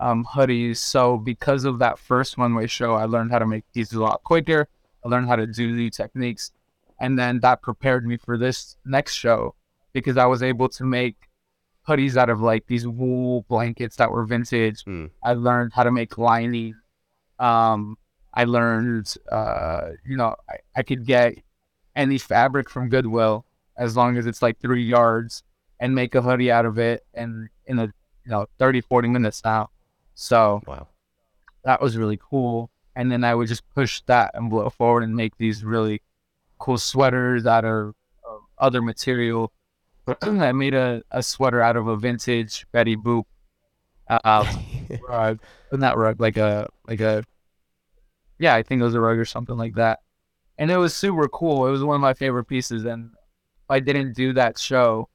um, 0.00 0.24
hoodies. 0.24 0.78
So 0.78 1.16
because 1.16 1.64
of 1.64 1.78
that 1.80 1.98
first 1.98 2.38
one 2.38 2.54
way 2.54 2.66
show, 2.66 2.94
I 2.94 3.04
learned 3.04 3.30
how 3.30 3.38
to 3.38 3.46
make 3.46 3.64
these 3.72 3.92
a 3.92 4.00
lot 4.00 4.22
quicker. 4.24 4.68
I 5.04 5.08
learned 5.08 5.28
how 5.28 5.36
to 5.36 5.46
do 5.46 5.72
new 5.72 5.90
techniques, 5.90 6.52
and 6.98 7.18
then 7.18 7.40
that 7.40 7.62
prepared 7.62 8.06
me 8.06 8.16
for 8.16 8.36
this 8.36 8.76
next 8.84 9.14
show 9.14 9.54
because 9.92 10.16
I 10.16 10.26
was 10.26 10.42
able 10.42 10.68
to 10.70 10.84
make 10.84 11.16
hoodies 11.86 12.16
out 12.16 12.28
of 12.28 12.40
like 12.40 12.66
these 12.66 12.86
wool 12.86 13.44
blankets 13.48 13.96
that 13.96 14.10
were 14.10 14.24
vintage. 14.24 14.84
Mm. 14.84 15.10
I 15.22 15.34
learned 15.34 15.72
how 15.72 15.84
to 15.84 15.90
make 15.90 16.18
lining. 16.18 16.74
Um, 17.38 17.96
I 18.34 18.44
learned, 18.44 19.14
uh, 19.32 19.90
you 20.04 20.16
know, 20.16 20.36
I, 20.48 20.56
I 20.76 20.82
could 20.82 21.06
get 21.06 21.34
any 21.96 22.18
fabric 22.18 22.68
from 22.68 22.88
Goodwill 22.88 23.46
as 23.76 23.96
long 23.96 24.16
as 24.16 24.26
it's 24.26 24.42
like 24.42 24.60
three 24.60 24.84
yards 24.84 25.42
and 25.80 25.94
make 25.94 26.14
a 26.14 26.22
hoodie 26.22 26.50
out 26.50 26.66
of 26.66 26.78
it 26.78 27.06
and 27.14 27.48
in 27.66 27.78
a, 27.78 27.84
you 27.84 28.30
know, 28.30 28.46
30, 28.58 28.82
40 28.82 29.08
minutes 29.08 29.42
now. 29.44 29.70
So 30.20 30.60
Wow. 30.66 30.88
that 31.62 31.80
was 31.80 31.96
really 31.96 32.18
cool. 32.20 32.70
And 32.96 33.10
then 33.10 33.22
I 33.22 33.36
would 33.36 33.46
just 33.46 33.62
push 33.70 34.02
that 34.06 34.32
envelope 34.34 34.74
forward 34.74 35.04
and 35.04 35.14
make 35.14 35.36
these 35.38 35.64
really 35.64 36.02
cool 36.58 36.76
sweaters 36.76 37.46
out 37.46 37.64
of, 37.64 37.94
of 38.28 38.40
other 38.58 38.82
material. 38.82 39.52
I 40.22 40.50
made 40.50 40.74
a, 40.74 41.04
a 41.12 41.22
sweater 41.22 41.62
out 41.62 41.76
of 41.76 41.86
a 41.86 41.96
vintage 41.96 42.66
Betty 42.72 42.96
Boop 42.96 43.26
uh, 44.08 44.44
rug, 45.08 45.38
not 45.70 45.96
rug, 45.96 46.20
like 46.20 46.36
a 46.36 46.68
like 46.88 47.00
a 47.00 47.22
yeah, 48.40 48.56
I 48.56 48.64
think 48.64 48.80
it 48.80 48.84
was 48.84 48.94
a 48.96 49.00
rug 49.00 49.18
or 49.18 49.24
something 49.24 49.56
like 49.56 49.74
that. 49.74 50.00
And 50.58 50.68
it 50.72 50.78
was 50.78 50.96
super 50.96 51.28
cool. 51.28 51.68
It 51.68 51.70
was 51.70 51.84
one 51.84 51.94
of 51.94 52.00
my 52.00 52.14
favorite 52.14 52.46
pieces. 52.46 52.84
And 52.84 53.10
if 53.14 53.70
I 53.70 53.78
didn't 53.78 54.16
do 54.16 54.32
that 54.32 54.58
show 54.58 55.08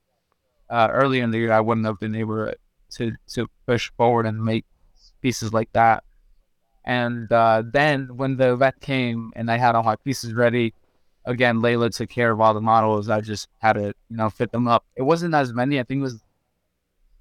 uh, 0.70 0.88
early 0.92 1.20
in 1.20 1.32
the 1.32 1.40
year, 1.40 1.52
I 1.52 1.60
wouldn't 1.60 1.86
have 1.86 2.00
been 2.00 2.16
able 2.16 2.54
to 2.92 3.12
to 3.34 3.48
push 3.68 3.92
forward 3.98 4.26
and 4.26 4.42
make 4.42 4.64
pieces 5.24 5.54
like 5.54 5.72
that. 5.74 6.04
And 6.86 7.32
uh, 7.32 7.64
then 7.66 8.18
when 8.18 8.36
the 8.36 8.56
vet 8.58 8.80
came 8.82 9.32
and 9.36 9.50
I 9.50 9.58
had 9.58 9.74
all 9.74 9.84
my 9.84 9.96
pieces 9.96 10.34
ready, 10.34 10.74
again, 11.26 11.62
Layla 11.62 11.96
took 11.96 12.10
care 12.10 12.32
of 12.32 12.42
all 12.42 12.54
the 12.54 12.62
models. 12.62 13.10
I 13.10 13.22
just 13.22 13.48
had 13.60 13.74
to, 13.74 13.86
you 14.10 14.18
know, 14.18 14.30
fit 14.30 14.52
them 14.52 14.68
up. 14.68 14.86
It 14.96 15.02
wasn't 15.02 15.34
as 15.34 15.54
many. 15.54 15.80
I 15.80 15.84
think 15.84 16.00
it 16.00 16.04
was 16.04 16.22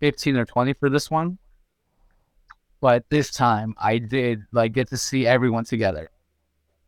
15 0.01 0.37
or 0.37 0.45
20 0.45 0.75
for 0.75 0.91
this 0.91 1.11
one. 1.11 1.39
But 2.81 3.05
this 3.09 3.31
time 3.31 3.75
I 3.79 3.99
did 3.99 4.43
like 4.51 4.73
get 4.73 4.89
to 4.89 4.97
see 4.97 5.25
everyone 5.25 5.65
together. 5.65 6.11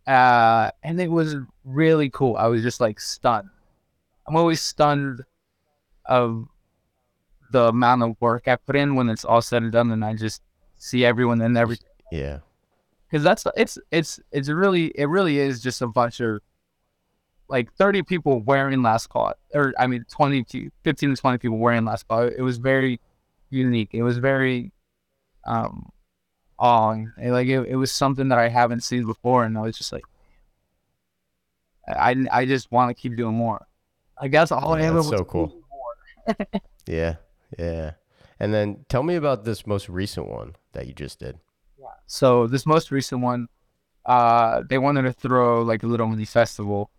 Uh, 0.04 0.70
and 0.82 1.00
it 1.00 1.10
was 1.10 1.36
really 1.64 2.10
cool. 2.10 2.36
I 2.36 2.48
was 2.48 2.62
just 2.62 2.80
like 2.80 2.98
stunned. 2.98 3.48
I'm 4.26 4.36
always 4.36 4.60
stunned 4.60 5.22
of 6.06 6.48
the 7.52 7.68
amount 7.68 8.02
of 8.02 8.16
work 8.20 8.48
I 8.48 8.56
put 8.56 8.74
in 8.74 8.96
when 8.96 9.08
it's 9.08 9.24
all 9.24 9.40
said 9.40 9.62
and 9.62 9.70
done 9.70 9.92
and 9.92 10.04
I 10.04 10.14
just 10.14 10.42
see 10.84 11.04
everyone 11.04 11.40
and 11.40 11.56
everything 11.56 11.88
Yeah. 12.12 12.38
because 13.06 13.22
that's 13.22 13.46
it's 13.56 13.78
it's 13.90 14.20
it's 14.32 14.48
really 14.50 14.86
it 14.94 15.06
really 15.06 15.38
is 15.38 15.62
just 15.62 15.80
a 15.82 15.86
bunch 15.86 16.20
of 16.20 16.40
like 17.48 17.72
30 17.74 18.02
people 18.02 18.40
wearing 18.40 18.82
last 18.82 19.08
call 19.08 19.32
or 19.54 19.72
i 19.78 19.86
mean 19.86 20.04
20 20.10 20.44
to 20.44 20.70
15 20.82 21.14
to 21.14 21.16
20 21.20 21.38
people 21.38 21.58
wearing 21.58 21.84
last 21.84 22.06
call 22.08 22.22
it 22.22 22.40
was 22.40 22.58
very 22.58 23.00
unique 23.50 23.90
it 23.92 24.02
was 24.02 24.18
very 24.18 24.72
um 25.46 25.90
awing 26.58 27.10
like 27.18 27.48
it, 27.48 27.60
it 27.68 27.76
was 27.76 27.90
something 27.92 28.28
that 28.28 28.38
i 28.38 28.48
haven't 28.48 28.82
seen 28.82 29.06
before 29.06 29.44
and 29.44 29.56
i 29.56 29.60
was 29.62 29.76
just 29.76 29.92
like 29.92 30.04
i 31.88 32.14
i 32.30 32.44
just 32.44 32.70
want 32.72 32.88
to 32.90 32.94
keep 33.00 33.16
doing 33.16 33.34
more 33.34 33.66
i 34.18 34.28
guess 34.28 34.50
all 34.52 34.74
i 34.74 34.80
ever 34.82 34.96
was 34.98 35.08
so 35.08 35.24
cool. 35.24 35.48
more. 36.26 36.36
Yeah. 36.86 37.16
Yeah. 37.58 37.92
And 38.40 38.52
then 38.52 38.84
tell 38.88 39.02
me 39.02 39.14
about 39.14 39.44
this 39.44 39.66
most 39.66 39.88
recent 39.88 40.28
one 40.28 40.56
that 40.72 40.86
you 40.86 40.92
just 40.92 41.18
did. 41.18 41.38
Yeah. 41.78 41.86
So 42.06 42.46
this 42.46 42.66
most 42.66 42.90
recent 42.90 43.20
one, 43.20 43.48
uh, 44.06 44.62
they 44.68 44.78
wanted 44.78 45.02
to 45.02 45.12
throw 45.12 45.62
like 45.62 45.82
a 45.82 45.86
little 45.86 46.06
mini 46.06 46.24
festival, 46.24 46.90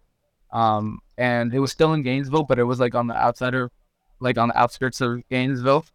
um, 0.51 0.99
and 1.17 1.53
it 1.53 1.59
was 1.59 1.71
still 1.71 1.93
in 1.93 2.01
Gainesville, 2.01 2.43
but 2.43 2.57
it 2.57 2.63
was 2.63 2.79
like 2.79 2.95
on 2.95 3.07
the 3.07 3.15
outsider, 3.15 3.71
like 4.19 4.37
on 4.37 4.47
the 4.47 4.57
outskirts 4.57 5.01
of 5.01 5.21
Gainesville, 5.29 5.85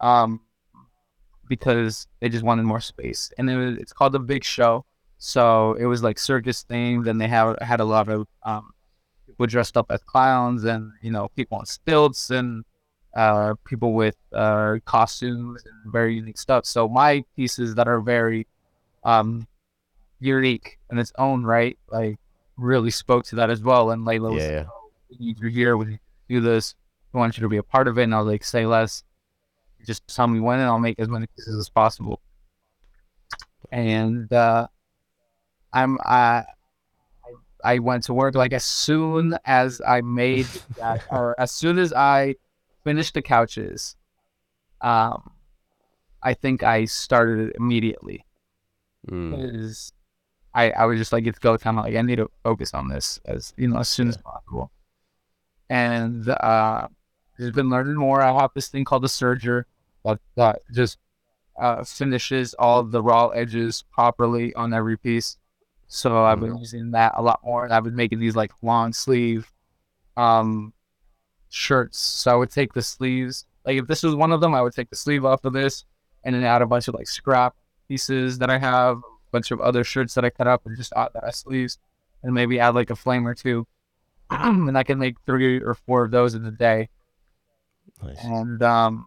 um, 0.00 0.40
because 1.48 2.06
they 2.20 2.28
just 2.28 2.44
wanted 2.44 2.64
more 2.64 2.80
space, 2.80 3.32
and 3.38 3.48
it 3.48 3.56
was, 3.56 3.78
it's 3.78 3.92
called 3.92 4.12
the 4.12 4.18
Big 4.18 4.44
Show. 4.44 4.84
So 5.18 5.72
it 5.74 5.86
was 5.86 6.02
like 6.02 6.18
circus 6.18 6.66
themed, 6.68 7.08
and 7.08 7.18
they 7.18 7.28
have 7.28 7.56
had 7.62 7.80
a 7.80 7.84
lot 7.84 8.10
of 8.10 8.26
um, 8.42 8.72
people 9.26 9.46
dressed 9.46 9.78
up 9.78 9.86
as 9.90 10.02
clowns, 10.02 10.64
and 10.64 10.92
you 11.00 11.10
know 11.10 11.28
people 11.34 11.56
on 11.56 11.64
stilts, 11.64 12.30
and 12.30 12.64
uh, 13.16 13.54
people 13.64 13.94
with 13.94 14.14
uh, 14.32 14.76
costumes 14.84 15.64
and 15.64 15.92
very 15.92 16.14
unique 16.14 16.38
stuff. 16.38 16.66
So 16.66 16.86
my 16.88 17.24
pieces 17.34 17.74
that 17.76 17.88
are 17.88 18.00
very 18.00 18.46
um, 19.04 19.46
unique 20.20 20.78
in 20.90 20.98
its 20.98 21.12
own 21.18 21.42
right, 21.44 21.78
like 21.90 22.18
really 22.56 22.90
spoke 22.90 23.24
to 23.26 23.36
that 23.36 23.50
as 23.50 23.62
well. 23.62 23.90
And 23.90 24.06
Layla 24.06 24.32
was 24.34 24.42
Yeah, 24.44 24.50
yeah. 24.50 24.58
like, 24.58 24.68
"Oh, 24.68 24.90
we 25.10 25.16
need 25.26 25.40
you 25.40 25.48
here. 25.48 25.76
We 25.76 25.86
need 25.86 25.96
to 26.28 26.34
do 26.34 26.40
this. 26.40 26.74
We 27.12 27.18
want 27.18 27.36
you 27.38 27.42
to 27.42 27.48
be 27.48 27.56
a 27.56 27.62
part 27.62 27.88
of 27.88 27.98
it. 27.98 28.02
And 28.04 28.14
I 28.14 28.18
was 28.18 28.26
like, 28.28 28.44
say 28.44 28.66
less. 28.66 29.02
Just 29.86 30.06
tell 30.14 30.26
me 30.26 30.40
when, 30.40 30.58
and 30.58 30.68
I'll 30.68 30.78
make 30.78 30.98
as 30.98 31.08
many 31.08 31.26
pieces 31.28 31.56
as 31.56 31.68
possible. 31.68 32.20
And 33.72 34.32
uh, 34.32 34.66
I'm 35.72 35.98
I 36.04 36.44
I 37.64 37.78
went 37.78 38.04
to 38.04 38.14
work 38.14 38.34
like 38.34 38.52
as 38.52 38.64
soon 38.64 39.36
as 39.44 39.80
I 39.86 40.00
made 40.02 40.46
that, 40.78 41.04
or 41.10 41.34
as 41.38 41.50
soon 41.52 41.78
as 41.78 41.92
I 41.92 42.36
finished 42.86 43.14
the 43.14 43.22
couches, 43.22 43.96
um, 44.80 45.32
I 46.22 46.34
think 46.34 46.62
I 46.62 46.84
started 46.84 47.48
it 47.48 47.56
immediately. 47.58 48.24
Mm. 49.10 49.60
Is 49.60 49.92
I 50.54 50.70
I 50.70 50.84
was 50.86 50.98
just 50.98 51.12
like 51.12 51.26
it's 51.26 51.38
go 51.40 51.56
time. 51.56 51.76
Like 51.76 51.96
I 51.96 52.02
need 52.02 52.16
to 52.16 52.30
focus 52.44 52.72
on 52.74 52.88
this 52.88 53.20
as 53.24 53.52
you 53.56 53.66
know 53.66 53.80
as 53.80 53.88
soon 53.88 54.08
as 54.08 54.16
possible. 54.16 54.70
And 55.68 56.28
uh, 56.28 56.86
just 57.38 57.54
been 57.54 57.70
learning 57.70 57.96
more. 57.96 58.22
I 58.22 58.32
have 58.40 58.52
this 58.54 58.68
thing 58.68 58.84
called 58.84 59.02
the 59.02 59.08
serger, 59.08 59.64
that 60.04 60.20
that 60.36 60.62
just 60.72 60.98
uh, 61.60 61.82
finishes 61.82 62.54
all 62.54 62.84
the 62.84 63.02
raw 63.02 63.28
edges 63.28 63.84
properly 63.92 64.54
on 64.54 64.72
every 64.72 64.96
piece. 64.96 65.38
So 65.88 66.24
I've 66.24 66.40
been 66.40 66.56
using 66.56 66.92
that 66.92 67.14
a 67.16 67.22
lot 67.22 67.40
more. 67.44 67.64
And 67.64 67.72
I've 67.74 67.84
been 67.84 67.96
making 67.96 68.20
these 68.20 68.36
like 68.36 68.52
long 68.62 68.92
sleeve 68.92 69.52
um 70.16 70.72
shirts. 71.56 71.98
So 71.98 72.30
I 72.30 72.34
would 72.34 72.50
take 72.50 72.74
the 72.74 72.82
sleeves. 72.82 73.46
Like 73.64 73.78
if 73.78 73.86
this 73.86 74.02
was 74.02 74.14
one 74.14 74.30
of 74.30 74.40
them, 74.40 74.54
I 74.54 74.60
would 74.60 74.74
take 74.74 74.90
the 74.90 74.96
sleeve 74.96 75.24
off 75.24 75.44
of 75.44 75.52
this 75.52 75.84
and 76.22 76.34
then 76.34 76.44
add 76.44 76.62
a 76.62 76.66
bunch 76.66 76.86
of 76.86 76.94
like 76.94 77.08
scrap 77.08 77.56
pieces 77.88 78.38
that 78.38 78.50
I 78.50 78.58
have, 78.58 78.98
a 78.98 79.30
bunch 79.32 79.50
of 79.50 79.60
other 79.60 79.82
shirts 79.82 80.14
that 80.14 80.24
I 80.24 80.30
cut 80.30 80.46
up 80.46 80.66
and 80.66 80.76
just 80.76 80.92
add 80.94 81.08
that 81.14 81.24
as 81.24 81.36
sleeves, 81.36 81.78
and 82.22 82.34
maybe 82.34 82.60
add 82.60 82.74
like 82.74 82.90
a 82.90 82.96
flame 82.96 83.26
or 83.26 83.34
two. 83.34 83.66
and 84.30 84.76
I 84.76 84.82
can 84.82 84.98
make 84.98 85.16
three 85.24 85.60
or 85.60 85.74
four 85.74 86.04
of 86.04 86.10
those 86.10 86.34
in 86.34 86.44
a 86.44 86.50
day. 86.50 86.88
Nice. 88.02 88.18
And 88.22 88.62
um, 88.62 89.06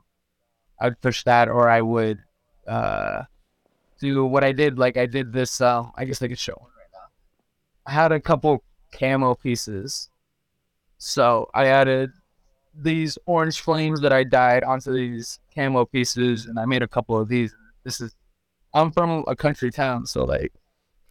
I'd 0.80 1.00
push 1.02 1.24
that, 1.26 1.50
or 1.50 1.70
I 1.70 1.82
would 1.82 2.20
uh, 2.68 3.24
to 4.00 4.26
what 4.26 4.44
I 4.44 4.54
did. 4.54 4.80
Like 4.80 4.98
I 4.98 5.06
did 5.06 5.32
this. 5.32 5.62
Uh, 5.62 5.84
I 5.96 6.06
guess 6.06 6.22
I 6.22 6.28
could 6.28 6.40
show 6.40 6.56
one 6.58 6.72
right 6.78 6.90
now. 6.94 7.10
I 7.86 7.92
had 7.92 8.12
a 8.12 8.20
couple 8.20 8.64
camo 8.92 9.36
pieces, 9.36 10.10
so 10.98 11.50
I 11.54 11.68
added 11.68 12.12
these 12.82 13.18
orange 13.26 13.62
flames 13.62 14.02
that 14.02 14.14
I 14.14 14.24
dyed 14.24 14.64
onto 14.64 14.94
these 14.94 15.40
camo 15.54 15.86
pieces, 15.86 16.46
and 16.46 16.60
I 16.60 16.66
made 16.66 16.84
a 16.84 16.88
couple 16.88 17.18
of 17.20 17.28
these. 17.28 17.54
This 17.84 18.02
is. 18.02 18.16
I'm 18.74 18.92
from 18.92 19.24
a 19.28 19.36
country 19.36 19.72
town, 19.72 20.06
so 20.06 20.26
like 20.26 20.54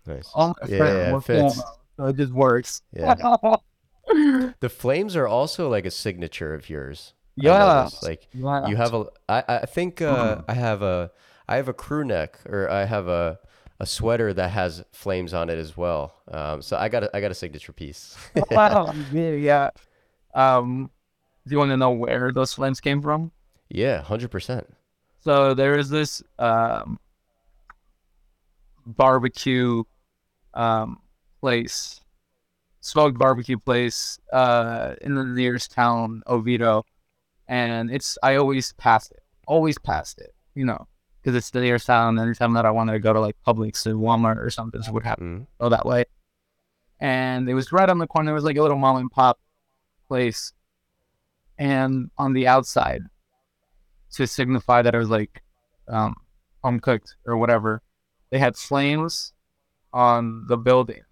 Nice. 0.07 0.29
all 0.35 0.57
my 0.61 0.69
Yeah, 0.69 0.79
friends 0.79 0.97
yeah, 0.99 1.17
it 1.17 1.23
fits. 1.23 1.57
camo, 1.57 1.65
so 1.97 2.05
it 2.07 2.17
just 2.17 2.33
works. 2.33 2.83
Yeah. 2.93 3.15
The 4.61 4.69
flames 4.69 5.17
are 5.17 5.27
also 5.29 5.69
like 5.69 5.87
a 5.87 5.91
signature 5.91 6.55
of 6.55 6.69
yours. 6.71 7.15
Yeah. 7.37 7.89
Like 8.03 8.29
yeah. 8.33 8.69
you 8.69 8.77
have 8.77 8.95
a 8.95 9.07
I, 9.29 9.45
I 9.49 9.67
think 9.67 10.01
uh, 10.03 10.39
Mhm. 10.39 10.45
I 10.49 10.55
have 10.55 10.83
a 10.83 11.11
I 11.49 11.57
have 11.57 11.69
a 11.69 11.73
crew 11.75 12.05
neck 12.05 12.39
or 12.47 12.69
I 12.71 12.85
have 12.85 13.09
a 13.09 13.39
a 13.81 13.87
sweater 13.87 14.35
that 14.35 14.51
has 14.51 14.83
flames 14.93 15.33
on 15.35 15.49
it 15.51 15.59
as 15.59 15.77
well. 15.77 16.15
Um, 16.31 16.63
so 16.63 16.77
I 16.77 16.89
got 16.89 17.05
a, 17.05 17.17
I 17.17 17.21
got 17.21 17.31
a 17.31 17.35
signature 17.35 17.73
piece. 17.73 18.17
wow. 18.51 18.93
Yeah. 19.13 19.71
Um, 20.35 20.91
do 21.49 21.55
you 21.55 21.59
want 21.59 21.71
to 21.71 21.77
know 21.77 21.91
where 21.91 22.31
those 22.33 22.53
flames 22.53 22.81
came 22.81 23.01
from? 23.03 23.33
yeah, 23.71 24.03
hundred 24.03 24.31
percent. 24.31 24.67
So 25.21 25.53
there 25.55 25.77
is 25.79 25.91
this 25.91 26.23
um, 26.39 26.99
barbecue 28.87 29.83
um, 30.55 31.01
place, 31.41 32.01
smoked 32.81 33.19
barbecue 33.19 33.59
place 33.59 34.19
uh, 34.33 34.95
in 35.03 35.15
the 35.15 35.25
nearest 35.25 35.73
town, 35.73 36.23
Oviedo, 36.27 36.85
and 37.47 37.91
it's 37.91 38.17
I 38.23 38.37
always 38.37 38.73
pass 38.75 39.11
it, 39.11 39.23
always 39.47 39.79
past 39.79 40.19
it, 40.21 40.35
you 40.55 40.65
know, 40.65 40.87
because 41.21 41.35
it's 41.37 41.51
the 41.51 41.61
nearest 41.61 41.87
town. 41.87 42.19
Anytime 42.19 42.55
that 42.55 42.65
I 42.67 42.71
wanted 42.71 42.93
to 42.93 42.99
go 43.01 43.13
to 43.13 43.21
like 43.21 43.37
Publix 43.47 43.87
or 43.87 43.95
Walmart 43.95 44.39
or 44.39 44.51
something, 44.51 44.83
so 44.83 44.93
would 44.93 45.05
happen 45.05 45.41
Mm. 45.41 45.41
to 45.41 45.47
go 45.61 45.69
that 45.69 45.87
way. 45.87 46.05
And 47.01 47.49
it 47.49 47.55
was 47.55 47.71
right 47.73 47.89
on 47.89 47.99
the 47.99 48.07
corner. 48.07 48.31
It 48.31 48.35
was 48.35 48.45
like 48.45 48.57
a 48.57 48.63
little 48.63 48.79
mom 48.79 48.97
and 48.97 49.11
pop 49.11 49.39
place, 50.09 50.53
and 51.59 52.11
on 52.17 52.33
the 52.33 52.47
outside, 52.47 53.03
to 54.13 54.27
signify 54.27 54.83
that 54.83 54.95
it 54.95 54.99
was 54.99 55.11
like 55.11 55.43
um, 55.89 56.15
home 56.65 56.81
cooked 56.81 57.17
or 57.27 57.37
whatever, 57.37 57.83
they 58.31 58.39
had 58.39 58.57
flames 58.57 59.33
on 59.93 60.47
the 60.49 60.57
building, 60.57 61.03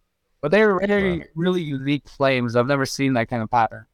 but 0.41 0.51
they 0.51 0.65
were 0.65 0.79
very 0.81 1.19
Wow. 1.19 1.25
really 1.35 1.63
unique 1.63 2.09
flames. 2.09 2.57
I've 2.57 2.67
never 2.67 2.87
seen 2.87 3.15
that 3.15 3.29
kind 3.29 3.43
of 3.43 3.51
pattern. 3.51 3.87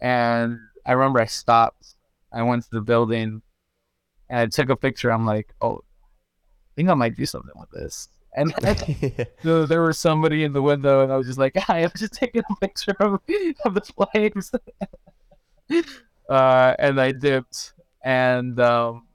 And 0.00 0.58
I 0.86 0.92
remember 0.92 1.20
I 1.20 1.26
stopped. 1.26 1.94
I 2.32 2.42
went 2.42 2.62
to 2.64 2.70
the 2.72 2.80
building, 2.80 3.42
and 4.28 4.40
I 4.40 4.46
took 4.46 4.68
a 4.70 4.76
picture. 4.76 5.10
I'm 5.10 5.26
like, 5.26 5.52
oh, 5.60 5.82
I 6.02 6.70
think 6.76 6.88
I 6.88 6.94
might 6.94 7.16
do 7.16 7.26
something 7.26 7.52
with 7.58 7.70
this. 7.70 8.08
And 8.34 8.54
so 9.42 9.66
there 9.66 9.82
was 9.82 9.98
somebody 9.98 10.44
in 10.44 10.52
the 10.52 10.62
window, 10.62 11.02
and 11.02 11.12
I 11.12 11.16
was 11.16 11.26
just 11.26 11.38
like, 11.38 11.56
"Hi, 11.58 11.80
I'm 11.80 11.90
just 11.96 12.14
taking 12.14 12.42
a 12.48 12.56
picture 12.60 12.94
of, 13.00 13.20
of 13.64 13.74
the 13.74 13.80
flames." 13.80 14.52
uh, 16.28 16.74
and 16.78 17.00
I 17.00 17.12
dipped, 17.12 17.72
and 18.04 18.58
um, 18.60 19.06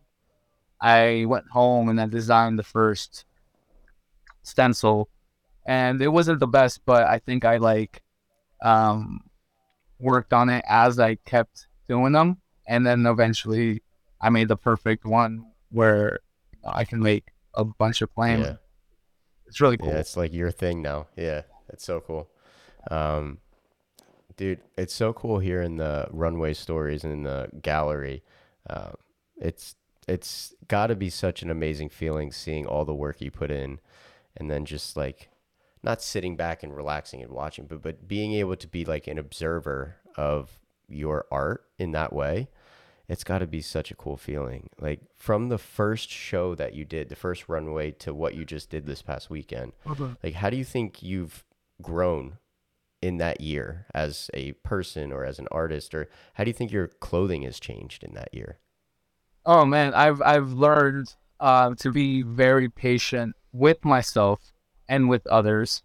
I 0.82 1.26
went 1.28 1.48
home, 1.50 1.90
and 1.90 2.00
I 2.00 2.08
designed 2.08 2.60
the 2.60 2.64
first 2.64 3.26
stencil, 4.44 5.10
and 5.66 6.02
it 6.02 6.10
wasn't 6.10 6.40
the 6.40 6.48
best, 6.48 6.82
but 6.86 7.08
I 7.08 7.20
think 7.20 7.46
I 7.46 7.58
like 7.58 8.02
um, 8.62 9.22
worked 10.00 10.34
on 10.34 10.50
it 10.50 10.64
as 10.68 11.00
I 11.00 11.16
kept 11.16 11.68
doing 11.88 12.14
them, 12.14 12.38
and 12.68 12.86
then 12.86 13.06
eventually 13.06 13.82
I 14.22 14.30
made 14.30 14.48
the 14.48 14.58
perfect 14.58 15.06
one 15.06 15.46
where 15.72 16.20
I 16.66 16.86
can 16.86 17.00
make 17.00 17.26
a 17.54 17.64
bunch 17.66 18.02
of 18.02 18.12
flames. 18.12 18.46
yeah, 18.46 18.56
It's 19.48 19.62
really 19.62 19.78
cool. 19.78 19.90
yeah, 19.90 20.00
it's 20.00 20.18
like 20.18 20.34
your 20.34 20.52
thing 20.52 20.82
now. 20.82 21.08
Yeah, 21.16 21.44
it's 21.70 21.86
so 21.86 22.00
cool. 22.02 22.30
Um, 22.90 23.40
dude, 24.38 24.62
it's 24.78 24.94
so 24.94 25.14
cool 25.14 25.40
here 25.40 25.62
in 25.62 25.78
the 25.78 26.08
runway 26.12 26.54
stories 26.54 27.04
and 27.04 27.14
in 27.14 27.24
the 27.24 27.50
gallery. 27.62 28.24
Um, 28.70 28.96
it's 29.38 29.76
it's 30.08 30.54
got 30.68 30.88
to 30.88 30.96
be 30.96 31.10
such 31.10 31.42
an 31.42 31.50
amazing 31.50 31.90
feeling 31.90 32.32
seeing 32.32 32.66
all 32.66 32.86
the 32.86 32.94
work 32.94 33.22
you 33.22 33.32
put 33.32 33.52
in, 33.52 33.80
and 34.38 34.50
then 34.50 34.66
just 34.66 34.96
like 34.96 35.30
not 35.84 36.02
sitting 36.02 36.36
back 36.36 36.64
and 36.64 36.76
relaxing 36.76 37.22
and 37.22 37.32
watching, 37.32 37.66
but 37.66 37.82
but 37.82 38.08
being 38.08 38.34
able 38.34 38.56
to 38.56 38.68
be 38.68 38.86
like 38.86 39.08
an 39.08 39.18
observer 39.18 39.98
of 40.16 40.60
your 40.88 41.26
art 41.32 41.66
in 41.78 41.92
that 41.92 42.14
way. 42.14 42.50
It's 43.08 43.24
got 43.24 43.38
to 43.40 43.46
be 43.48 43.62
such 43.62 43.92
a 43.92 43.96
cool 43.96 44.18
feeling. 44.18 44.68
Like 44.80 45.02
from 45.16 45.50
the 45.50 45.60
first 45.60 46.10
show 46.10 46.56
that 46.56 46.74
you 46.74 46.86
did, 46.86 47.10
the 47.10 47.16
first 47.16 47.48
runway 47.48 47.92
to 47.92 48.16
what 48.16 48.34
you 48.34 48.46
just 48.46 48.72
did 48.72 48.88
this 48.88 49.04
past 49.04 49.30
weekend. 49.30 49.74
Like 50.24 50.34
how 50.34 50.50
do 50.50 50.58
you 50.58 50.64
think 50.64 51.04
you've 51.04 51.44
grown 51.84 52.40
in 53.02 53.18
that 53.18 53.42
year 53.42 53.86
as 53.94 54.30
a 54.34 54.54
person 54.64 55.12
or 55.12 55.26
as 55.26 55.38
an 55.40 55.48
artist 55.52 55.94
or 55.94 56.10
how 56.36 56.44
do 56.44 56.50
you 56.50 56.54
think 56.54 56.72
your 56.72 56.88
clothing 56.88 57.44
has 57.44 57.60
changed 57.60 58.04
in 58.04 58.14
that 58.16 58.34
year? 58.34 58.60
Oh 59.46 59.66
man, 59.66 59.94
I've 59.94 60.22
I've 60.22 60.54
learned 60.54 61.14
uh, 61.40 61.76
to 61.76 61.92
be 61.92 62.24
very 62.24 62.70
patient 62.70 63.36
with 63.52 63.84
myself 63.86 64.40
and 64.90 65.08
with 65.10 65.26
others. 65.28 65.84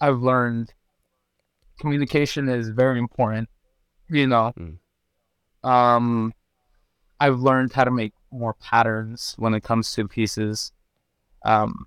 I've 0.00 0.20
learned 0.20 0.72
communication 1.78 2.48
is 2.48 2.68
very 2.70 2.98
important. 2.98 3.48
You 4.08 4.26
know, 4.26 4.52
Mm. 4.58 4.78
um, 5.68 6.32
I've 7.20 7.38
learned 7.38 7.72
how 7.74 7.84
to 7.84 7.90
make 7.90 8.12
more 8.30 8.54
patterns 8.54 9.34
when 9.38 9.54
it 9.54 9.62
comes 9.62 9.92
to 9.94 10.08
pieces. 10.08 10.72
Um, 11.44 11.86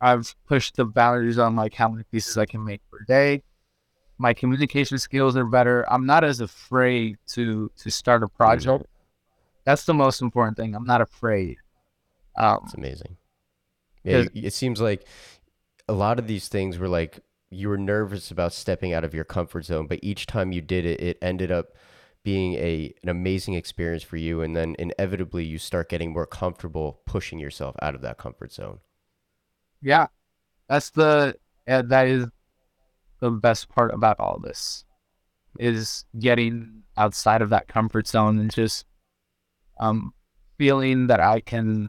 I've 0.00 0.34
pushed 0.46 0.76
the 0.76 0.84
boundaries 0.84 1.38
on 1.38 1.56
like 1.56 1.74
how 1.74 1.88
many 1.88 2.04
pieces 2.04 2.38
I 2.38 2.46
can 2.46 2.64
make 2.64 2.80
per 2.90 3.00
day. 3.06 3.42
My 4.18 4.34
communication 4.34 4.98
skills 4.98 5.36
are 5.36 5.44
better. 5.44 5.90
I'm 5.90 6.06
not 6.06 6.24
as 6.24 6.40
afraid 6.40 7.18
to 7.28 7.70
to 7.78 7.90
start 7.90 8.22
a 8.22 8.28
project. 8.28 8.86
That's 9.64 9.84
the 9.84 9.94
most 9.94 10.22
important 10.22 10.56
thing. 10.56 10.74
I'm 10.74 10.84
not 10.84 11.00
afraid. 11.00 11.56
Um, 12.36 12.60
It's 12.64 12.74
amazing. 12.74 13.16
Yeah, 14.04 14.24
it 14.34 14.54
seems 14.54 14.80
like 14.80 15.06
a 15.88 15.92
lot 15.92 16.18
of 16.18 16.26
these 16.26 16.48
things 16.48 16.78
were 16.78 16.88
like 16.88 17.20
you 17.50 17.68
were 17.68 17.78
nervous 17.78 18.30
about 18.30 18.52
stepping 18.52 18.92
out 18.92 19.04
of 19.04 19.12
your 19.12 19.24
comfort 19.24 19.64
zone, 19.64 19.86
but 19.86 19.98
each 20.02 20.26
time 20.26 20.52
you 20.52 20.60
did 20.60 20.86
it, 20.86 21.00
it 21.00 21.18
ended 21.20 21.50
up 21.50 21.66
being 22.22 22.54
a 22.54 22.94
an 23.02 23.08
amazing 23.08 23.54
experience 23.54 24.02
for 24.02 24.16
you, 24.16 24.40
and 24.40 24.56
then 24.56 24.76
inevitably 24.78 25.44
you 25.44 25.58
start 25.58 25.88
getting 25.88 26.12
more 26.12 26.26
comfortable 26.26 27.00
pushing 27.06 27.38
yourself 27.38 27.74
out 27.82 27.94
of 27.94 28.00
that 28.02 28.18
comfort 28.18 28.52
zone. 28.52 28.80
Yeah, 29.82 30.06
that's 30.68 30.90
the 30.90 31.36
uh, 31.68 31.82
that 31.82 32.06
is 32.06 32.26
the 33.20 33.30
best 33.30 33.68
part 33.68 33.92
about 33.92 34.18
all 34.18 34.38
this 34.38 34.84
is 35.58 36.04
getting 36.18 36.82
outside 36.96 37.42
of 37.42 37.50
that 37.50 37.68
comfort 37.68 38.06
zone 38.06 38.38
and 38.38 38.52
just 38.52 38.86
um 39.78 40.14
feeling 40.58 41.08
that 41.08 41.20
I 41.20 41.40
can 41.40 41.88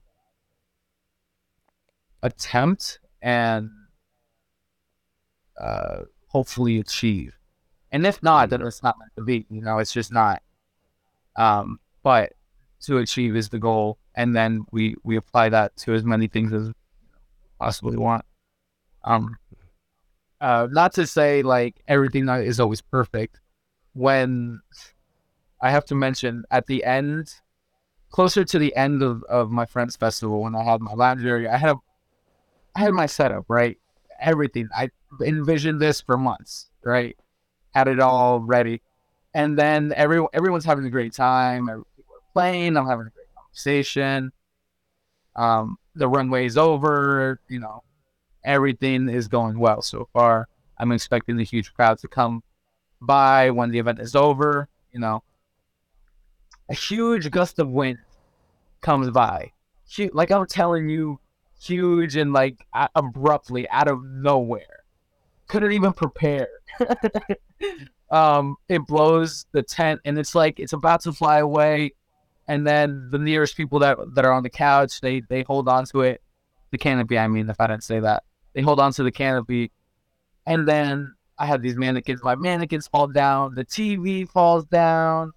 attempt 2.24 3.00
and 3.22 3.70
uh 5.60 6.04
hopefully 6.32 6.80
achieve. 6.80 7.38
And 7.92 8.06
if 8.08 8.24
not, 8.24 8.50
then 8.50 8.62
it's 8.62 8.82
not 8.82 8.98
meant 8.98 9.12
to 9.18 9.24
be. 9.24 9.46
You 9.50 9.62
know, 9.62 9.80
it's 9.80 9.92
just 9.92 10.14
not. 10.14 10.42
Um, 11.36 11.80
but 12.04 12.34
to 12.84 13.00
achieve 13.00 13.36
is 13.36 13.50
the 13.50 13.60
goal, 13.60 13.98
and 14.16 14.36
then 14.36 14.66
we 14.72 14.96
we 15.04 15.18
apply 15.18 15.50
that 15.50 15.76
to 15.78 15.94
as 15.94 16.04
many 16.04 16.28
things 16.28 16.54
as 16.54 16.72
possibly 17.62 17.96
want. 17.96 18.26
Um, 19.04 19.38
uh, 20.40 20.68
not 20.72 20.94
to 20.94 21.06
say 21.06 21.44
like 21.44 21.76
everything 21.88 22.28
is 22.28 22.60
always 22.60 22.82
perfect. 22.82 23.40
When 23.94 24.62
I 25.62 25.70
have 25.70 25.86
to 25.86 25.96
mention 25.96 26.44
at 26.50 26.66
the 26.66 26.84
end, 26.84 27.36
closer 28.10 28.44
to 28.44 28.58
the 28.58 28.76
end 28.76 29.04
of, 29.04 29.24
of 29.26 29.52
my 29.52 29.66
friend's 29.66 29.96
festival, 29.96 30.42
when 30.42 30.56
I 30.56 30.64
had 30.64 30.82
my 30.82 30.94
lounge 30.94 31.24
area, 31.24 31.54
I 31.54 31.58
had 31.58 31.72
a, 31.72 31.80
I 32.76 32.80
had 32.80 32.94
my 32.94 33.06
setup 33.06 33.46
right, 33.48 33.78
everything. 34.20 34.68
I 34.76 34.90
envisioned 35.24 35.80
this 35.80 36.02
for 36.02 36.18
months, 36.18 36.72
right? 36.84 37.16
Had 37.76 37.88
it 37.88 38.00
all 38.00 38.40
ready, 38.40 38.82
and 39.36 39.58
then 39.58 39.94
every 39.96 40.26
everyone's 40.34 40.66
having 40.66 40.86
a 40.86 40.90
great 40.90 41.14
time. 41.14 41.68
People 41.68 42.16
are 42.16 42.34
playing. 42.34 42.76
I'm 42.76 42.88
having 42.88 43.08
a 43.08 43.12
great 43.12 43.28
conversation. 43.36 44.32
Um, 45.36 45.78
the 45.96 46.08
runway's 46.08 46.58
over. 46.58 47.40
You 47.48 47.60
know, 47.60 47.84
everything 48.44 49.10
is 49.10 49.28
going 49.28 49.58
well 49.60 49.82
so 49.82 50.08
far. 50.14 50.48
I'm 50.78 50.92
expecting 50.92 51.38
the 51.38 51.44
huge 51.44 51.74
crowd 51.74 52.00
to 52.00 52.08
come 52.08 52.44
by 53.02 53.52
when 53.52 53.72
the 53.72 53.80
event 53.80 54.00
is 54.00 54.16
over. 54.16 54.68
You 54.92 55.00
know, 55.00 55.24
a 56.70 56.74
huge 56.74 57.30
gust 57.32 57.60
of 57.60 57.70
wind 57.70 58.00
comes 58.82 59.10
by. 59.12 59.52
Like 60.14 60.32
I'm 60.32 60.46
telling 60.48 60.90
you, 60.90 61.20
huge 61.62 62.16
and 62.16 62.34
like 62.34 62.66
abruptly 62.96 63.70
out 63.70 63.88
of 63.88 64.04
nowhere. 64.04 64.84
Couldn't 65.48 65.74
even 65.74 65.94
prepare. 65.94 66.48
um, 68.12 68.56
it 68.70 68.86
blows 68.88 69.46
the 69.52 69.62
tent, 69.62 70.00
and 70.06 70.18
it's 70.18 70.34
like 70.34 70.60
it's 70.60 70.74
about 70.74 71.02
to 71.02 71.12
fly 71.12 71.40
away, 71.40 71.94
and 72.52 72.68
then 72.68 73.08
the 73.10 73.18
nearest 73.18 73.56
people 73.56 73.80
that 73.80 73.98
that 74.14 74.26
are 74.26 74.34
on 74.34 74.44
the 74.44 74.50
couch, 74.50 75.00
they 75.00 75.22
they 75.22 75.44
hold 75.44 75.70
on 75.70 75.86
to 75.86 76.02
it, 76.02 76.22
the 76.72 76.78
canopy. 76.78 77.18
I 77.18 77.30
mean, 77.30 77.50
if 77.50 77.62
I 77.62 77.68
didn't 77.68 77.86
say 77.86 78.02
that, 78.02 78.24
they 78.52 78.62
hold 78.62 78.82
on 78.82 78.92
to 78.94 79.04
the 79.04 79.12
canopy, 79.12 79.72
and 80.46 80.68
then 80.68 81.16
I 81.38 81.46
have 81.46 81.62
these 81.62 81.78
mannequins. 81.78 82.22
My 82.24 82.36
mannequins 82.36 82.88
fall 82.88 83.08
down. 83.08 83.56
The 83.56 83.64
TV 83.64 84.30
falls 84.30 84.66
down. 84.66 85.32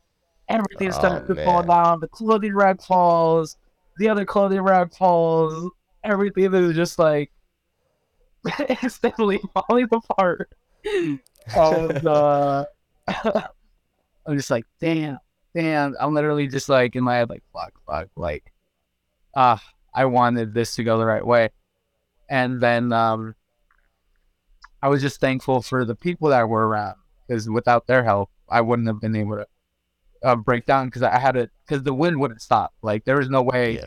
Everything 0.48 0.88
Oh, 0.88 0.90
starts 0.90 1.28
to 1.28 1.36
fall 1.44 1.62
down. 1.62 2.00
The 2.00 2.08
clothing 2.08 2.52
rack 2.52 2.82
falls. 2.82 3.58
The 3.98 4.08
other 4.08 4.24
clothing 4.24 4.62
rack 4.62 4.92
falls. 4.92 5.70
Everything 6.02 6.52
is 6.52 6.74
just 6.74 6.98
like 6.98 7.30
instantly 8.82 9.40
falling 9.54 9.86
apart. 9.92 10.52
And 11.54 12.06
uh, 12.06 12.64
I'm 13.06 14.36
just 14.36 14.50
like, 14.50 14.64
damn, 14.80 15.18
damn. 15.54 15.94
I'm 16.00 16.14
literally 16.14 16.48
just 16.48 16.68
like 16.68 16.96
in 16.96 17.04
my 17.04 17.16
head, 17.16 17.30
like, 17.30 17.42
fuck, 17.52 17.72
fuck, 17.86 18.08
like, 18.16 18.52
ah, 19.36 19.62
I 19.94 20.04
wanted 20.06 20.54
this 20.54 20.74
to 20.76 20.84
go 20.84 20.98
the 20.98 21.06
right 21.06 21.24
way. 21.24 21.50
And 22.28 22.60
then 22.60 22.92
um, 22.92 23.34
I 24.82 24.88
was 24.88 25.00
just 25.02 25.20
thankful 25.20 25.62
for 25.62 25.84
the 25.84 25.94
people 25.94 26.28
that 26.30 26.48
were 26.48 26.66
around 26.66 26.96
because 27.26 27.48
without 27.48 27.86
their 27.86 28.02
help, 28.04 28.30
I 28.48 28.60
wouldn't 28.60 28.88
have 28.88 29.00
been 29.00 29.16
able 29.16 29.36
to 29.36 29.46
uh, 30.22 30.36
break 30.36 30.66
down 30.66 30.86
because 30.86 31.02
I 31.02 31.18
had 31.18 31.36
it 31.36 31.50
because 31.66 31.82
the 31.82 31.94
wind 31.94 32.18
wouldn't 32.20 32.42
stop. 32.42 32.72
Like 32.82 33.04
there 33.04 33.16
was 33.18 33.28
no 33.28 33.42
way 33.42 33.76
Yeah. 33.76 33.86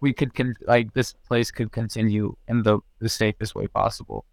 we 0.00 0.12
could 0.12 0.34
con- 0.34 0.54
like 0.66 0.92
this 0.94 1.12
place 1.12 1.50
could 1.50 1.72
continue 1.72 2.36
in 2.48 2.62
the 2.62 2.80
the 2.98 3.08
safest 3.08 3.54
way 3.54 3.66
possible. 3.68 4.24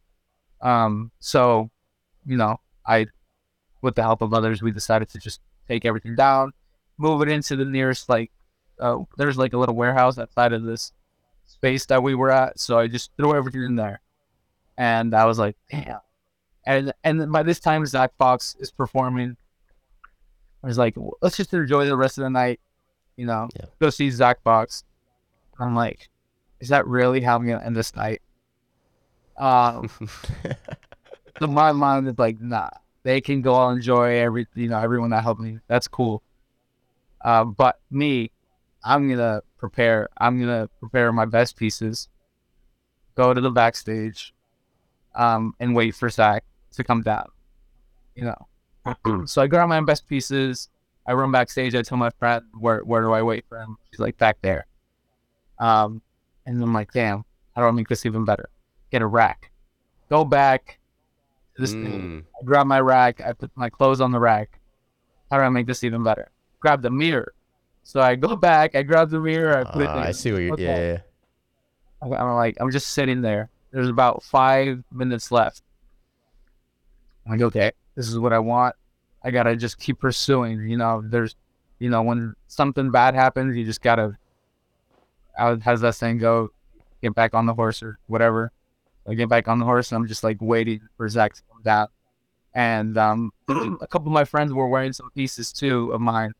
Um, 0.61 1.11
so 1.19 1.69
you 2.25 2.37
know, 2.37 2.59
I 2.85 3.07
with 3.81 3.95
the 3.95 4.01
help 4.03 4.21
of 4.21 4.33
others, 4.33 4.61
we 4.61 4.71
decided 4.71 5.09
to 5.09 5.19
just 5.19 5.41
take 5.67 5.85
everything 5.85 6.15
down, 6.15 6.53
move 7.03 7.21
it 7.21 7.27
into 7.29 7.55
the 7.57 7.65
nearest 7.65 8.07
like 8.09 8.31
uh, 8.79 8.97
there's 9.17 9.37
like 9.37 9.53
a 9.53 9.57
little 9.57 9.75
warehouse 9.75 10.17
outside 10.17 10.53
of 10.53 10.63
this 10.63 10.93
space 11.45 11.85
that 11.87 12.01
we 12.01 12.15
were 12.15 12.31
at. 12.31 12.59
So 12.59 12.79
I 12.79 12.87
just 12.87 13.11
threw 13.17 13.35
everything 13.35 13.63
in 13.63 13.75
there, 13.75 14.01
and 14.77 15.13
I 15.13 15.25
was 15.25 15.37
like, 15.37 15.55
damn. 15.69 15.99
And 16.65 16.93
and 17.03 17.31
by 17.31 17.43
this 17.43 17.59
time, 17.59 17.85
Zach 17.85 18.11
Fox 18.17 18.55
is 18.59 18.71
performing. 18.71 19.35
I 20.63 20.67
was 20.67 20.77
like, 20.77 20.95
"Well, 20.95 21.17
let's 21.21 21.35
just 21.35 21.53
enjoy 21.53 21.85
the 21.85 21.97
rest 21.97 22.17
of 22.17 22.23
the 22.23 22.29
night, 22.29 22.61
you 23.17 23.25
know, 23.25 23.49
Yeah. 23.59 23.65
go 23.81 23.89
see 23.89 24.09
Zach 24.09 24.41
Fox. 24.43 24.85
I'm 25.59 25.75
like, 25.75 26.09
is 26.61 26.69
that 26.69 26.87
really 26.87 27.19
how 27.19 27.35
I'm 27.35 27.45
gonna 27.45 27.63
end 27.65 27.75
this 27.75 27.93
night? 27.97 28.21
Um, 29.37 29.89
so 31.39 31.47
my 31.47 31.73
mind 31.73 32.07
is 32.07 32.17
like, 32.17 32.39
nah, 32.39 32.69
they 33.03 33.19
can 33.19 33.41
go 33.41 33.53
all 33.53 33.71
enjoy 33.71 34.17
every, 34.19 34.47
you 34.55 34.69
know, 34.69 34.79
everyone 34.79 35.09
that 35.09 35.23
helped 35.23 35.41
me. 35.41 35.59
That's 35.67 35.87
cool. 35.89 36.23
Uh, 37.23 37.45
but 37.45 37.79
me, 37.89 38.31
I'm 38.83 39.09
gonna 39.09 39.41
prepare. 39.57 40.09
I'm 40.17 40.39
gonna 40.39 40.69
prepare 40.79 41.11
my 41.11 41.25
best 41.25 41.55
pieces. 41.55 42.09
Go 43.15 43.33
to 43.33 43.39
the 43.39 43.51
backstage, 43.51 44.33
um, 45.15 45.53
and 45.59 45.75
wait 45.75 45.95
for 45.95 46.09
Zach 46.09 46.43
to 46.73 46.83
come 46.83 47.01
down. 47.01 47.29
You 48.15 48.25
know. 48.25 49.25
so 49.25 49.41
I 49.41 49.47
grab 49.47 49.69
my 49.69 49.79
best 49.81 50.07
pieces. 50.07 50.69
I 51.07 51.13
run 51.13 51.31
backstage. 51.31 51.75
I 51.75 51.81
tell 51.81 51.97
my 51.97 52.09
friend, 52.19 52.43
"Where 52.59 52.81
where 52.81 53.01
do 53.01 53.11
I 53.11 53.21
wait 53.21 53.45
for 53.47 53.57
him?" 53.57 53.77
She's 53.91 53.99
like, 53.99 54.17
"Back 54.17 54.37
there." 54.41 54.65
Um, 55.59 56.01
and 56.45 56.61
I'm 56.61 56.73
like, 56.73 56.91
"Damn, 56.91 57.23
how 57.55 57.61
do 57.61 57.67
I 57.67 57.71
make 57.71 57.87
this 57.87 58.05
even 58.05 58.25
better?" 58.25 58.49
Get 58.91 59.01
a 59.01 59.07
rack. 59.07 59.51
Go 60.09 60.25
back 60.25 60.79
to 61.55 61.61
this 61.61 61.71
thing. 61.71 62.01
Mm, 62.01 62.23
I 62.41 62.45
grab 62.45 62.67
my 62.67 62.79
rack. 62.79 63.21
I 63.21 63.33
put 63.33 63.51
my 63.55 63.69
clothes 63.69 64.01
on 64.01 64.11
the 64.11 64.19
rack. 64.19 64.59
How 65.31 65.37
do 65.37 65.43
I 65.43 65.49
make 65.49 65.67
this 65.67 65.83
even 65.83 66.03
better? 66.03 66.29
Grab 66.63 66.81
the 66.81 66.89
mirror. 66.89 67.33
So 67.83 67.99
I 67.99 68.15
go 68.15 68.35
back. 68.49 68.73
I 68.73 68.83
grab 68.83 69.09
the 69.09 69.19
mirror. 69.19 69.57
I 69.57 69.63
put 69.65 69.81
it 69.83 69.89
ah. 69.89 69.99
I 69.99 70.11
see 70.11 70.31
what 70.31 70.41
you're. 70.41 70.53
Okay. 70.53 70.63
Yeah, 70.63 70.93
yeah. 70.93 72.17
I'm 72.19 72.35
like, 72.35 72.57
I'm 72.59 72.71
just 72.71 72.87
sitting 72.87 73.21
there. 73.21 73.49
There's 73.71 73.89
about 73.89 74.23
five 74.23 74.81
minutes 74.91 75.31
left. 75.31 75.61
I'm 77.25 77.33
like, 77.33 77.41
okay, 77.41 77.71
this 77.95 78.07
is 78.07 78.17
what 78.17 78.31
I 78.31 78.39
want. 78.39 78.75
I 79.23 79.31
gotta 79.31 79.55
just 79.57 79.77
keep 79.77 79.99
pursuing. 79.99 80.69
You 80.69 80.77
know, 80.77 81.03
there's, 81.03 81.35
you 81.79 81.89
know, 81.89 82.01
when 82.01 82.33
something 82.47 82.91
bad 82.91 83.13
happens, 83.13 83.57
you 83.57 83.65
just 83.65 83.81
gotta. 83.81 84.17
How 85.37 85.57
how's 85.59 85.81
that 85.81 85.95
saying 85.95 86.19
go? 86.19 86.49
Get 87.01 87.13
back 87.13 87.33
on 87.33 87.45
the 87.45 87.53
horse 87.53 87.83
or 87.83 87.99
whatever. 88.07 88.51
I 89.07 89.15
get 89.15 89.27
back 89.27 89.49
on 89.49 89.59
the 89.59 89.65
horse, 89.65 89.91
and 89.91 89.97
I'm 89.97 90.07
just 90.07 90.23
like 90.23 90.37
waiting 90.39 90.81
for 90.95 91.09
Zach 91.09 91.33
to 91.33 91.41
come 91.51 91.61
down. 91.63 91.87
And 92.53 92.97
um, 92.97 93.31
a 93.49 93.87
couple 93.87 94.07
of 94.07 94.13
my 94.13 94.25
friends 94.25 94.53
were 94.53 94.67
wearing 94.67 94.93
some 94.93 95.09
pieces 95.15 95.51
too 95.51 95.91
of 95.91 95.99
mine, 96.01 96.33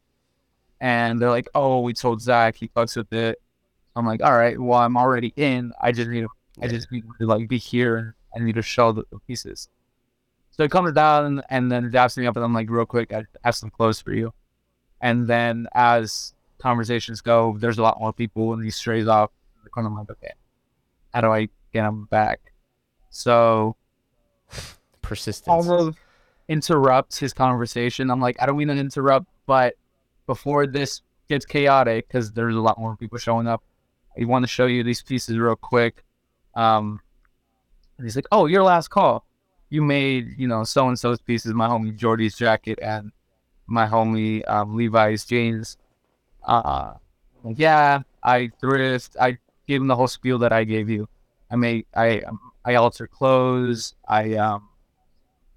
and 0.84 1.20
they're 1.20 1.32
like, 1.32 1.50
"Oh, 1.56 1.80
we 1.80 1.94
told 1.94 2.22
Zach 2.22 2.56
he 2.56 2.68
fucks 2.68 2.96
with 2.96 3.12
it." 3.14 3.42
I'm 3.96 4.06
like, 4.06 4.24
all 4.24 4.36
right, 4.36 4.60
well, 4.60 4.80
I'm 4.80 4.98
already 4.98 5.34
in. 5.36 5.72
I 5.80 5.92
just 5.92 6.10
need 6.10 6.22
to, 6.22 6.30
I 6.62 6.68
just 6.68 6.92
need 6.92 7.04
to 7.20 7.28
like 7.28 7.48
be 7.48 7.60
here 7.60 8.16
I 8.36 8.40
need 8.40 8.56
to 8.56 8.62
show 8.62 8.92
the, 8.92 9.04
the 9.12 9.20
pieces. 9.20 9.70
So 10.52 10.64
he 10.64 10.70
comes 10.70 10.94
down 10.94 11.42
and 11.50 11.72
then 11.72 11.92
daps 11.92 12.18
me 12.18 12.28
up 12.28 12.36
and 12.36 12.44
I'm 12.44 12.54
like, 12.54 12.70
real 12.70 12.86
quick, 12.86 13.14
I 13.14 13.26
have 13.44 13.56
some 13.56 13.70
clothes 13.70 14.02
for 14.02 14.14
you. 14.14 14.34
And 15.02 15.28
then 15.28 15.68
as 15.74 16.34
conversations 16.60 17.22
go, 17.22 17.56
there's 17.58 17.78
a 17.78 17.84
lot 17.84 18.00
more 18.00 18.14
people 18.14 18.54
and 18.54 18.64
he 18.64 18.70
strays 18.70 19.08
off 19.08 19.32
corner. 19.72 19.90
I'm 19.90 19.96
like, 19.96 20.12
okay, 20.12 20.34
how 21.14 21.22
do 21.22 21.32
I 21.32 21.50
get 21.74 21.86
him 21.86 22.06
back? 22.06 22.40
So 23.10 23.76
Persistence. 25.02 25.48
almost 25.48 25.98
interrupts 26.48 27.18
his 27.18 27.34
conversation. 27.34 28.12
I'm 28.12 28.22
like, 28.22 28.38
I 28.40 28.46
don't 28.46 28.58
mean 28.58 28.68
to 28.68 28.76
interrupt, 28.76 29.28
but 29.46 29.76
before 30.26 30.68
this 30.68 31.02
gets 31.30 31.46
chaotic, 31.46 32.08
because 32.08 32.32
there's 32.32 32.56
a 32.56 32.60
lot 32.60 32.80
more 32.80 32.96
people 32.96 33.18
showing 33.18 33.48
up, 33.48 33.64
I 34.20 34.26
want 34.26 34.44
to 34.44 34.48
show 34.48 34.66
you 34.66 34.84
these 34.84 35.02
pieces 35.02 35.38
real 35.38 35.56
quick. 35.56 36.04
Um, 36.56 37.00
he's 38.02 38.16
like, 38.16 38.28
Oh, 38.32 38.46
your 38.46 38.64
last 38.64 38.90
call. 38.90 39.26
You 39.70 39.82
made, 39.82 40.36
you 40.38 40.48
know, 40.48 40.64
so 40.64 40.88
and 40.88 41.00
so's 41.00 41.20
pieces, 41.20 41.54
my 41.54 41.68
homie 41.68 41.98
Jordy's 41.98 42.38
jacket 42.38 42.78
and 42.82 43.12
my 43.66 43.88
homie 43.88 44.48
um, 44.48 44.76
Levi's 44.76 45.26
jeans. 45.26 45.78
Uh, 46.46 46.94
yeah, 47.56 48.02
I 48.22 48.52
thrift. 48.60 49.16
I 49.20 49.38
gave 49.68 49.82
him 49.82 49.88
the 49.88 49.96
whole 49.96 50.08
spiel 50.08 50.38
that 50.40 50.54
I 50.54 50.64
gave 50.64 50.90
you. 50.90 51.08
I 51.50 51.56
make, 51.56 51.88
I, 51.96 52.22
I 52.66 52.76
alter 52.76 53.08
clothes. 53.08 53.96
I 54.08 54.36
um, 54.36 54.70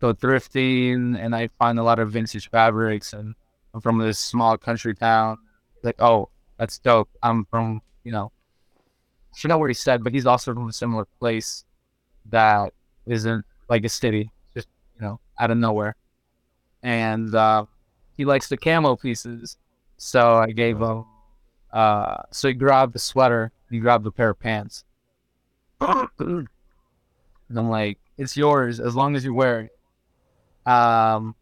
go 0.00 0.14
thrifting, 0.14 1.18
and 1.18 1.34
I 1.34 1.48
find 1.58 1.78
a 1.78 1.82
lot 1.82 1.98
of 1.98 2.10
vintage 2.12 2.50
fabrics. 2.50 3.12
And 3.12 3.34
I'm 3.76 3.82
from 3.82 3.98
this 3.98 4.18
small 4.18 4.56
country 4.56 4.94
town. 4.94 5.36
Like, 5.82 6.00
oh, 6.00 6.30
that's 6.58 6.78
dope. 6.78 7.10
I'm 7.22 7.44
from, 7.44 7.82
you 8.04 8.10
know, 8.10 8.32
I 9.34 9.38
forgot 9.38 9.60
what 9.60 9.68
he 9.68 9.74
said, 9.74 10.02
but 10.02 10.14
he's 10.14 10.24
also 10.24 10.54
from 10.54 10.66
a 10.66 10.72
similar 10.72 11.04
place 11.18 11.66
that 12.30 12.72
isn't 13.04 13.44
like 13.68 13.84
a 13.84 13.90
city, 13.90 14.30
just 14.54 14.66
you 14.94 15.02
know, 15.02 15.20
out 15.38 15.50
of 15.50 15.58
nowhere. 15.58 15.94
And 16.82 17.34
uh, 17.34 17.66
he 18.16 18.24
likes 18.24 18.48
the 18.48 18.56
camo 18.56 18.96
pieces, 18.96 19.58
so 19.98 20.36
I 20.36 20.52
gave 20.52 20.80
him. 20.80 21.04
Uh, 21.70 22.22
so 22.30 22.48
he 22.48 22.54
grabbed 22.54 22.94
the 22.94 22.98
sweater, 22.98 23.52
he 23.68 23.78
grabbed 23.78 24.06
a 24.06 24.10
pair 24.10 24.30
of 24.30 24.40
pants. 24.40 24.84
and 25.80 26.48
I'm 27.54 27.68
like, 27.68 27.98
"It's 28.16 28.38
yours 28.38 28.80
as 28.80 28.96
long 28.96 29.16
as 29.16 29.22
you 29.22 29.34
wear 29.34 29.68
it." 29.68 30.70
Um, 30.72 31.34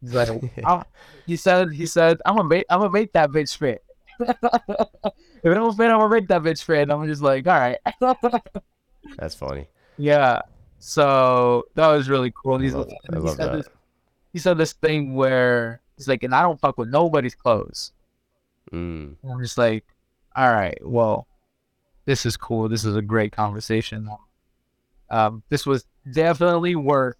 he's 0.00 0.14
like, 0.14 0.28
"Oh," 0.64 0.82
he 1.26 1.36
said, 1.36 1.72
"He 1.72 1.86
said 1.86 2.20
I'm 2.24 2.36
gonna 2.36 2.48
make, 2.48 2.66
I'm 2.70 2.80
gonna 2.80 2.90
make 2.90 3.12
that 3.12 3.30
bitch 3.30 3.56
fit." 3.56 3.84
if 4.20 4.36
it 5.44 5.54
don't 5.54 5.76
fit, 5.76 5.90
I'm 5.90 5.98
gonna 5.98 6.08
make 6.08 6.28
that 6.28 6.42
bitch 6.42 6.62
fit. 6.62 6.90
I'm 6.90 7.06
just 7.06 7.22
like, 7.22 7.46
all 7.46 7.58
right. 7.58 7.78
That's 9.18 9.34
funny. 9.34 9.68
Yeah. 9.96 10.42
So 10.80 11.66
that 11.74 11.88
was 11.88 12.08
really 12.08 12.32
cool. 12.32 12.56
And 12.56 12.62
I 12.62 12.66
he's, 12.66 12.74
love, 12.74 12.88
I 13.12 13.20
he 13.20 13.28
said 13.28 13.38
that. 13.38 13.52
This, 13.52 13.68
he 14.32 14.38
said 14.38 14.58
this 14.58 14.72
thing 14.72 15.14
where 15.14 15.80
he's 15.96 16.08
like, 16.08 16.22
and 16.22 16.34
I 16.34 16.42
don't 16.42 16.60
fuck 16.60 16.78
with 16.78 16.88
nobody's 16.88 17.34
clothes. 17.34 17.92
Mm, 18.72 19.16
I'm 19.28 19.42
just 19.42 19.56
like, 19.56 19.84
all 20.36 20.52
right, 20.52 20.78
well, 20.82 21.26
this 22.04 22.26
is 22.26 22.36
cool. 22.36 22.68
This 22.68 22.84
is 22.84 22.96
a 22.96 23.02
great 23.02 23.32
conversation. 23.32 24.08
Um, 25.10 25.42
this 25.48 25.64
was 25.64 25.86
definitely 26.12 26.74
worth 26.74 27.16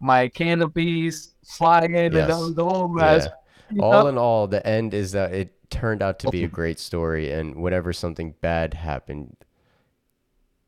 my 0.00 0.28
canopies 0.28 1.34
flying 1.44 1.94
and 1.96 2.14
Yes. 2.14 2.28
the, 2.54 2.64
whole 2.64 2.88
mess. 2.88 3.28
yeah. 3.70 3.82
All 3.82 4.02
know? 4.04 4.06
in 4.08 4.18
all, 4.18 4.46
the 4.46 4.64
end 4.66 4.94
is 4.94 5.12
that 5.12 5.32
it 5.32 5.52
turned 5.70 6.02
out 6.02 6.18
to 6.20 6.30
be 6.30 6.44
a 6.44 6.48
great 6.48 6.78
story, 6.78 7.32
and 7.32 7.56
whenever 7.56 7.92
something 7.92 8.34
bad 8.40 8.74
happened, 8.74 9.36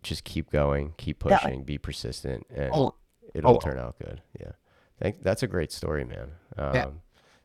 just 0.03 0.24
keep 0.24 0.51
going, 0.51 0.95
keep 0.97 1.22
Yeah. 1.24 1.39
pushing, 1.39 1.64
be 1.64 1.79
persistent, 1.79 2.47
and 2.55 2.70
Oh, 2.72 2.95
it'll 3.35 3.57
oh. 3.57 3.59
turn 3.59 3.79
out 3.79 3.99
good. 3.99 4.22
Yeah, 4.41 4.53
Thank, 5.01 5.22
that's 5.22 5.43
a 5.43 5.47
great 5.47 5.72
story, 5.72 6.05
man. 6.05 6.31
Um, 6.57 6.74
Yeah. 6.74 6.87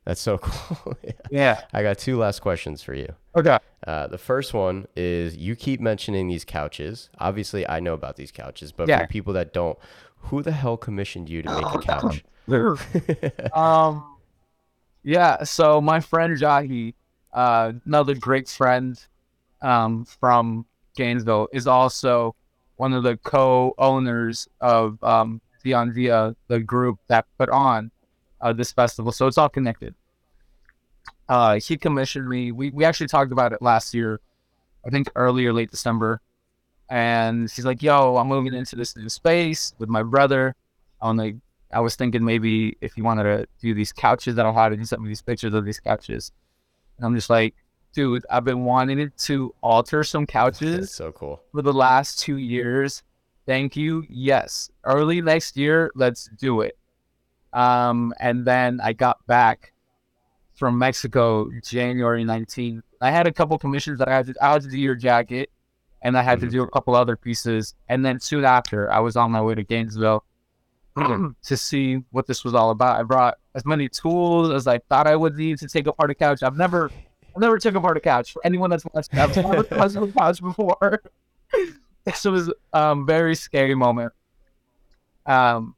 That's 0.06 0.20
so 0.20 0.38
cool. 0.42 0.98
Yeah. 1.04 1.12
yeah. 1.32 1.62
I 1.72 1.82
got 1.82 1.98
two 1.98 2.18
last 2.18 2.42
questions 2.42 2.82
for 2.84 2.94
you. 2.94 3.08
Okay. 3.38 3.58
Uh, 3.88 4.08
the 4.08 4.18
first 4.18 4.54
one 4.54 4.86
is 4.98 5.38
you 5.38 5.56
keep 5.56 5.80
mentioning 5.80 6.28
these 6.28 6.44
couches. 6.44 7.10
Obviously, 7.20 7.68
I 7.70 7.80
know 7.80 7.94
about 7.94 8.18
these 8.18 8.30
couches, 8.32 8.72
but 8.74 8.90
Yeah. 8.90 9.00
for 9.02 9.08
people 9.08 9.32
that 9.34 9.54
don't, 9.54 9.78
who 10.24 10.42
the 10.42 10.52
hell 10.52 10.78
commissioned 10.78 11.30
you 11.30 11.42
to 11.42 11.50
make 11.50 11.66
a 11.66 11.78
couch? 11.80 12.24
um, 13.54 14.18
yeah. 15.04 15.44
So 15.44 15.82
my 15.82 16.00
friend 16.00 16.38
Jahi, 16.38 16.94
uh, 17.34 17.74
another 17.86 18.16
great 18.16 18.50
friend 18.50 19.00
um, 19.62 20.06
from 20.06 20.66
Gainesville, 20.96 21.50
is 21.54 21.68
also 21.68 22.36
one 22.78 22.94
of 22.94 23.04
the 23.04 23.18
co-owners 23.18 24.48
of 24.60 25.02
um, 25.04 25.42
Dion 25.64 25.94
Via, 25.94 26.36
the 26.48 26.60
group 26.60 27.00
that 27.08 27.26
put 27.38 27.50
on 27.50 27.92
uh, 28.42 28.54
this 28.54 28.72
festival. 28.72 29.12
So 29.12 29.28
it's 29.28 29.38
all 29.38 29.50
connected. 29.50 29.96
Uh, 31.30 31.60
he 31.60 31.78
commissioned 31.78 32.28
me. 32.28 32.52
We 32.52 32.70
we 32.72 32.84
actually 32.84 33.08
talked 33.08 33.32
about 33.32 33.54
it 33.54 33.62
last 33.62 33.94
year, 33.94 34.20
I 34.86 34.90
think 34.90 35.10
early 35.16 35.46
or 35.46 35.54
late 35.54 35.72
December. 35.72 36.22
And 36.94 37.50
he's 37.50 37.66
like, 37.66 37.82
"Yo, 37.82 38.18
I'm 38.18 38.28
moving 38.28 38.54
into 38.54 38.76
this 38.76 38.96
new 38.96 39.10
space 39.10 39.74
with 39.80 39.90
my 39.90 40.04
brother. 40.04 40.56
I'm 41.02 41.18
like, 41.18 41.38
I 41.72 41.80
was 41.80 41.96
thinking 41.96 42.24
maybe 42.24 42.78
if 42.82 42.96
you 42.96 43.04
wanted 43.04 43.24
to 43.24 43.48
do 43.60 43.74
these 43.74 43.92
couches 43.92 44.36
that 44.36 44.46
I'll 44.46 44.54
have, 44.54 44.72
and 44.74 44.80
he 44.80 44.86
sent 44.86 45.02
me 45.02 45.08
these 45.08 45.24
pictures 45.24 45.56
of 45.56 45.66
these 45.66 45.80
couches. 45.80 46.32
And 46.98 47.08
I'm 47.08 47.16
just 47.16 47.32
like, 47.32 47.56
dude, 47.94 48.24
I've 48.30 48.44
been 48.44 48.64
wanting 48.64 49.12
to 49.18 49.56
alter 49.62 50.04
some 50.04 50.28
couches 50.28 50.94
so 50.94 51.12
cool. 51.12 51.42
for 51.52 51.64
the 51.64 51.74
last 51.74 52.20
two 52.20 52.38
years. 52.38 53.02
Thank 53.48 53.76
you. 53.76 54.06
Yes. 54.08 54.70
Early 54.84 55.20
next 55.20 55.58
year, 55.58 55.90
let's 55.96 56.30
do 56.38 56.62
it. 56.62 56.78
Um, 57.54 58.14
and 58.20 58.46
then 58.46 58.80
I 58.84 58.94
got 58.94 59.26
back 59.26 59.74
from 60.54 60.78
Mexico 60.78 61.50
January 61.64 62.24
19th. 62.24 62.84
I 63.02 63.10
had 63.10 63.26
a 63.26 63.34
couple 63.34 63.58
commissions 63.58 63.98
that 63.98 64.08
I 64.08 64.14
had 64.14 64.28
to, 64.28 64.36
I 64.40 64.54
had 64.54 64.62
to 64.62 64.70
do 64.70 64.78
your 64.78 64.94
jacket 64.94 65.50
and 66.04 66.18
I 66.18 66.22
had 66.22 66.40
to 66.42 66.48
Mhm. 66.48 66.52
do 66.52 66.64
a 66.64 66.70
couple 66.70 66.94
other 66.96 67.16
pieces. 67.16 67.74
And 67.90 68.06
then 68.06 68.20
soon 68.20 68.46
after, 68.46 68.92
I 68.92 69.00
was 69.00 69.16
on 69.16 69.32
my 69.32 69.42
way 69.42 69.56
to 69.56 69.64
Gainesville 69.64 70.24
to 70.98 71.58
see 71.58 72.04
what 72.12 72.28
this 72.28 72.44
was 72.44 72.54
all 72.54 72.70
about. 72.70 73.00
I 73.00 73.04
brought 73.04 73.38
as 73.56 73.66
many 73.66 73.90
tools 73.90 74.52
as 74.52 74.68
I 74.68 74.78
thought 74.90 75.08
I 75.08 75.16
would 75.16 75.36
need 75.36 75.58
to 75.60 75.68
take 75.68 75.88
apart 75.88 76.12
a 76.12 76.16
couch. 76.16 76.44
I've 76.44 76.58
never, 76.58 76.92
I've 77.36 77.42
never 77.42 77.58
took 77.58 77.74
apart 77.76 77.98
a 77.98 78.00
couch. 78.00 78.34
For 78.34 78.42
anyone 78.46 78.70
that's 78.70 78.86
watched, 78.86 79.14
I've 79.16 79.36
never 79.36 79.58
a 79.62 79.64
couch 80.12 80.42
before. 80.42 81.02
this 82.06 82.26
was 82.26 82.52
um 82.74 83.06
very 83.08 83.34
scary 83.36 83.74
moment. 83.76 84.12
Um, 85.26 85.76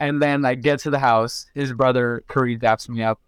and 0.00 0.20
then 0.20 0.44
I 0.44 0.54
get 0.54 0.80
to 0.80 0.90
the 0.90 0.98
house. 0.98 1.46
His 1.54 1.72
brother 1.72 2.24
Curry 2.26 2.58
daps 2.58 2.88
me 2.88 3.02
up. 3.02 3.20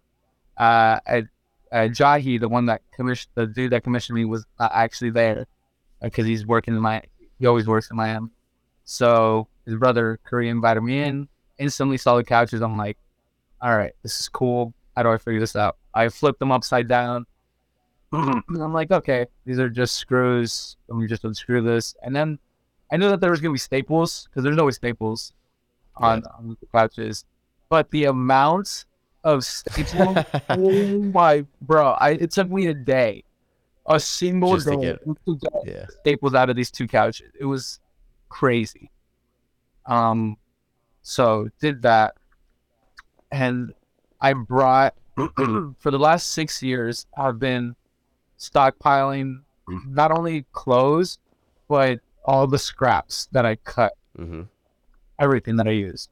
Uh, 0.57 0.99
I, 1.07 1.23
uh, 1.71 1.87
Jahi, 1.87 2.39
the 2.39 2.49
one 2.49 2.65
that 2.65 2.81
commissioned, 2.95 3.31
the 3.35 3.45
dude 3.45 3.71
that 3.71 3.83
commissioned 3.83 4.15
me, 4.15 4.25
was 4.25 4.45
not 4.59 4.71
actually 4.73 5.11
there 5.11 5.45
Uh, 6.05 6.09
because 6.09 6.25
he's 6.25 6.45
working 6.45 6.75
in 6.75 6.81
my. 6.81 7.01
He 7.39 7.47
always 7.47 7.67
works 7.67 7.89
in 7.89 7.97
Miami. 7.97 8.29
So 8.83 9.47
his 9.65 9.75
brother 9.75 10.19
Curry 10.23 10.49
invited 10.49 10.81
me 10.81 11.01
in. 11.01 11.27
Instantly 11.57 11.97
saw 11.97 12.15
the 12.15 12.23
couches. 12.23 12.61
I'm 12.61 12.77
like, 12.77 12.97
all 13.61 13.75
right, 13.75 13.93
this 14.03 14.19
is 14.19 14.29
cool. 14.29 14.73
How 14.95 15.03
do 15.03 15.09
I 15.09 15.17
figure 15.17 15.39
this 15.39 15.55
out? 15.55 15.77
I 15.93 16.09
flipped 16.09 16.39
them 16.39 16.51
upside 16.51 16.87
down. 16.87 17.25
I'm 18.13 18.73
like, 18.73 18.91
okay, 18.91 19.25
these 19.45 19.59
are 19.59 19.69
just 19.69 19.95
screws. 19.95 20.77
Let 20.87 20.97
me 20.97 21.07
just 21.07 21.23
unscrew 21.23 21.61
this. 21.61 21.95
And 22.03 22.15
then 22.15 22.39
I 22.91 22.97
knew 22.97 23.09
that 23.09 23.19
there 23.19 23.31
was 23.31 23.41
gonna 23.41 23.53
be 23.53 23.59
staples 23.59 24.27
because 24.29 24.43
there's 24.43 24.57
always 24.57 24.75
staples 24.75 25.33
on, 25.95 26.23
on 26.37 26.57
the 26.59 26.67
couches. 26.67 27.25
But 27.69 27.89
the 27.91 28.05
amount 28.05 28.85
of 29.23 29.43
staples, 29.43 30.17
oh 30.49 30.99
my 30.99 31.45
bro, 31.61 31.91
I 31.91 32.11
it 32.11 32.31
took 32.31 32.49
me 32.49 32.67
a 32.67 32.73
day, 32.73 33.23
a 33.87 33.99
single 33.99 34.55
Just 34.55 34.67
to 34.67 34.75
day 34.77 34.81
get- 34.81 35.39
get 35.41 35.51
yeah. 35.65 35.85
staples 36.01 36.33
out 36.33 36.49
of 36.49 36.55
these 36.55 36.71
two 36.71 36.87
couches. 36.87 37.31
It 37.39 37.45
was 37.45 37.79
crazy. 38.29 38.89
Um, 39.85 40.37
so 41.03 41.49
did 41.61 41.83
that, 41.83 42.15
and 43.31 43.73
I 44.21 44.33
brought 44.33 44.95
for 45.15 45.91
the 45.91 45.99
last 45.99 46.29
six 46.33 46.63
years. 46.63 47.05
I've 47.17 47.39
been 47.39 47.75
stockpiling 48.39 49.41
not 49.87 50.11
only 50.11 50.45
clothes, 50.51 51.19
but 51.67 51.99
all 52.23 52.47
the 52.47 52.59
scraps 52.59 53.27
that 53.31 53.45
I 53.45 53.55
cut, 53.57 53.93
hmm 54.15 54.43
everything 55.17 55.55
that 55.55 55.65
I 55.67 55.71
use. 55.71 56.09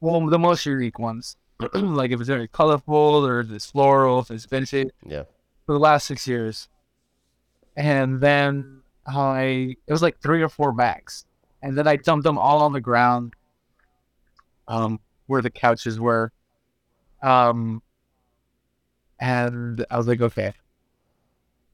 Well, 0.00 0.26
the 0.26 0.38
most 0.38 0.66
unique 0.66 0.98
ones, 0.98 1.36
like 1.72 2.10
if 2.10 2.20
it's 2.20 2.28
very 2.28 2.46
colorful 2.48 3.24
or 3.26 3.40
if 3.40 3.50
it's 3.50 3.70
floral, 3.70 4.18
if 4.20 4.30
it's 4.30 4.44
vintage 4.44 4.90
Yeah. 5.06 5.22
for 5.64 5.72
the 5.72 5.78
last 5.78 6.06
six 6.06 6.26
years. 6.28 6.68
And 7.78 8.20
then 8.20 8.82
I, 9.06 9.76
it 9.86 9.92
was 9.92 10.02
like 10.02 10.20
three 10.20 10.42
or 10.42 10.48
four 10.48 10.72
bags. 10.72 11.24
And 11.62 11.78
then 11.78 11.86
I 11.86 11.96
dumped 11.96 12.24
them 12.24 12.36
all 12.36 12.60
on 12.62 12.72
the 12.72 12.80
ground 12.80 13.34
um, 14.66 15.00
where 15.26 15.40
the 15.40 15.50
couches 15.50 15.98
were. 15.98 16.32
Um, 17.22 17.82
and 19.20 19.86
I 19.90 19.96
was 19.96 20.06
like, 20.06 20.20
okay. 20.20 20.52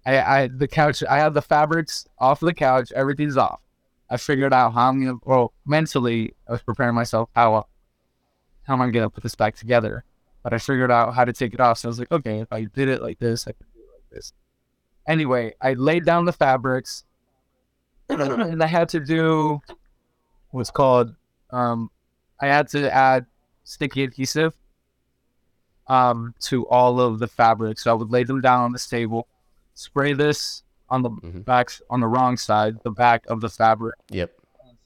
I, 0.06 0.20
I, 0.20 0.48
the 0.48 0.68
couch, 0.68 1.02
I 1.08 1.16
have 1.16 1.34
the 1.34 1.42
fabrics 1.42 2.06
off 2.18 2.38
the 2.38 2.54
couch, 2.54 2.92
everything's 2.94 3.38
off. 3.38 3.60
I 4.10 4.18
figured 4.18 4.52
out 4.52 4.74
how 4.74 4.90
I'm 4.90 5.02
gonna, 5.02 5.18
well, 5.24 5.54
mentally, 5.64 6.34
I 6.46 6.52
was 6.52 6.62
preparing 6.62 6.94
myself 6.94 7.30
how, 7.34 7.66
how 8.64 8.74
am 8.74 8.82
I 8.82 8.90
gonna 8.90 9.08
put 9.08 9.22
this 9.22 9.34
back 9.34 9.56
together 9.56 10.04
but 10.44 10.52
I 10.52 10.58
figured 10.58 10.90
out 10.90 11.14
how 11.14 11.24
to 11.24 11.32
take 11.32 11.54
it 11.54 11.60
off. 11.60 11.78
So 11.78 11.88
I 11.88 11.90
was 11.90 11.98
like, 11.98 12.12
okay, 12.12 12.40
if 12.40 12.52
I 12.52 12.64
did 12.64 12.88
it 12.88 13.02
like 13.02 13.18
this, 13.18 13.48
I 13.48 13.52
can 13.52 13.66
do 13.74 13.80
it 13.80 13.88
like 13.94 14.10
this. 14.12 14.32
Anyway, 15.06 15.54
I 15.60 15.74
laid 15.74 16.04
down 16.04 16.24
the 16.24 16.32
fabrics 16.32 17.04
and 18.08 18.62
I 18.62 18.66
had 18.66 18.88
to 18.90 19.00
do 19.00 19.60
what's 20.50 20.70
called, 20.70 21.14
um, 21.50 21.90
I 22.40 22.46
had 22.46 22.68
to 22.68 22.92
add 22.92 23.26
sticky 23.64 24.04
adhesive 24.04 24.54
um, 25.86 26.34
to 26.40 26.66
all 26.68 27.00
of 27.00 27.18
the 27.18 27.26
fabrics. 27.26 27.84
So 27.84 27.90
I 27.90 27.94
would 27.94 28.10
lay 28.10 28.24
them 28.24 28.40
down 28.40 28.60
on 28.62 28.72
this 28.72 28.86
table, 28.86 29.28
spray 29.74 30.12
this 30.12 30.62
on 30.88 31.02
the 31.02 31.10
Mhm. 31.10 31.44
backs 31.44 31.82
on 31.90 32.00
the 32.00 32.06
wrong 32.06 32.36
side, 32.36 32.82
the 32.82 32.90
back 32.90 33.26
of 33.26 33.40
the 33.40 33.48
fabric, 33.48 33.96
Yep. 34.10 34.32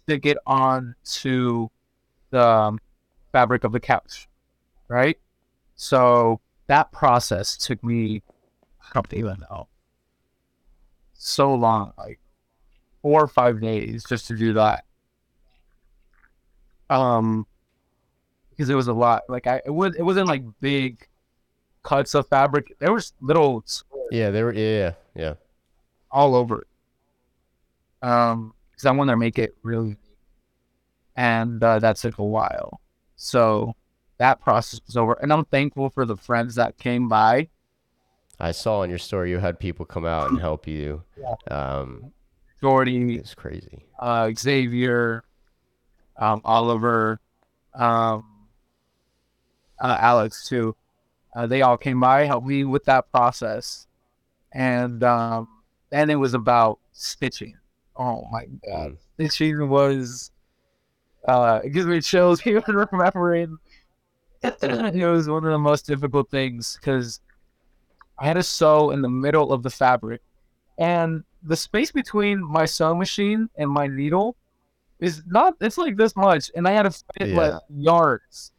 stick 0.05 0.27
it 0.27 0.39
on 0.47 0.95
to 1.05 1.71
the 2.31 2.47
um, 2.47 2.81
fabric 3.33 3.65
of 3.65 3.73
the 3.73 3.81
couch, 3.81 4.29
right? 4.89 5.19
So 5.77 6.41
that 6.67 6.93
process 6.93 7.57
took 7.57 7.83
me, 7.85 8.23
I 8.81 8.87
don't 8.95 9.13
even 9.13 9.41
know, 9.51 9.69
so 11.19 11.55
long, 11.55 11.93
like 11.99 12.19
four 13.03 13.23
or 13.23 13.29
five 13.29 13.61
days 13.61 14.05
just 14.09 14.27
to 14.29 14.37
do 14.37 14.55
that. 14.55 14.85
Um, 16.89 17.47
because 18.51 18.71
it 18.71 18.75
was 18.75 18.89
a 18.89 18.95
lot. 18.95 19.25
Like 19.29 19.47
I, 19.47 19.61
it 19.67 19.71
was, 19.71 19.95
it 19.97 20.03
wasn't 20.03 20.29
like 20.29 20.43
big 20.61 21.07
cuts 21.83 22.15
of 22.15 22.27
fabric. 22.29 22.73
There 22.79 22.93
was 22.93 23.13
little 23.21 23.63
Yeah. 24.11 24.31
They 24.31 24.43
were. 24.43 24.55
Yeah. 24.55 24.63
Yeah. 24.63 24.93
Yeah. 25.15 25.35
all 26.11 26.35
over 26.35 26.63
it. 26.63 28.09
Um, 28.09 28.55
because 28.71 28.87
I 28.87 28.93
want 28.93 29.11
to 29.11 29.17
make 29.17 29.39
it 29.39 29.55
really, 29.63 29.97
and 31.17 31.63
uh, 31.63 31.81
that 31.81 31.97
took 31.97 32.19
a 32.19 32.25
while. 32.25 32.81
So 33.17 33.75
that 34.19 34.41
process 34.41 34.81
was 34.87 34.97
over, 34.97 35.15
and 35.15 35.33
I'm 35.33 35.45
thankful 35.47 35.91
for 35.91 36.07
the 36.07 36.17
friends 36.17 36.55
that 36.55 36.79
came 36.79 37.09
by. 37.09 37.49
I 38.41 38.53
saw 38.53 38.83
in 38.83 38.91
your 38.91 38.99
story 38.99 39.31
you 39.31 39.39
had 39.39 39.59
people 39.59 39.85
come 39.85 40.05
out 40.07 40.31
and 40.31 40.39
help 40.41 40.67
you. 40.67 41.03
Yeah. 41.21 41.35
Um, 41.51 42.13
Jordy, 42.61 43.17
it's 43.17 43.35
crazy. 43.35 43.85
uh, 43.99 44.31
Xavier, 44.37 45.25
um, 46.17 46.41
Oliver, 46.45 47.21
um, 47.75 48.25
uh, 49.81 49.97
Alex 50.01 50.49
too. 50.49 50.75
Uh, 51.37 51.47
they 51.47 51.63
all 51.63 51.77
came 51.77 52.01
by, 52.01 52.25
helped 52.25 52.47
me 52.47 52.65
with 52.65 52.85
that 52.87 53.11
process, 53.13 53.87
and 54.53 55.03
um, 55.05 55.47
then 55.91 56.11
it 56.11 56.17
was 56.17 56.35
about 56.35 56.79
stitching. 56.93 57.57
Oh 57.97 58.27
my 58.31 58.47
god, 58.67 58.93
Mm. 58.93 58.97
stitching 59.15 59.69
was. 59.69 60.31
Uh, 61.27 61.61
it 61.65 61.71
gives 61.71 61.87
me 61.87 62.01
chills 62.01 62.41
even 62.47 62.75
remembering. 62.91 63.59
it 64.43 65.07
was 65.11 65.29
one 65.29 65.45
of 65.45 65.51
the 65.53 65.59
most 65.59 65.87
difficult 65.87 66.31
things 66.31 66.77
because 66.81 67.21
I 68.19 68.27
had 68.27 68.35
to 68.35 68.43
sew 68.43 68.91
in 68.91 69.03
the 69.03 69.09
middle 69.09 69.53
of 69.53 69.63
the 69.63 69.71
fabric, 69.71 70.21
and 70.79 71.25
the 71.43 71.57
space 71.57 71.93
between 71.93 72.43
my 72.43 72.65
sewing 72.67 72.99
machine 72.99 73.49
and 73.57 73.71
my 73.71 73.87
needle 73.87 74.37
is 74.99 75.23
not. 75.27 75.55
It's 75.61 75.79
like 75.79 75.97
this 75.97 76.17
much, 76.17 76.51
and 76.55 76.67
I 76.67 76.73
had 76.73 76.83
to 76.83 76.91
fit 76.91 77.31
like 77.35 77.55
yards 77.71 78.53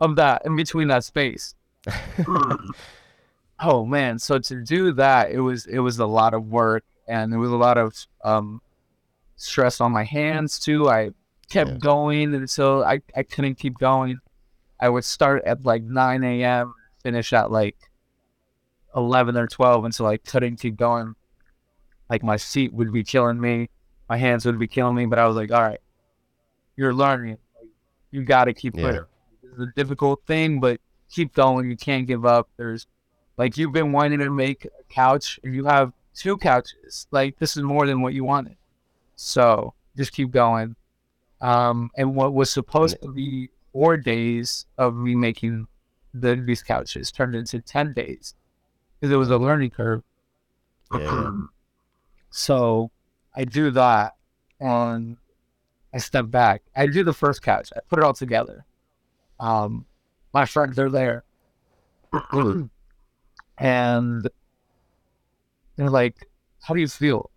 of 0.00 0.16
that 0.16 0.44
in 0.44 0.56
between 0.56 0.88
that 0.88 1.04
space. 1.04 1.54
Oh 3.60 3.84
man, 3.84 4.20
so 4.20 4.38
to 4.38 4.62
do 4.62 4.92
that, 4.92 5.32
it 5.32 5.40
was 5.40 5.66
it 5.66 5.80
was 5.80 5.98
a 5.98 6.06
lot 6.06 6.32
of 6.32 6.46
work, 6.46 6.84
and 7.08 7.32
there 7.32 7.40
was 7.40 7.50
a 7.50 7.56
lot 7.56 7.76
of 7.76 7.92
um 8.22 8.60
stress 9.36 9.80
on 9.80 9.90
my 9.90 10.04
hands 10.04 10.60
too. 10.60 10.88
I 10.88 11.10
kept 11.50 11.70
Yeah. 11.70 11.76
going 11.78 12.34
until 12.34 12.84
I 12.84 13.00
I 13.16 13.24
couldn't 13.24 13.56
keep 13.56 13.76
going. 13.78 14.18
I 14.80 14.88
would 14.88 15.04
start 15.04 15.42
at 15.44 15.64
like 15.64 15.82
9 15.82 16.22
a.m. 16.22 16.72
finish 17.02 17.32
at 17.32 17.50
like 17.50 17.76
11 18.96 19.36
or 19.36 19.46
12 19.46 19.84
until 19.84 20.06
I 20.06 20.16
couldn't 20.16 20.56
keep 20.56 20.76
going. 20.76 21.14
Like 22.08 22.22
my 22.22 22.36
seat 22.36 22.72
would 22.72 22.92
be 22.92 23.04
killing 23.04 23.40
me, 23.40 23.68
my 24.08 24.16
hands 24.16 24.46
would 24.46 24.58
be 24.58 24.66
killing 24.68 24.94
me, 24.94 25.06
but 25.06 25.18
I 25.18 25.26
was 25.26 25.36
like, 25.36 25.52
all 25.52 25.62
right, 25.62 25.80
you're 26.76 26.94
learning. 26.94 27.38
You 28.10 28.24
got 28.24 28.44
to 28.44 28.54
keep 28.54 28.76
Yeah. 28.76 28.82
putting. 28.86 29.04
It's 29.42 29.60
a 29.60 29.72
difficult 29.76 30.22
thing, 30.26 30.60
but 30.60 30.80
keep 31.10 31.34
going. 31.34 31.68
You 31.70 31.76
can't 31.76 32.06
give 32.06 32.24
up. 32.24 32.48
There's 32.56 32.86
Like 33.36 33.56
you've 33.56 33.72
been 33.72 33.92
wanting 33.92 34.18
to 34.20 34.30
make 34.30 34.64
a 34.64 34.84
couch 34.88 35.38
and 35.44 35.54
you 35.54 35.64
have 35.66 35.92
two 36.14 36.36
couches. 36.38 37.06
Like 37.10 37.38
this 37.38 37.56
is 37.56 37.62
more 37.62 37.86
than 37.86 38.00
what 38.00 38.14
you 38.14 38.24
wanted. 38.24 38.56
So 39.16 39.74
just 39.96 40.12
keep 40.12 40.30
going. 40.30 40.74
Um, 41.40 41.90
and 41.96 42.16
what 42.16 42.32
was 42.34 42.50
supposed 42.50 43.00
to 43.02 43.12
be 43.12 43.50
four 43.72 43.96
days 43.96 44.66
of 44.76 44.96
me 44.96 45.14
making 45.14 45.68
the, 46.14 46.34
these 46.34 46.62
couches 46.62 47.12
turned 47.12 47.34
into 47.36 47.60
10 47.60 47.92
days 47.92 48.34
because 48.98 49.12
it 49.12 49.16
was 49.16 49.30
a 49.30 49.38
learning 49.38 49.70
curve. 49.70 50.02
Yeah. 50.92 51.32
so 52.30 52.90
I 53.34 53.44
do 53.44 53.70
that 53.72 54.16
and 54.60 55.16
I 55.92 55.98
step 55.98 56.30
back. 56.30 56.62
I 56.74 56.86
do 56.86 57.04
the 57.04 57.12
first 57.12 57.42
couch. 57.42 57.70
I 57.76 57.80
put 57.88 57.98
it 57.98 58.04
all 58.04 58.14
together. 58.14 58.64
Um, 59.40 59.86
my 60.32 60.44
friends 60.44 60.78
are 60.78 60.90
there. 60.90 61.24
and 63.58 64.28
they're 65.76 65.90
like, 65.90 66.28
How 66.62 66.74
do 66.74 66.80
you 66.80 66.88
feel? 66.88 67.30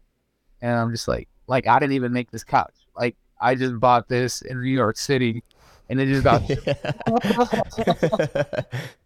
And 0.61 0.71
I'm 0.71 0.91
just 0.91 1.07
like, 1.07 1.27
like 1.47 1.67
I 1.67 1.79
didn't 1.79 1.93
even 1.93 2.13
make 2.13 2.31
this 2.31 2.43
couch. 2.43 2.73
Like 2.95 3.15
I 3.39 3.55
just 3.55 3.79
bought 3.79 4.07
this 4.07 4.41
in 4.41 4.61
New 4.61 4.69
York 4.69 4.97
City 4.97 5.43
and 5.89 5.99
it 5.99 6.07
just 6.07 6.23
got 6.23 6.41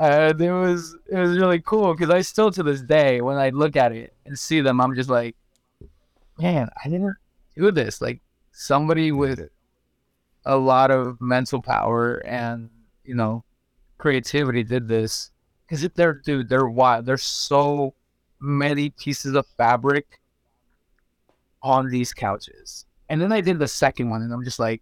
and 0.00 0.40
it 0.40 0.50
was 0.50 0.96
it 1.12 1.18
was 1.18 1.38
really 1.38 1.60
cool 1.60 1.94
because 1.94 2.08
I 2.08 2.22
still 2.22 2.50
to 2.52 2.62
this 2.62 2.80
day 2.80 3.20
when 3.20 3.36
I 3.36 3.50
look 3.50 3.76
at 3.76 3.92
it 3.92 4.14
and 4.24 4.38
see 4.38 4.62
them, 4.62 4.80
I'm 4.80 4.94
just 4.94 5.10
like, 5.10 5.36
man, 6.38 6.70
I 6.82 6.88
didn't 6.88 7.16
do 7.54 7.70
this. 7.70 8.00
Like 8.00 8.22
somebody 8.50 9.12
with 9.12 9.50
a 10.46 10.56
lot 10.56 10.90
of 10.90 11.20
mental 11.20 11.60
power 11.60 12.16
and 12.26 12.70
you 13.04 13.14
know 13.14 13.44
creativity 13.98 14.62
did 14.62 14.88
this 14.88 15.32
because 15.66 15.84
if 15.84 15.92
they're 15.94 16.14
dude, 16.14 16.48
they're 16.48 16.66
wild. 16.66 17.04
There's 17.04 17.22
so 17.22 17.94
many 18.40 18.88
pieces 18.88 19.34
of 19.34 19.46
fabric 19.58 20.18
on 21.62 21.90
these 21.90 22.14
couches, 22.14 22.86
and 23.10 23.20
then 23.20 23.32
I 23.32 23.42
did 23.42 23.58
the 23.58 23.68
second 23.68 24.08
one, 24.08 24.22
and 24.22 24.32
I'm 24.32 24.44
just 24.44 24.58
like, 24.58 24.80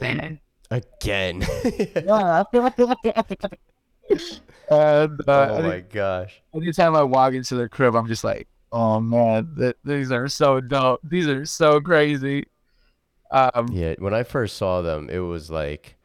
man. 0.00 0.40
Again. 0.70 1.44
and 4.70 5.20
uh, 5.28 5.48
oh 5.50 5.62
my 5.62 5.80
gosh. 5.80 6.40
anytime 6.54 6.94
I 6.96 7.02
walk 7.02 7.34
into 7.34 7.54
their 7.56 7.68
crib, 7.68 7.94
I'm 7.94 8.06
just 8.08 8.24
like, 8.24 8.48
oh 8.72 9.00
man, 9.00 9.54
th- 9.58 9.76
these 9.84 10.10
are 10.12 10.28
so 10.28 10.60
dope. 10.60 11.00
These 11.04 11.26
are 11.28 11.44
so 11.44 11.80
crazy. 11.80 12.46
Um, 13.30 13.68
Yeah, 13.72 13.94
when 13.98 14.14
I 14.14 14.22
first 14.22 14.56
saw 14.56 14.80
them, 14.82 15.08
it 15.10 15.18
was 15.18 15.50
like, 15.50 15.96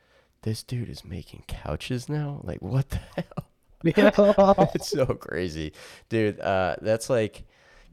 this 0.41 0.63
dude 0.63 0.89
is 0.89 1.03
making 1.05 1.43
couches 1.47 2.09
now? 2.09 2.41
Like, 2.43 2.61
what 2.61 2.89
the 2.89 2.99
hell? 3.15 3.45
it's 4.73 4.89
so 4.89 5.05
crazy. 5.05 5.73
Dude, 6.09 6.39
uh, 6.39 6.75
that's 6.81 7.09
like 7.09 7.45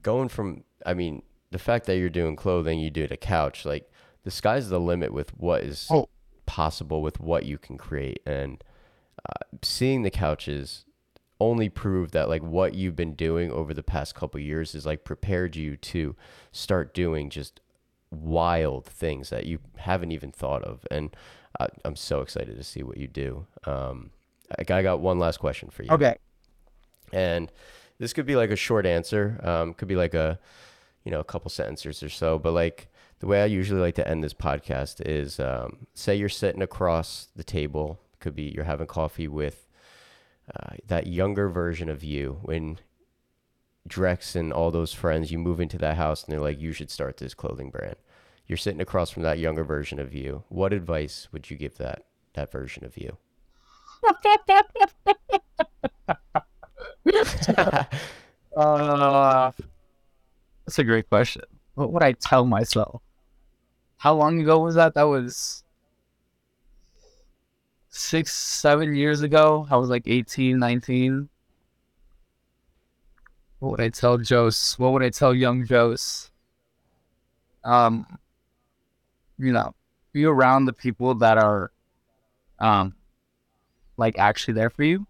going 0.02 0.28
from, 0.28 0.64
I 0.84 0.94
mean, 0.94 1.22
the 1.50 1.58
fact 1.58 1.86
that 1.86 1.96
you're 1.98 2.08
doing 2.08 2.34
clothing, 2.34 2.78
you 2.80 2.90
did 2.90 3.12
a 3.12 3.16
couch, 3.16 3.64
like, 3.64 3.90
the 4.24 4.30
sky's 4.32 4.68
the 4.68 4.80
limit 4.80 5.12
with 5.12 5.30
what 5.38 5.62
is 5.62 5.86
Oh. 5.90 6.08
possible 6.46 7.02
with 7.02 7.20
what 7.20 7.44
you 7.44 7.58
can 7.58 7.78
create. 7.78 8.20
And 8.26 8.62
uh, 9.24 9.44
seeing 9.62 10.02
the 10.02 10.10
couches 10.10 10.84
only 11.38 11.68
proved 11.68 12.12
that, 12.12 12.28
like, 12.28 12.42
what 12.42 12.74
you've 12.74 12.96
been 12.96 13.14
doing 13.14 13.50
over 13.50 13.74
the 13.74 13.82
past 13.82 14.14
couple 14.14 14.40
years 14.40 14.74
is, 14.74 14.86
like, 14.86 15.04
prepared 15.04 15.54
you 15.54 15.76
to 15.76 16.16
start 16.52 16.94
doing 16.94 17.30
just 17.30 17.60
wild 18.10 18.86
things 18.86 19.30
that 19.30 19.46
you 19.46 19.58
haven't 19.76 20.12
even 20.12 20.30
thought 20.32 20.62
of. 20.62 20.86
And 20.90 21.14
I, 21.60 21.68
I'm 21.84 21.96
so 21.96 22.20
excited 22.20 22.56
to 22.56 22.64
see 22.64 22.82
what 22.82 22.96
you 22.96 23.06
do. 23.06 23.46
Um, 23.64 24.10
I, 24.58 24.62
I 24.72 24.82
got 24.82 25.00
one 25.00 25.18
last 25.18 25.38
question 25.38 25.68
for 25.70 25.82
you. 25.82 25.90
okay. 25.90 26.16
And 27.12 27.52
this 27.98 28.12
could 28.12 28.26
be 28.26 28.36
like 28.36 28.50
a 28.50 28.56
short 28.56 28.86
answer. 28.86 29.40
Um, 29.42 29.74
could 29.74 29.88
be 29.88 29.96
like 29.96 30.14
a, 30.14 30.38
you 31.04 31.10
know, 31.10 31.20
a 31.20 31.24
couple 31.24 31.50
sentences 31.50 32.02
or 32.02 32.08
so. 32.08 32.38
But 32.38 32.52
like 32.52 32.88
the 33.20 33.26
way 33.26 33.42
I 33.42 33.46
usually 33.46 33.80
like 33.80 33.94
to 33.96 34.08
end 34.08 34.22
this 34.24 34.34
podcast 34.34 35.00
is, 35.06 35.40
um, 35.40 35.86
say 35.94 36.16
you're 36.16 36.28
sitting 36.28 36.62
across 36.62 37.28
the 37.36 37.44
table. 37.44 37.98
Could 38.26 38.34
be 38.34 38.52
you're 38.52 38.64
having 38.64 38.88
coffee 38.88 39.28
with 39.28 39.68
uh, 40.52 40.74
that 40.88 41.06
younger 41.06 41.48
version 41.48 41.88
of 41.88 42.02
you 42.02 42.40
when 42.42 42.80
Drex 43.88 44.34
and 44.34 44.52
all 44.52 44.72
those 44.72 44.92
friends. 44.92 45.30
You 45.30 45.38
move 45.38 45.60
into 45.60 45.78
that 45.78 45.96
house 45.96 46.24
and 46.24 46.32
they're 46.32 46.40
like, 46.40 46.60
you 46.60 46.72
should 46.72 46.90
start 46.90 47.18
this 47.18 47.34
clothing 47.34 47.70
brand. 47.70 47.94
You're 48.48 48.56
sitting 48.56 48.80
across 48.80 49.10
from 49.10 49.22
that 49.22 49.38
younger 49.38 49.62
version 49.62 50.00
of 50.00 50.12
you. 50.12 50.42
What 50.48 50.72
advice 50.72 51.28
would 51.30 51.52
you 51.52 51.56
give 51.56 51.76
that 51.76 52.06
that 52.32 52.50
version 52.50 52.84
of 52.84 52.98
you? 52.98 53.16
Uh, 58.56 59.52
that's 60.64 60.78
a 60.78 60.84
great 60.84 61.06
question. 61.10 61.42
What 61.74 61.92
would 61.92 62.02
I 62.02 62.12
tell 62.12 62.46
myself? 62.46 63.02
How 63.98 64.14
long 64.14 64.40
ago 64.40 64.60
was 64.60 64.76
that? 64.76 64.94
That 64.94 65.02
was 65.02 65.62
six, 67.96 68.32
seven 68.34 68.94
years 68.94 69.22
ago. 69.22 69.66
I 69.70 69.76
was 69.76 69.88
like 69.88 70.04
18, 70.06 70.58
19. 70.58 71.28
What 73.58 73.70
would 73.72 73.80
I 73.80 73.88
tell 73.88 74.18
Jose? 74.18 74.74
What 74.78 74.92
would 74.92 75.02
I 75.02 75.10
tell 75.10 75.34
young 75.34 75.66
Jose? 75.66 76.28
Um, 77.64 78.06
you 79.38 79.52
know, 79.52 79.74
be 80.12 80.24
around 80.24 80.66
the 80.66 80.72
people 80.72 81.14
that 81.16 81.38
are, 81.38 81.72
um, 82.58 82.94
like 83.96 84.18
actually 84.18 84.54
there 84.54 84.70
for 84.70 84.84
you. 84.84 85.06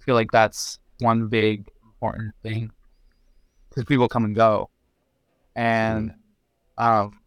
I 0.00 0.04
feel 0.04 0.14
like 0.14 0.30
that's 0.30 0.78
one 0.98 1.28
big 1.28 1.68
important 1.84 2.34
thing 2.42 2.72
because 3.68 3.84
people 3.84 4.08
come 4.08 4.24
and 4.24 4.34
go, 4.34 4.70
and 5.54 6.14
um, 6.78 7.20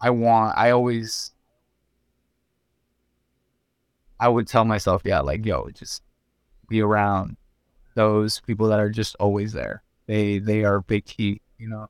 I 0.00 0.10
want. 0.10 0.56
I 0.56 0.70
always. 0.70 1.32
I 4.20 4.28
would 4.28 4.46
tell 4.48 4.64
myself, 4.64 5.02
yeah, 5.04 5.20
like 5.20 5.44
yo, 5.46 5.68
just 5.70 6.02
be 6.68 6.80
around 6.82 7.36
those 7.94 8.40
people 8.40 8.68
that 8.68 8.80
are 8.80 8.90
just 8.90 9.16
always 9.20 9.52
there. 9.52 9.82
They 10.06 10.38
they 10.38 10.64
are 10.64 10.80
big 10.80 11.04
key, 11.04 11.40
you 11.58 11.68
know. 11.68 11.88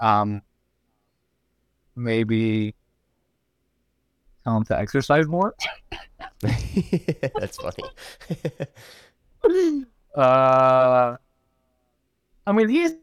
Um, 0.00 0.42
maybe 1.96 2.74
tell 4.44 4.54
them 4.54 4.64
to 4.64 4.78
exercise 4.78 5.26
more. 5.26 5.54
That's 6.40 7.58
funny. 7.58 8.66
Uh, 10.14 11.16
I 12.46 12.52
mean, 12.52 12.68
he's 12.68 12.94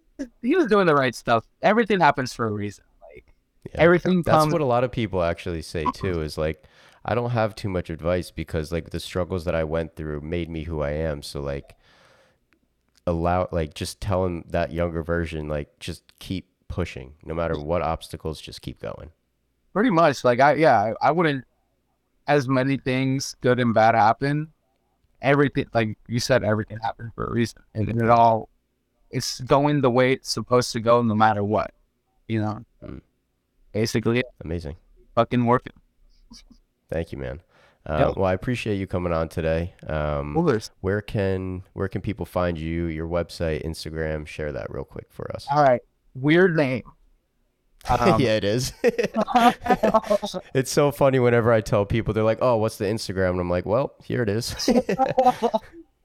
he 0.42 0.56
was 0.56 0.68
doing 0.68 0.86
the 0.86 0.96
right 0.96 1.14
stuff. 1.14 1.46
Everything 1.62 2.00
happens 2.00 2.32
for 2.34 2.48
a 2.48 2.52
reason. 2.52 2.86
Like 3.02 3.26
Yeah. 3.66 3.82
everything 3.82 4.22
That's 4.24 4.44
comes. 4.44 4.54
what 4.54 4.62
a 4.62 4.66
lot 4.66 4.86
of 4.86 4.92
people 4.94 5.22
actually 5.22 5.62
say 5.62 5.86
too 5.94 6.22
is 6.22 6.38
like 6.38 6.64
I 7.04 7.16
don't 7.16 7.32
have 7.32 7.56
too 7.56 7.70
much 7.70 7.90
advice 7.90 8.30
because 8.32 8.72
like 8.72 8.92
the 8.92 9.00
struggles 9.00 9.46
that 9.46 9.56
I 9.56 9.64
went 9.64 9.96
through 9.96 10.22
made 10.22 10.50
me 10.50 10.64
who 10.64 10.82
I 10.82 10.92
am. 10.92 11.24
So 11.24 11.42
like 11.42 11.76
allow 13.08 13.48
like 13.52 13.74
just 13.74 14.00
tell 14.00 14.26
him 14.26 14.44
that 14.50 14.72
younger 14.72 15.02
version 15.02 15.48
like 15.48 15.80
just 15.80 16.04
keep 16.20 16.48
pushing 16.68 17.14
no 17.26 17.34
matter 17.34 17.60
what 17.60 17.82
obstacles 17.82 18.40
just 18.40 18.62
keep 18.62 18.80
going. 18.80 19.10
pretty 19.74 19.90
much 19.90 20.24
like 20.24 20.40
I 20.40 20.54
yeah 20.54 20.94
I, 21.02 21.08
I 21.08 21.12
wouldn't 21.12 21.44
as 22.28 22.48
many 22.48 22.78
things 22.78 23.36
good 23.42 23.60
and 23.60 23.74
bad 23.74 23.96
happen. 23.96 24.50
Everything 25.24 25.66
like 25.74 25.98
you 26.08 26.20
said, 26.20 26.44
everything 26.44 26.78
happened 26.82 27.12
for 27.16 27.26
a 27.26 27.32
reason, 27.32 27.62
and 27.76 27.90
it 27.90 28.10
all 28.10 28.50
it's 29.10 29.42
going 29.42 29.82
the 29.82 29.90
way 29.92 30.14
it's 30.14 30.32
supposed 30.32 30.72
to 30.74 30.80
go, 30.80 31.02
no 31.02 31.14
matter 31.16 31.44
what. 31.44 31.74
You 32.28 32.42
know, 32.42 32.66
Mm. 32.84 33.02
basically, 33.72 34.24
Amazing. 34.44 34.78
fucking 35.16 35.46
working. 35.46 35.74
Thank 36.92 37.12
you, 37.12 37.18
man. 37.18 37.42
Uh, 37.86 38.06
Yep. 38.08 38.18
Well, 38.18 38.26
I 38.26 38.34
appreciate 38.34 38.76
you 38.76 38.86
coming 38.86 39.12
on 39.14 39.28
today. 39.30 39.74
Um, 39.88 40.36
Coolers. 40.36 40.70
where 40.82 41.02
can 41.02 41.64
where 41.74 41.88
can 41.88 42.02
people 42.02 42.26
find 42.28 42.58
you? 42.58 42.86
Your 42.86 43.08
website, 43.08 43.66
Instagram. 43.66 44.28
Share 44.28 44.52
that 44.52 44.70
real 44.70 44.84
quick 44.84 45.08
for 45.10 45.34
us. 45.36 45.48
All 45.52 45.64
right, 45.64 45.82
weird 46.14 46.56
name. 46.56 46.84
Um, 47.90 48.22
yeah, 48.22 48.36
it 48.36 48.44
is. 48.44 48.74
it's 50.54 50.70
so 50.70 50.92
funny 50.92 51.18
whenever 51.18 51.52
I 51.52 51.62
tell 51.62 51.84
people, 51.84 52.14
they're 52.14 52.24
like, 52.24 52.38
"Oh, 52.40 52.58
what's 52.58 52.78
the 52.78 52.86
Instagram?" 52.86 53.32
And 53.32 53.40
I'm 53.40 53.50
like, 53.50 53.66
"Well, 53.66 53.96
here 54.04 54.22
it 54.22 54.30
is." 54.30 54.56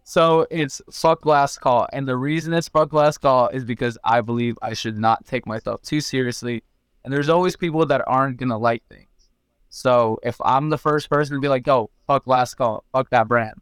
So 0.09 0.47
it's 0.51 0.81
fuck 0.91 1.27
last 1.27 1.61
call, 1.61 1.89
and 1.93 2.07
the 2.07 2.17
reason 2.17 2.53
it's 2.53 2.69
fuck 2.69 2.93
last 2.93 3.19
call 3.19 3.49
is 3.49 3.65
because 3.65 3.99
I 4.05 4.21
believe 4.21 4.57
I 4.63 4.73
should 4.73 4.97
not 4.97 5.27
take 5.27 5.49
myself 5.49 5.83
too 5.83 6.01
seriously, 6.01 6.63
and 7.05 7.13
there's 7.13 7.29
always 7.29 7.57
people 7.57 7.85
that 7.87 8.05
aren't 8.07 8.37
gonna 8.37 8.57
like 8.57 8.85
things. 8.89 9.06
So 9.69 10.19
if 10.23 10.37
I'm 10.45 10.71
the 10.71 10.79
first 10.79 11.11
person 11.11 11.35
to 11.35 11.41
be 11.41 11.49
like, 11.49 11.67
"Yo, 11.67 11.91
fuck 12.07 12.27
last 12.27 12.55
call, 12.55 12.85
fuck 12.93 13.11
that 13.11 13.29
brand," 13.29 13.61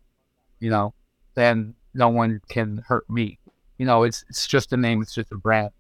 you 0.61 0.71
know, 0.71 0.95
then 1.35 1.75
no 1.95 2.09
one 2.09 2.41
can 2.49 2.85
hurt 2.87 3.09
me. 3.09 3.39
You 3.79 3.87
know, 3.87 4.03
it's 4.03 4.25
it's 4.29 4.47
just 4.47 4.73
a 4.73 4.77
name, 4.77 5.03
it's 5.03 5.15
just 5.15 5.33
a 5.33 5.37
brand. 5.37 5.71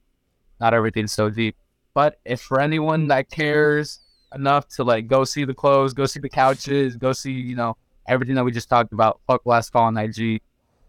Not 0.60 0.74
everything's 0.74 1.12
so 1.12 1.30
deep. 1.30 1.56
But 1.94 2.18
if 2.24 2.40
for 2.40 2.60
anyone 2.60 3.09
that 3.09 3.30
cares 3.30 4.01
enough 4.34 4.68
to 4.68 4.84
like 4.84 5.06
go 5.06 5.24
see 5.24 5.44
the 5.44 5.55
clothes, 5.55 5.94
go 5.94 6.06
see 6.06 6.20
the 6.20 6.28
couches, 6.28 6.96
go 6.96 7.12
see 7.12 7.32
you 7.32 7.56
know 7.56 7.76
everything 8.09 8.34
that 8.34 8.44
we 8.44 8.52
just 8.52 8.68
talked 8.68 8.92
about. 8.92 9.20
Fuck 9.26 9.46
Last 9.46 9.70
Call 9.70 9.84
on 9.84 9.96
IG, 9.96 10.40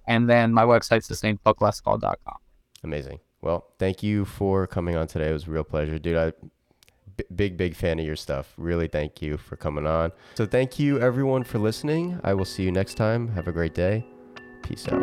and 0.08 0.30
then 0.30 0.54
my 0.54 0.64
website's 0.64 1.08
the 1.08 1.16
same. 1.16 1.40
Fucklastcall.com. 1.46 2.38
Amazing. 2.84 3.20
Well, 3.42 3.68
thank 3.78 4.02
you 4.02 4.26
for 4.26 4.66
coming 4.66 4.96
on 4.96 5.08
today. 5.08 5.30
It 5.30 5.34
was 5.34 5.48
a 5.48 5.52
real 5.52 5.64
pleasure, 5.64 6.00
dude. 6.00 6.18
I 6.18 6.34
b- 7.18 7.24
big 7.36 7.58
big 7.58 7.76
fan 7.76 8.00
of 8.00 8.06
your 8.06 8.16
stuff. 8.16 8.54
Really, 8.58 8.88
thank 8.88 9.22
you 9.22 9.38
for 9.38 9.56
coming 9.56 9.86
on. 9.88 10.12
So, 10.36 10.46
thank 10.46 10.80
you 10.80 11.00
everyone 11.00 11.44
for 11.44 11.60
listening. 11.60 12.20
I 12.24 12.34
will 12.34 12.46
see 12.46 12.64
you 12.64 12.72
next 12.72 12.96
time. 12.96 13.30
Have 13.30 13.48
a 13.48 13.52
great 13.52 13.74
day. 13.74 14.06
Peace 14.64 14.88
out. 14.88 15.02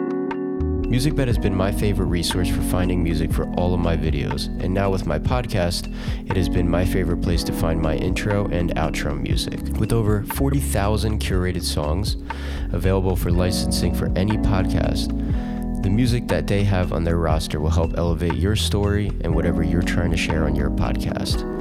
MusicBed 0.92 1.26
has 1.26 1.38
been 1.38 1.54
my 1.54 1.72
favorite 1.72 2.08
resource 2.08 2.50
for 2.50 2.60
finding 2.60 3.02
music 3.02 3.32
for 3.32 3.48
all 3.54 3.72
of 3.72 3.80
my 3.80 3.96
videos, 3.96 4.48
and 4.62 4.74
now 4.74 4.90
with 4.90 5.06
my 5.06 5.18
podcast, 5.18 5.90
it 6.28 6.36
has 6.36 6.50
been 6.50 6.68
my 6.68 6.84
favorite 6.84 7.22
place 7.22 7.42
to 7.44 7.52
find 7.52 7.80
my 7.80 7.96
intro 7.96 8.46
and 8.48 8.74
outro 8.74 9.18
music. 9.18 9.58
With 9.78 9.90
over 9.90 10.22
40,000 10.24 11.18
curated 11.18 11.62
songs 11.62 12.16
available 12.74 13.16
for 13.16 13.30
licensing 13.30 13.94
for 13.94 14.12
any 14.16 14.36
podcast, 14.36 15.12
the 15.82 15.88
music 15.88 16.28
that 16.28 16.46
they 16.46 16.62
have 16.62 16.92
on 16.92 17.04
their 17.04 17.16
roster 17.16 17.58
will 17.58 17.70
help 17.70 17.96
elevate 17.96 18.34
your 18.34 18.54
story 18.54 19.10
and 19.22 19.34
whatever 19.34 19.62
you're 19.62 19.80
trying 19.80 20.10
to 20.10 20.16
share 20.18 20.44
on 20.44 20.54
your 20.54 20.68
podcast. 20.68 21.51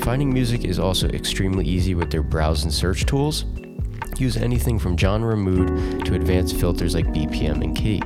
Finding 0.00 0.32
music 0.32 0.64
is 0.64 0.78
also 0.78 1.08
extremely 1.08 1.66
easy 1.66 1.94
with 1.94 2.10
their 2.10 2.22
browse 2.22 2.64
and 2.64 2.72
search 2.72 3.06
tools. 3.06 3.44
Use 4.18 4.36
anything 4.36 4.78
from 4.78 4.96
genre 4.96 5.36
mood 5.36 6.04
to 6.04 6.14
advanced 6.14 6.56
filters 6.56 6.94
like 6.94 7.06
BPM 7.06 7.62
and 7.62 7.76
key. 7.76 8.00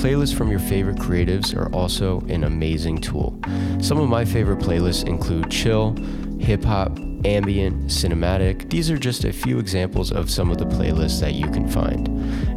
Playlists 0.00 0.34
from 0.34 0.50
your 0.50 0.58
favorite 0.60 0.96
creatives 0.96 1.56
are 1.56 1.72
also 1.74 2.20
an 2.22 2.44
amazing 2.44 3.00
tool. 3.00 3.38
Some 3.80 3.98
of 3.98 4.08
my 4.08 4.24
favorite 4.24 4.58
playlists 4.58 5.06
include 5.06 5.50
chill, 5.50 5.96
hip 6.38 6.62
hop, 6.64 6.98
ambient, 7.24 7.86
cinematic. 7.86 8.68
These 8.70 8.90
are 8.90 8.98
just 8.98 9.24
a 9.24 9.32
few 9.32 9.58
examples 9.58 10.12
of 10.12 10.30
some 10.30 10.50
of 10.50 10.58
the 10.58 10.66
playlists 10.66 11.20
that 11.20 11.34
you 11.34 11.46
can 11.50 11.66
find. 11.68 12.08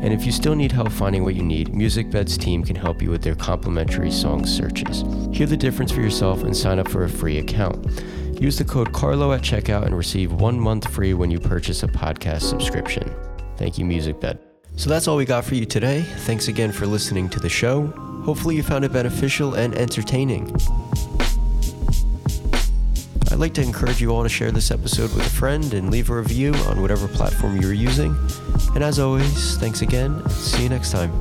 And 0.03 0.14
if 0.14 0.26
you 0.26 0.31
still 0.31 0.56
need 0.56 0.72
help 0.72 0.91
finding 0.91 1.23
what 1.23 1.35
you 1.35 1.43
need, 1.43 1.69
MusicBed's 1.69 2.38
team 2.38 2.64
can 2.64 2.76
help 2.76 3.01
you 3.01 3.10
with 3.10 3.22
their 3.22 3.35
complimentary 3.35 4.11
song 4.11 4.45
searches. 4.45 5.03
Hear 5.31 5.47
the 5.47 5.57
difference 5.57 5.91
for 5.91 6.01
yourself 6.01 6.43
and 6.43 6.56
sign 6.56 6.80
up 6.80 6.88
for 6.88 7.03
a 7.03 7.10
free 7.10 7.39
account. 7.39 7.85
Use 8.39 8.57
the 8.57 8.63
code 8.63 8.93
CARLO 8.93 9.33
at 9.33 9.41
checkout 9.41 9.85
and 9.85 9.95
receive 9.95 10.31
one 10.31 10.57
month 10.57 10.89
free 10.89 11.13
when 11.13 11.29
you 11.29 11.39
purchase 11.39 11.83
a 11.83 11.87
podcast 11.87 12.43
subscription. 12.43 13.13
Thank 13.57 13.77
you, 13.77 13.85
MusicBed. 13.85 14.39
So 14.77 14.89
that's 14.89 15.09
all 15.09 15.17
we 15.17 15.25
got 15.25 15.43
for 15.43 15.55
you 15.55 15.65
today. 15.65 16.03
Thanks 16.19 16.47
again 16.47 16.71
for 16.71 16.85
listening 16.85 17.27
to 17.31 17.39
the 17.39 17.49
show. 17.49 17.87
Hopefully, 18.23 18.55
you 18.55 18.63
found 18.63 18.85
it 18.85 18.93
beneficial 18.93 19.55
and 19.55 19.75
entertaining. 19.75 20.55
I'd 23.31 23.39
like 23.39 23.53
to 23.55 23.61
encourage 23.61 24.01
you 24.01 24.11
all 24.11 24.23
to 24.23 24.29
share 24.29 24.51
this 24.51 24.71
episode 24.71 25.13
with 25.13 25.25
a 25.25 25.29
friend 25.29 25.73
and 25.73 25.91
leave 25.91 26.09
a 26.09 26.15
review 26.15 26.53
on 26.67 26.81
whatever 26.81 27.09
platform 27.09 27.59
you're 27.61 27.73
using. 27.73 28.15
And 28.73 28.83
as 28.83 28.99
always, 28.99 29.57
thanks 29.57 29.81
again. 29.81 30.27
See 30.29 30.63
you 30.63 30.69
next 30.69 30.91
time. 30.91 31.11